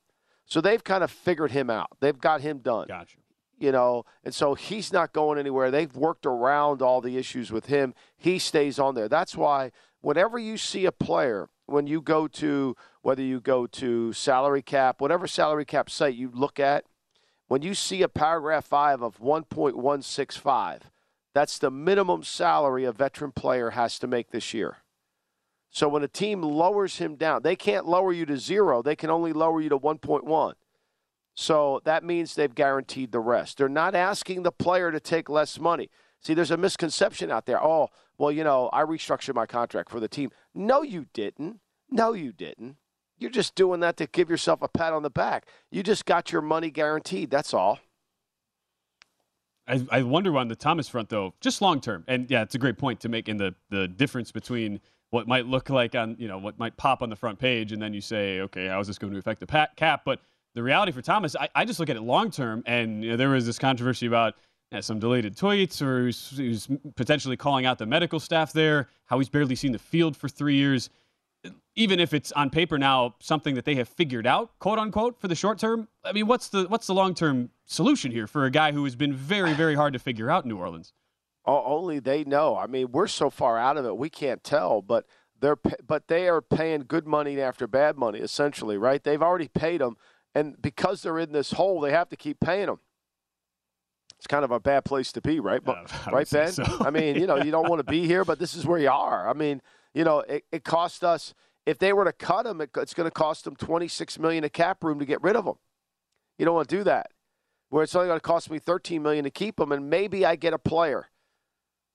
So 0.46 0.60
they've 0.60 0.84
kind 0.84 1.06
of 1.06 1.10
figured 1.10 1.52
him 1.52 1.70
out. 1.70 1.88
They've 2.02 2.20
got 2.20 2.42
him 2.42 2.60
done. 2.60 2.88
Gotcha. 2.90 3.18
You 3.58 3.72
know, 3.72 4.04
and 4.26 4.36
so 4.36 4.56
he's 4.56 4.92
not 4.92 5.14
going 5.14 5.40
anywhere. 5.40 5.72
They've 5.72 5.96
worked 5.96 6.26
around 6.26 6.82
all 6.82 7.00
the 7.00 7.18
issues 7.18 7.50
with 7.50 7.68
him. 7.68 7.94
He 8.18 8.40
stays 8.40 8.78
on 8.78 8.94
there. 8.94 9.08
That's 9.08 9.36
why 9.36 9.72
whenever 10.02 10.38
you 10.38 10.58
see 10.58 10.86
a 10.86 10.92
player, 10.92 11.50
when 11.66 11.88
you 11.88 12.02
go 12.02 12.28
to 12.28 12.76
whether 13.02 13.22
you 13.22 13.40
go 13.40 13.68
to 13.68 14.12
salary 14.12 14.62
cap, 14.62 15.00
whatever 15.00 15.28
salary 15.28 15.66
cap 15.66 15.90
site 15.90 16.16
you 16.16 16.30
look 16.34 16.60
at, 16.60 16.84
when 17.48 17.62
you 17.62 17.74
see 17.74 18.02
a 18.02 18.10
paragraph 18.10 18.66
five 18.66 19.02
of 19.02 19.20
1.165, 19.20 20.82
that's 21.38 21.60
the 21.60 21.70
minimum 21.70 22.24
salary 22.24 22.84
a 22.84 22.92
veteran 22.92 23.32
player 23.32 23.70
has 23.70 24.00
to 24.00 24.08
make 24.08 24.32
this 24.32 24.56
year. 24.56 24.78
So 25.70 25.88
when 25.88 26.02
a 26.02 26.08
team 26.08 26.42
lowers 26.42 26.98
him 26.98 27.16
down, 27.16 27.44
they 27.44 27.56
can't 27.56 27.88
lower 27.88 28.12
you 28.12 28.26
to 28.26 28.38
zero. 28.38 28.82
They 28.82 28.96
can 28.96 29.12
only 29.12 29.34
lower 29.34 29.62
you 29.62 29.70
to 29.70 29.78
1.1. 29.78 30.54
So 31.36 31.80
that 31.84 32.04
means 32.04 32.34
they've 32.34 32.56
guaranteed 32.56 33.12
the 33.12 33.20
rest. 33.20 33.60
They're 33.60 33.70
not 33.70 33.94
asking 33.94 34.42
the 34.42 34.52
player 34.52 34.92
to 34.92 35.00
take 35.00 35.30
less 35.30 35.60
money. 35.60 35.92
See, 36.22 36.34
there's 36.34 36.50
a 36.50 36.58
misconception 36.58 37.30
out 37.30 37.46
there. 37.46 37.64
Oh, 37.64 37.90
well, 38.18 38.32
you 38.32 38.44
know, 38.44 38.72
I 38.74 38.82
restructured 38.82 39.36
my 39.36 39.46
contract 39.46 39.92
for 39.92 40.00
the 40.00 40.08
team. 40.08 40.32
No, 40.56 40.82
you 40.82 41.06
didn't. 41.14 41.60
No, 41.92 42.14
you 42.14 42.32
didn't. 42.32 42.78
You're 43.20 43.30
just 43.30 43.54
doing 43.54 43.80
that 43.82 43.98
to 43.98 44.08
give 44.08 44.28
yourself 44.32 44.64
a 44.64 44.68
pat 44.68 44.92
on 44.92 45.04
the 45.04 45.12
back. 45.12 45.46
You 45.70 45.84
just 45.84 46.06
got 46.06 46.32
your 46.32 46.42
money 46.42 46.72
guaranteed. 46.72 47.30
That's 47.30 47.54
all. 47.54 47.78
I, 49.68 49.86
I 49.92 50.02
wonder 50.04 50.38
on 50.38 50.48
the 50.48 50.56
Thomas 50.56 50.88
front, 50.88 51.10
though, 51.10 51.34
just 51.42 51.62
long 51.62 51.82
term. 51.82 52.04
And 52.08 52.30
yeah, 52.30 52.42
it's 52.42 52.56
a 52.56 52.60
great 52.60 52.78
point 52.78 53.00
to 53.02 53.10
make 53.10 53.28
in 53.28 53.38
the, 53.38 53.54
the 53.70 53.88
difference 53.88 54.32
between 54.32 54.80
what 55.10 55.28
might 55.28 55.46
look 55.46 55.70
like 55.70 55.96
on, 55.96 56.16
you 56.20 56.28
know, 56.28 56.38
what 56.38 56.58
might 56.60 56.76
pop 56.78 57.02
on 57.02 57.10
the 57.10 57.16
front 57.16 57.40
page. 57.40 57.72
And 57.72 57.82
then 57.82 57.94
you 57.94 58.02
say, 58.02 58.42
okay, 58.42 58.68
how 58.68 58.80
is 58.80 58.88
this 58.88 58.98
going 58.98 59.14
to 59.14 59.20
affect 59.20 59.40
the 59.40 59.68
cap? 59.76 60.02
But 60.06 60.20
the 60.54 60.64
reality 60.64 60.92
for 60.92 61.02
Thomas, 61.02 61.36
I, 61.36 61.50
I 61.56 61.66
just 61.66 61.80
look 61.80 61.90
at 61.90 61.96
it 61.96 62.02
long 62.02 62.32
term. 62.32 62.64
And 62.66 63.04
you 63.04 63.12
know, 63.12 63.18
there 63.18 63.30
was 63.30 63.46
this 63.46 63.60
controversy 63.60 64.06
about 64.08 64.36
yeah, 64.72 64.82
some 64.82 65.00
deleted 65.00 65.38
tweets, 65.38 65.82
or 65.82 66.08
he's 66.08 66.68
potentially 66.96 67.38
calling 67.38 67.66
out 67.66 67.78
the 67.78 67.86
medical 67.86 68.20
staff 68.20 68.52
there, 68.52 68.90
how 69.06 69.18
he's 69.18 69.30
barely 69.30 69.56
seen 69.56 69.72
the 69.72 69.80
field 69.80 70.18
for 70.18 70.28
three 70.28 70.56
years. 70.56 70.90
Even 71.76 72.00
if 72.00 72.14
it's 72.14 72.32
on 72.34 72.50
paper 72.50 72.78
now 72.78 73.16
something 73.20 73.56
that 73.56 73.64
they 73.64 73.76
have 73.76 73.88
figured 73.88 74.28
out, 74.28 74.58
quote 74.60 74.80
unquote, 74.80 75.22
for 75.22 75.28
the 75.28 75.36
short 75.36 75.60
term, 75.60 75.88
I 76.04 76.12
mean, 76.12 76.28
what's 76.28 76.50
the 76.50 76.66
what's 76.66 76.88
the 76.88 76.94
long 76.94 77.14
term 77.14 77.50
solution 77.68 78.12
here 78.12 78.26
for 78.26 78.46
a 78.46 78.52
guy 78.52 78.72
who 78.72 78.84
has 78.86 78.96
been 78.96 79.14
very, 79.14 79.54
very 79.54 79.76
hard 79.76 79.94
to 79.94 80.00
figure 80.00 80.30
out 80.30 80.44
in 80.44 80.50
New 80.50 80.58
Orleans? 80.58 80.94
Only 81.46 82.00
they 82.00 82.24
know. 82.24 82.58
I 82.58 82.68
mean, 82.68 82.92
we're 82.92 83.08
so 83.08 83.30
far 83.30 83.58
out 83.58 83.78
of 83.78 83.86
it, 83.86 83.96
we 83.96 84.10
can't 84.10 84.44
tell. 84.44 84.82
But 84.82 85.06
they're 85.40 85.56
but 85.56 86.08
they 86.08 86.28
are 86.28 86.42
paying 86.42 86.82
good 86.82 87.08
money 87.08 87.40
after 87.40 87.68
bad 87.68 87.96
money, 87.96 88.20
essentially, 88.20 88.78
right? 88.78 89.04
They've 89.04 89.22
already 89.22 89.48
paid 89.48 89.80
them, 89.80 89.96
and 90.34 90.62
because 90.62 91.04
they're 91.04 91.20
in 91.20 91.32
this 91.32 91.52
hole, 91.52 91.80
they 91.80 91.92
have 91.92 92.10
to 92.10 92.18
keep 92.18 92.40
paying 92.40 92.66
them 92.66 92.80
it's 94.18 94.28
kind 94.28 94.44
of 94.44 94.52
a 94.52 94.60
bad 94.60 94.84
place 94.84 95.12
to 95.14 95.22
be, 95.22 95.40
right? 95.40 95.64
But, 95.64 95.92
right, 96.12 96.30
Ben? 96.30 96.52
So. 96.52 96.64
I 96.80 96.90
mean, 96.90 97.16
you 97.18 97.28
know, 97.28 97.38
you 97.38 97.52
don't 97.52 97.70
want 97.70 97.80
to 97.80 97.92
be 97.92 98.06
here, 98.06 98.26
but 98.26 98.40
this 98.40 98.56
is 98.56 98.66
where 98.66 98.80
you 98.80 98.90
are. 98.90 99.30
I 99.30 99.34
mean, 99.34 99.62
you 99.94 100.04
know, 100.04 100.20
it, 100.20 100.44
it 100.52 100.64
cost 100.64 101.04
us. 101.04 101.34
If 101.66 101.80
they 101.80 101.94
were 101.94 102.06
to 102.06 102.14
cut 102.14 102.46
him, 102.46 102.62
it, 102.62 102.72
it's 102.78 102.94
going 102.94 103.08
to 103.08 103.12
cost 103.12 103.44
them 103.44 103.56
26 103.56 104.18
million 104.20 104.44
of 104.44 104.54
cap 104.54 104.84
room 104.84 105.00
to 105.00 105.06
get 105.06 105.22
rid 105.22 105.36
of 105.36 105.46
him. 105.46 105.56
You 106.38 106.46
don't 106.46 106.56
want 106.56 106.70
to 106.70 106.78
do 106.78 106.84
that. 106.86 107.12
Where 107.70 107.84
it's 107.84 107.96
only 107.96 108.08
going 108.08 108.20
to 108.20 108.22
cost 108.22 108.50
me 108.50 108.60
13 108.60 109.02
million 109.02 109.24
to 109.24 109.30
keep 109.30 109.60
him, 109.60 109.72
and 109.72 109.90
maybe 109.90 110.26
I 110.26 110.36
get 110.36 110.54
a 110.54 110.60
player. 110.60 111.10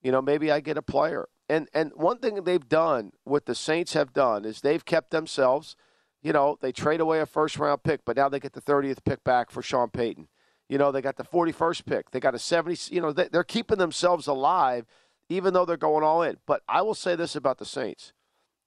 You 0.03 0.13
know, 0.13 0.21
maybe 0.21 0.51
I 0.51 0.61
get 0.61 0.77
a 0.77 0.83
player. 0.83 1.29
And 1.49 1.69
and 1.75 1.93
one 1.95 2.19
thing 2.19 2.43
they've 2.45 2.69
done, 2.69 3.13
what 3.25 3.47
the 3.47 3.55
Saints 3.55 3.93
have 3.95 4.13
done, 4.13 4.45
is 4.45 4.61
they've 4.61 4.85
kept 4.85 5.11
themselves. 5.11 5.77
You 6.23 6.33
know, 6.33 6.57
they 6.61 6.73
trade 6.73 7.01
away 7.01 7.21
a 7.21 7.27
first 7.27 7.59
round 7.59 7.83
pick, 7.83 8.05
but 8.05 8.17
now 8.17 8.29
they 8.29 8.41
get 8.41 8.53
the 8.53 8.61
30th 8.61 9.05
pick 9.05 9.25
back 9.25 9.51
for 9.51 9.61
Sean 9.63 9.91
Payton. 9.91 10.29
You 10.69 10.79
know, 10.79 10.93
they 10.93 11.03
got 11.03 11.17
the 11.17 11.25
41st 11.25 11.85
pick. 11.85 12.11
They 12.11 12.21
got 12.21 12.35
a 12.35 12.39
70. 12.39 12.95
You 12.95 13.01
know, 13.01 13.13
they're 13.13 13.45
keeping 13.45 13.79
themselves 13.79 14.27
alive, 14.27 14.87
even 15.29 15.53
though 15.53 15.65
they're 15.65 15.77
going 15.77 16.05
all 16.05 16.23
in. 16.23 16.39
But 16.47 16.63
I 16.69 16.83
will 16.83 16.95
say 16.95 17.17
this 17.17 17.37
about 17.37 17.59
the 17.59 17.67
Saints: 17.67 18.13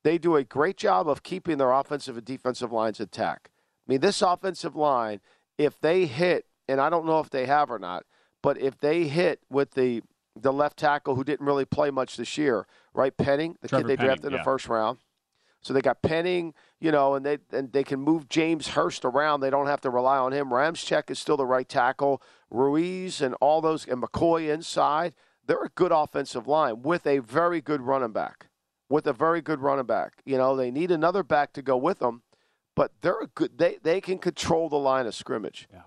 they 0.03 0.18
do 0.18 0.36
a 0.36 0.43
great 0.43 0.78
job 0.78 1.08
of 1.08 1.24
keeping 1.24 1.58
their 1.58 1.72
offensive 1.72 2.18
and 2.18 2.26
defensive 2.26 2.72
lines 2.72 2.99
intact. 2.99 3.49
I 3.88 3.93
mean, 3.93 4.01
this 4.01 4.22
offensive 4.22 4.76
line, 4.76 5.22
if 5.58 5.80
they 5.80 6.06
hit, 6.06 6.45
and 6.68 6.82
I 6.82 6.89
don't 6.89 7.05
know 7.05 7.20
if 7.20 7.30
they 7.30 7.45
have 7.45 7.72
or 7.72 7.80
not, 7.80 8.05
but 8.41 8.59
if 8.59 8.78
they 8.80 9.05
hit 9.07 9.41
with 9.49 9.72
the 9.72 10.01
the 10.39 10.51
left 10.51 10.78
tackle 10.78 11.16
who 11.16 11.24
didn't 11.24 11.45
really 11.45 11.66
play 11.66 11.89
much 11.89 12.18
this 12.18 12.38
year, 12.38 12.68
right? 12.93 13.16
Penning, 13.16 13.55
the 13.61 13.70
Trevor 13.70 13.84
kid 13.84 13.88
they 13.89 13.95
Penning, 13.95 14.07
drafted 14.07 14.26
in 14.28 14.32
yeah. 14.34 14.38
the 14.39 14.43
first 14.43 14.68
round. 14.68 14.97
So 15.61 15.74
they 15.74 15.82
got 15.82 16.01
Penning, 16.03 16.53
you 16.80 16.91
know, 16.91 17.16
and 17.16 17.26
they 17.26 17.39
and 17.51 17.72
they 17.72 17.84
can 17.84 17.99
move 17.99 18.30
James 18.30 18.70
Hurst 18.70 19.03
around. 19.03 19.39
They 19.39 19.49
don't 19.49 19.68
have 19.68 19.82
to 19.82 19.89
rely 19.89 20.18
on 20.18 20.32
him. 20.32 20.49
Ramczyk 20.49 21.09
is 21.09 21.18
still 21.18 21.38
the 21.38 21.45
right 21.45 21.68
tackle. 21.68 22.22
Ruiz 22.51 23.22
and 23.22 23.34
all 23.41 23.61
those 23.61 23.88
and 23.88 24.01
McCoy 24.01 24.53
inside. 24.53 25.16
They're 25.47 25.63
a 25.63 25.70
good 25.70 25.91
offensive 25.91 26.47
line 26.47 26.82
with 26.82 27.07
a 27.07 27.20
very 27.20 27.61
good 27.61 27.82
running 27.82 28.11
back. 28.11 28.47
With 28.89 29.07
a 29.07 29.13
very 29.13 29.41
good 29.41 29.59
running 29.59 29.86
back. 29.88 30.22
You 30.24 30.38
know, 30.38 30.55
they 30.55 30.70
need 30.70 30.91
another 30.91 31.24
back 31.24 31.53
to 31.53 31.63
go 31.63 31.78
with 31.78 31.97
them, 31.97 32.22
but 32.76 32.91
they're 33.01 33.22
a 33.22 33.28
good 33.28 33.57
they 33.57 33.78
they 33.82 34.01
can 34.01 34.20
control 34.20 34.70
the 34.70 34.78
line 34.78 35.07
of 35.07 35.16
scrimmage. 35.16 35.68
Yeah. 35.74 35.82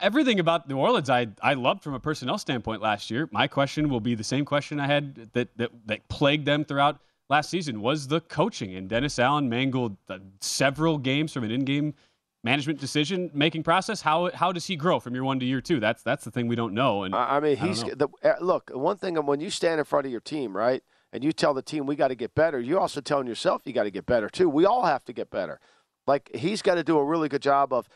Everything 0.00 0.40
about 0.40 0.68
New 0.68 0.78
Orleans, 0.78 1.08
I 1.08 1.28
I 1.40 1.54
loved 1.54 1.84
from 1.84 1.94
a 1.94 2.00
personnel 2.00 2.38
standpoint 2.38 2.82
last 2.82 3.08
year. 3.08 3.28
My 3.30 3.46
question 3.46 3.88
will 3.88 4.00
be 4.00 4.16
the 4.16 4.24
same 4.24 4.44
question 4.44 4.80
I 4.80 4.86
had 4.86 5.14
that 5.32 5.56
that, 5.56 5.70
that 5.86 6.08
plagued 6.08 6.44
them 6.44 6.64
throughout 6.64 6.98
last 7.28 7.50
season 7.50 7.80
was 7.80 8.08
the 8.08 8.20
coaching. 8.20 8.74
And 8.74 8.88
Dennis 8.88 9.18
Allen 9.18 9.48
mangled 9.48 9.96
several 10.40 10.98
games 10.98 11.32
from 11.32 11.44
an 11.44 11.52
in-game 11.52 11.94
management 12.42 12.80
decision 12.80 13.30
making 13.32 13.62
process. 13.62 14.00
How 14.00 14.30
how 14.34 14.50
does 14.50 14.66
he 14.66 14.74
grow 14.74 14.98
from 14.98 15.14
year 15.14 15.22
one 15.22 15.38
to 15.38 15.46
year 15.46 15.60
two? 15.60 15.78
That's 15.78 16.02
that's 16.02 16.24
the 16.24 16.32
thing 16.32 16.48
we 16.48 16.56
don't 16.56 16.74
know. 16.74 17.04
And 17.04 17.14
I 17.14 17.36
I 17.36 17.40
mean, 17.40 17.56
he's 17.56 17.84
know. 17.84 17.94
the 17.94 18.08
uh, 18.24 18.34
look. 18.40 18.70
One 18.74 18.96
thing 18.96 19.14
when 19.24 19.38
you 19.38 19.50
stand 19.50 19.78
in 19.78 19.84
front 19.84 20.04
of 20.04 20.10
your 20.10 20.20
team, 20.20 20.56
right, 20.56 20.82
and 21.12 21.22
you 21.22 21.32
tell 21.32 21.54
the 21.54 21.62
team 21.62 21.86
we 21.86 21.94
got 21.94 22.08
to 22.08 22.16
get 22.16 22.34
better, 22.34 22.58
you're 22.58 22.80
also 22.80 23.00
telling 23.00 23.28
yourself 23.28 23.62
you 23.64 23.72
got 23.72 23.84
to 23.84 23.92
get 23.92 24.04
better 24.06 24.28
too. 24.28 24.48
We 24.48 24.64
all 24.64 24.84
have 24.84 25.04
to 25.04 25.12
get 25.12 25.30
better. 25.30 25.60
Like 26.08 26.30
he's 26.34 26.62
got 26.62 26.74
to 26.74 26.84
do 26.84 26.98
a 26.98 27.04
really 27.04 27.28
good 27.28 27.42
job 27.42 27.72
of 27.72 27.88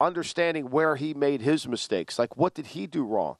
understanding 0.00 0.70
where 0.70 0.96
he 0.96 1.14
made 1.14 1.40
his 1.40 1.66
mistakes. 1.66 2.18
Like 2.18 2.36
what 2.36 2.54
did 2.54 2.68
he 2.68 2.86
do 2.86 3.04
wrong, 3.04 3.36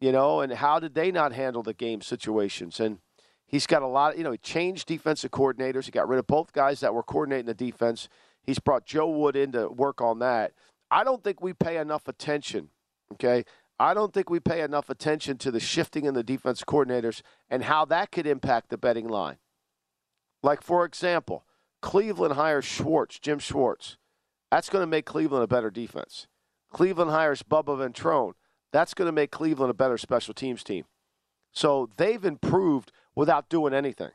you 0.00 0.12
know, 0.12 0.40
and 0.40 0.52
how 0.52 0.78
did 0.78 0.94
they 0.94 1.10
not 1.10 1.32
handle 1.32 1.62
the 1.62 1.74
game 1.74 2.00
situations? 2.00 2.80
And 2.80 2.98
he's 3.46 3.66
got 3.66 3.82
a 3.82 3.86
lot. 3.86 4.18
You 4.18 4.24
know, 4.24 4.32
he 4.32 4.38
changed 4.38 4.86
defensive 4.86 5.30
coordinators. 5.30 5.84
He 5.84 5.90
got 5.90 6.08
rid 6.08 6.18
of 6.18 6.26
both 6.26 6.52
guys 6.52 6.80
that 6.80 6.94
were 6.94 7.02
coordinating 7.02 7.46
the 7.46 7.54
defense. 7.54 8.08
He's 8.42 8.58
brought 8.58 8.86
Joe 8.86 9.08
Wood 9.08 9.36
in 9.36 9.52
to 9.52 9.68
work 9.68 10.00
on 10.00 10.18
that. 10.20 10.52
I 10.90 11.04
don't 11.04 11.24
think 11.24 11.40
we 11.40 11.52
pay 11.52 11.78
enough 11.78 12.06
attention. 12.08 12.70
Okay. 13.12 13.44
I 13.78 13.92
don't 13.92 14.12
think 14.12 14.30
we 14.30 14.40
pay 14.40 14.62
enough 14.62 14.88
attention 14.88 15.36
to 15.38 15.50
the 15.50 15.60
shifting 15.60 16.06
in 16.06 16.14
the 16.14 16.22
defense 16.22 16.62
coordinators 16.64 17.20
and 17.50 17.64
how 17.64 17.84
that 17.86 18.10
could 18.10 18.26
impact 18.26 18.70
the 18.70 18.78
betting 18.78 19.08
line. 19.08 19.36
Like, 20.42 20.62
for 20.62 20.84
example, 20.84 21.44
Cleveland 21.82 22.34
hires 22.34 22.64
Schwartz, 22.64 23.18
Jim 23.18 23.38
Schwartz. 23.38 23.98
That's 24.50 24.68
going 24.68 24.82
to 24.82 24.86
make 24.86 25.06
Cleveland 25.06 25.44
a 25.44 25.48
better 25.48 25.70
defense. 25.70 26.26
Cleveland 26.72 27.10
hires 27.10 27.42
Bubba 27.42 27.78
Ventrone. 27.78 28.32
That's 28.72 28.94
going 28.94 29.06
to 29.06 29.12
make 29.12 29.30
Cleveland 29.30 29.70
a 29.70 29.74
better 29.74 29.98
special 29.98 30.34
teams 30.34 30.62
team. 30.62 30.84
So 31.52 31.88
they've 31.96 32.24
improved 32.24 32.92
without 33.14 33.48
doing 33.48 33.72
anything. 33.72 34.10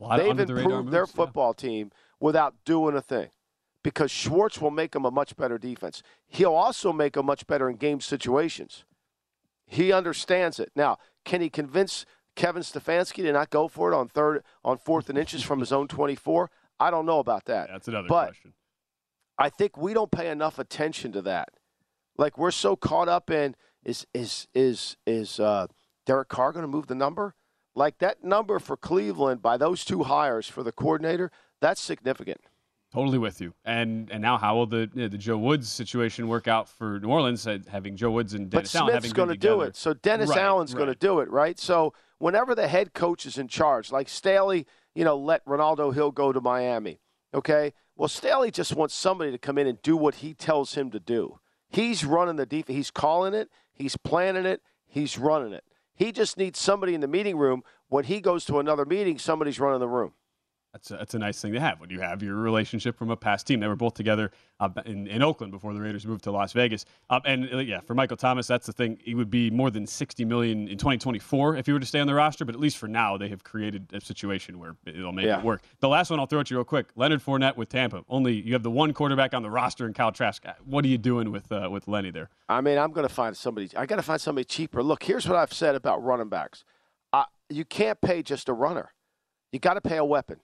Of 0.00 0.18
They've 0.18 0.38
improved 0.38 0.92
their 0.92 1.00
moves, 1.00 1.12
yeah. 1.12 1.24
football 1.24 1.54
team 1.54 1.90
without 2.20 2.54
doing 2.64 2.94
a 2.94 3.02
thing 3.02 3.30
because 3.82 4.10
Schwartz 4.10 4.60
will 4.60 4.70
make 4.70 4.92
them 4.92 5.04
a 5.04 5.10
much 5.10 5.36
better 5.36 5.58
defense. 5.58 6.02
He'll 6.26 6.54
also 6.54 6.92
make 6.92 7.14
them 7.14 7.26
much 7.26 7.46
better 7.46 7.68
in 7.68 7.76
game 7.76 8.00
situations. 8.00 8.84
He 9.66 9.92
understands 9.92 10.60
it. 10.60 10.70
Now, 10.76 10.98
can 11.24 11.40
he 11.40 11.50
convince 11.50 12.06
Kevin 12.36 12.62
Stefanski 12.62 13.22
to 13.24 13.32
not 13.32 13.50
go 13.50 13.66
for 13.66 13.92
it 13.92 13.96
on 13.96 14.08
third, 14.08 14.44
on 14.64 14.78
fourth 14.78 15.08
and 15.08 15.18
inches 15.18 15.42
from 15.42 15.60
his 15.60 15.72
own 15.72 15.88
24? 15.88 16.50
I 16.80 16.90
don't 16.90 17.06
know 17.06 17.18
about 17.18 17.46
that. 17.46 17.68
That's 17.68 17.88
another 17.88 18.08
but 18.08 18.26
question. 18.26 18.54
I 19.38 19.48
think 19.48 19.76
we 19.76 19.94
don't 19.94 20.10
pay 20.10 20.28
enough 20.30 20.58
attention 20.58 21.12
to 21.12 21.22
that. 21.22 21.50
Like 22.16 22.36
we're 22.36 22.50
so 22.50 22.74
caught 22.74 23.08
up 23.08 23.30
in 23.30 23.54
is 23.84 24.06
is 24.12 24.48
is 24.54 24.96
is 25.06 25.38
uh, 25.38 25.68
Derek 26.04 26.28
Carr 26.28 26.52
going 26.52 26.64
to 26.64 26.68
move 26.68 26.88
the 26.88 26.94
number? 26.94 27.34
Like 27.74 27.98
that 27.98 28.24
number 28.24 28.58
for 28.58 28.76
Cleveland 28.76 29.40
by 29.40 29.56
those 29.56 29.84
two 29.84 30.02
hires 30.02 30.48
for 30.48 30.64
the 30.64 30.72
coordinator, 30.72 31.30
that's 31.60 31.80
significant. 31.80 32.40
Totally 32.92 33.18
with 33.18 33.40
you. 33.40 33.54
And 33.64 34.10
and 34.10 34.20
now 34.20 34.38
how 34.38 34.56
will 34.56 34.66
the 34.66 34.90
you 34.94 35.02
know, 35.02 35.08
the 35.08 35.18
Joe 35.18 35.38
Woods 35.38 35.68
situation 35.68 36.26
work 36.26 36.48
out 36.48 36.68
for 36.68 36.98
New 36.98 37.08
Orleans? 37.08 37.46
uh, 37.46 37.58
Having 37.68 37.96
Joe 37.96 38.10
Woods 38.10 38.34
and 38.34 38.50
But 38.50 38.60
Dennis 38.60 38.74
Allen 38.74 38.94
having 38.94 39.12
going 39.12 39.28
to 39.28 39.36
do 39.36 39.60
it. 39.60 39.76
So 39.76 39.94
Dennis 39.94 40.30
Right, 40.30 40.38
Allen's 40.38 40.74
going 40.74 40.88
to 40.88 40.94
do 40.94 41.20
it, 41.20 41.30
right? 41.30 41.58
So 41.58 41.92
whenever 42.18 42.54
the 42.54 42.66
head 42.66 42.94
coach 42.94 43.26
is 43.26 43.38
in 43.38 43.46
charge, 43.46 43.92
like 43.92 44.08
Staley, 44.08 44.66
you 44.94 45.04
know, 45.04 45.16
let 45.16 45.42
Renaldo 45.46 45.92
Hill 45.92 46.10
go 46.10 46.32
to 46.32 46.40
Miami. 46.40 46.98
Okay. 47.34 47.72
Well, 47.96 48.08
Staley 48.08 48.50
just 48.50 48.74
wants 48.74 48.94
somebody 48.94 49.30
to 49.32 49.38
come 49.38 49.58
in 49.58 49.66
and 49.66 49.82
do 49.82 49.96
what 49.96 50.16
he 50.16 50.32
tells 50.32 50.74
him 50.74 50.90
to 50.92 51.00
do. 51.00 51.40
He's 51.68 52.04
running 52.04 52.36
the 52.36 52.46
defense. 52.46 52.76
He's 52.76 52.90
calling 52.90 53.34
it. 53.34 53.50
He's 53.72 53.96
planning 53.96 54.46
it. 54.46 54.62
He's 54.86 55.18
running 55.18 55.52
it. 55.52 55.64
He 55.94 56.12
just 56.12 56.38
needs 56.38 56.58
somebody 56.58 56.94
in 56.94 57.00
the 57.00 57.08
meeting 57.08 57.36
room. 57.36 57.62
When 57.88 58.04
he 58.04 58.20
goes 58.20 58.44
to 58.46 58.60
another 58.60 58.84
meeting, 58.84 59.18
somebody's 59.18 59.58
running 59.58 59.80
the 59.80 59.88
room. 59.88 60.12
That's 60.72 60.90
a, 60.90 60.96
that's 60.96 61.14
a 61.14 61.18
nice 61.18 61.40
thing 61.40 61.54
to 61.54 61.60
have 61.60 61.80
when 61.80 61.88
you 61.88 62.00
have 62.00 62.22
your 62.22 62.34
relationship 62.34 62.98
from 62.98 63.10
a 63.10 63.16
past 63.16 63.46
team. 63.46 63.58
They 63.60 63.66
were 63.66 63.74
both 63.74 63.94
together 63.94 64.30
uh, 64.60 64.68
in, 64.84 65.06
in 65.06 65.22
Oakland 65.22 65.50
before 65.50 65.72
the 65.72 65.80
Raiders 65.80 66.06
moved 66.06 66.24
to 66.24 66.30
Las 66.30 66.52
Vegas. 66.52 66.84
Uh, 67.08 67.20
and 67.24 67.48
uh, 67.52 67.58
yeah, 67.58 67.80
for 67.80 67.94
Michael 67.94 68.18
Thomas, 68.18 68.46
that's 68.46 68.66
the 68.66 68.72
thing. 68.74 68.98
He 69.02 69.14
would 69.14 69.30
be 69.30 69.50
more 69.50 69.70
than 69.70 69.86
60 69.86 70.26
million 70.26 70.68
in 70.68 70.76
2024 70.76 71.56
if 71.56 71.64
he 71.66 71.72
were 71.72 71.80
to 71.80 71.86
stay 71.86 72.00
on 72.00 72.06
the 72.06 72.12
roster. 72.14 72.44
But 72.44 72.54
at 72.54 72.60
least 72.60 72.76
for 72.76 72.86
now, 72.86 73.16
they 73.16 73.28
have 73.28 73.42
created 73.44 73.86
a 73.94 74.00
situation 74.02 74.58
where 74.58 74.76
it'll 74.84 75.10
make 75.12 75.24
Yeah. 75.24 75.38
it 75.38 75.44
work. 75.44 75.62
The 75.80 75.88
last 75.88 76.10
one 76.10 76.20
I'll 76.20 76.26
throw 76.26 76.40
at 76.40 76.50
you 76.50 76.58
real 76.58 76.64
quick: 76.64 76.88
Leonard 76.96 77.22
Fournette 77.24 77.56
with 77.56 77.70
Tampa. 77.70 78.04
Only 78.08 78.34
you 78.34 78.52
have 78.52 78.62
the 78.62 78.70
one 78.70 78.92
quarterback 78.92 79.32
on 79.32 79.42
the 79.42 79.50
roster 79.50 79.86
in 79.86 79.94
Kyle 79.94 80.12
Trask. 80.12 80.44
What 80.66 80.84
are 80.84 80.88
you 80.88 80.98
doing 80.98 81.32
with 81.32 81.50
uh, 81.50 81.68
with 81.72 81.88
Lenny 81.88 82.10
there? 82.10 82.28
I 82.48 82.60
mean, 82.60 82.76
I'm 82.76 82.92
going 82.92 83.08
to 83.08 83.12
find 83.12 83.34
somebody. 83.34 83.70
I 83.74 83.86
got 83.86 83.96
to 83.96 84.02
find 84.02 84.20
somebody 84.20 84.44
cheaper. 84.44 84.82
Look, 84.82 85.02
here's 85.02 85.26
what 85.26 85.36
I've 85.38 85.52
said 85.52 85.74
about 85.76 86.04
running 86.04 86.28
backs. 86.28 86.62
Uh, 87.12 87.24
you 87.48 87.64
can't 87.64 88.00
pay 88.02 88.22
just 88.22 88.50
a 88.50 88.52
runner. 88.52 88.92
You 89.50 89.58
got 89.58 89.74
to 89.74 89.80
pay 89.80 89.96
a 89.96 90.04
weapon. 90.04 90.40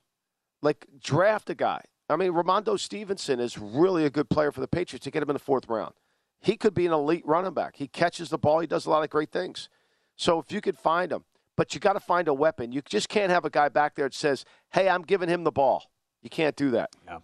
Like 0.65 0.87
draft 0.99 1.51
a 1.51 1.55
guy. 1.55 1.83
I 2.09 2.17
mean, 2.17 2.33
Rhamondre 2.33 2.79
Stevenson 2.81 3.39
is 3.39 3.59
really 3.59 4.05
a 4.07 4.11
good 4.11 4.31
player 4.31 4.51
for 4.51 4.61
the 4.61 4.69
Patriots 4.69 5.05
to 5.05 5.11
get 5.11 5.23
him 5.23 5.29
in 5.31 5.35
the 5.35 5.41
fourth 5.41 5.69
round. 5.69 5.95
He 6.41 6.57
could 6.57 6.75
be 6.75 6.87
an 6.87 6.93
elite 6.93 7.25
running 7.27 7.53
back. 7.53 7.77
He 7.77 7.87
catches 7.87 8.31
the 8.31 8.39
ball. 8.39 8.61
He 8.61 8.67
does 8.67 8.87
a 8.87 8.91
lot 8.91 9.03
of 9.03 9.11
great 9.11 9.31
things. 9.31 9.69
So 10.17 10.39
if 10.39 10.51
you 10.51 10.61
could 10.61 10.79
find 10.79 11.13
him, 11.13 11.25
but 11.57 11.75
you 11.75 11.81
got 11.81 11.93
to 11.93 12.01
find 12.01 12.29
a 12.29 12.35
weapon. 12.35 12.73
You 12.73 12.83
just 12.83 13.09
can't 13.09 13.31
have 13.31 13.45
a 13.45 13.51
guy 13.51 13.69
back 13.69 13.95
there 13.95 14.07
that 14.07 14.15
says, 14.15 14.45
"Hey, 14.71 14.89
I'm 14.89 15.03
giving 15.03 15.29
him 15.29 15.45
the 15.45 15.53
ball." 15.53 15.85
You 16.23 16.31
can't 16.31 16.57
do 16.57 16.71
that. 16.71 16.91
Yeah. 17.07 17.19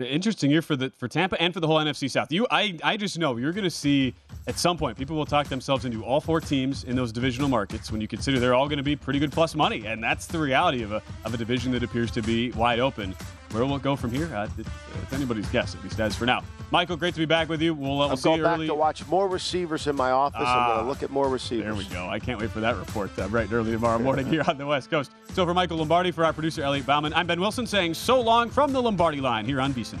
Interesting 0.00 0.50
year 0.50 0.60
for 0.60 0.74
the 0.74 0.90
for 0.90 1.06
Tampa 1.06 1.40
and 1.40 1.54
for 1.54 1.60
the 1.60 1.68
whole 1.68 1.76
NFC 1.76 2.10
South. 2.10 2.32
You, 2.32 2.48
I, 2.50 2.76
I 2.82 2.96
just 2.96 3.16
know 3.16 3.36
you're 3.36 3.52
going 3.52 3.62
to 3.62 3.70
see 3.70 4.12
at 4.48 4.58
some 4.58 4.76
point 4.76 4.98
people 4.98 5.14
will 5.14 5.24
talk 5.24 5.46
themselves 5.46 5.84
into 5.84 6.02
all 6.02 6.20
four 6.20 6.40
teams 6.40 6.82
in 6.82 6.96
those 6.96 7.12
divisional 7.12 7.48
markets 7.48 7.92
when 7.92 8.00
you 8.00 8.08
consider 8.08 8.40
they're 8.40 8.56
all 8.56 8.66
going 8.66 8.78
to 8.78 8.82
be 8.82 8.96
pretty 8.96 9.20
good 9.20 9.30
plus 9.30 9.54
money, 9.54 9.86
and 9.86 10.02
that's 10.02 10.26
the 10.26 10.36
reality 10.36 10.82
of 10.82 10.90
a 10.90 11.00
of 11.24 11.32
a 11.32 11.36
division 11.36 11.70
that 11.70 11.84
appears 11.84 12.10
to 12.10 12.22
be 12.22 12.50
wide 12.52 12.80
open. 12.80 13.14
Where 13.54 13.64
will 13.64 13.76
it 13.76 13.82
go 13.82 13.94
from 13.94 14.10
here? 14.10 14.26
Uh, 14.34 14.48
it, 14.58 14.66
it's 15.00 15.12
anybody's 15.12 15.48
guess, 15.50 15.76
at 15.76 15.84
least 15.84 16.00
as 16.00 16.16
for 16.16 16.26
now. 16.26 16.42
Michael, 16.72 16.96
great 16.96 17.14
to 17.14 17.20
be 17.20 17.24
back 17.24 17.48
with 17.48 17.62
you. 17.62 17.72
We'll, 17.72 17.92
uh, 17.92 17.96
we'll 17.98 18.10
I'm 18.10 18.16
see 18.16 18.24
going 18.24 18.38
you 18.38 18.44
back 18.44 18.54
early. 18.56 18.66
to 18.66 18.74
watch 18.74 19.06
more 19.06 19.28
receivers 19.28 19.86
in 19.86 19.94
my 19.94 20.10
office. 20.10 20.40
I'm 20.40 20.46
Ah, 20.46 20.66
going 20.74 20.84
to 20.84 20.88
look 20.88 21.04
at 21.04 21.10
more 21.10 21.28
receivers. 21.28 21.64
There 21.66 21.74
we 21.76 21.84
go. 21.84 22.08
I 22.08 22.18
can't 22.18 22.40
wait 22.40 22.50
for 22.50 22.58
that 22.58 22.76
report 22.76 23.16
uh, 23.16 23.28
bright 23.28 23.44
and 23.44 23.52
early 23.52 23.70
tomorrow 23.70 24.00
morning 24.00 24.26
here 24.26 24.42
on 24.48 24.58
the 24.58 24.66
West 24.66 24.90
Coast. 24.90 25.12
So 25.34 25.46
for 25.46 25.54
Michael 25.54 25.76
Lombardi, 25.76 26.10
for 26.10 26.24
our 26.24 26.32
producer 26.32 26.62
Elliot 26.64 26.84
Bauman, 26.84 27.14
I'm 27.14 27.28
Ben 27.28 27.40
Wilson 27.40 27.64
saying 27.64 27.94
so 27.94 28.20
long 28.20 28.50
from 28.50 28.72
the 28.72 28.82
Lombardi 28.82 29.20
line 29.20 29.44
here 29.46 29.60
on 29.60 29.72
VSiN. 29.72 30.00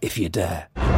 if 0.00 0.18
you 0.18 0.28
dare. 0.28 0.97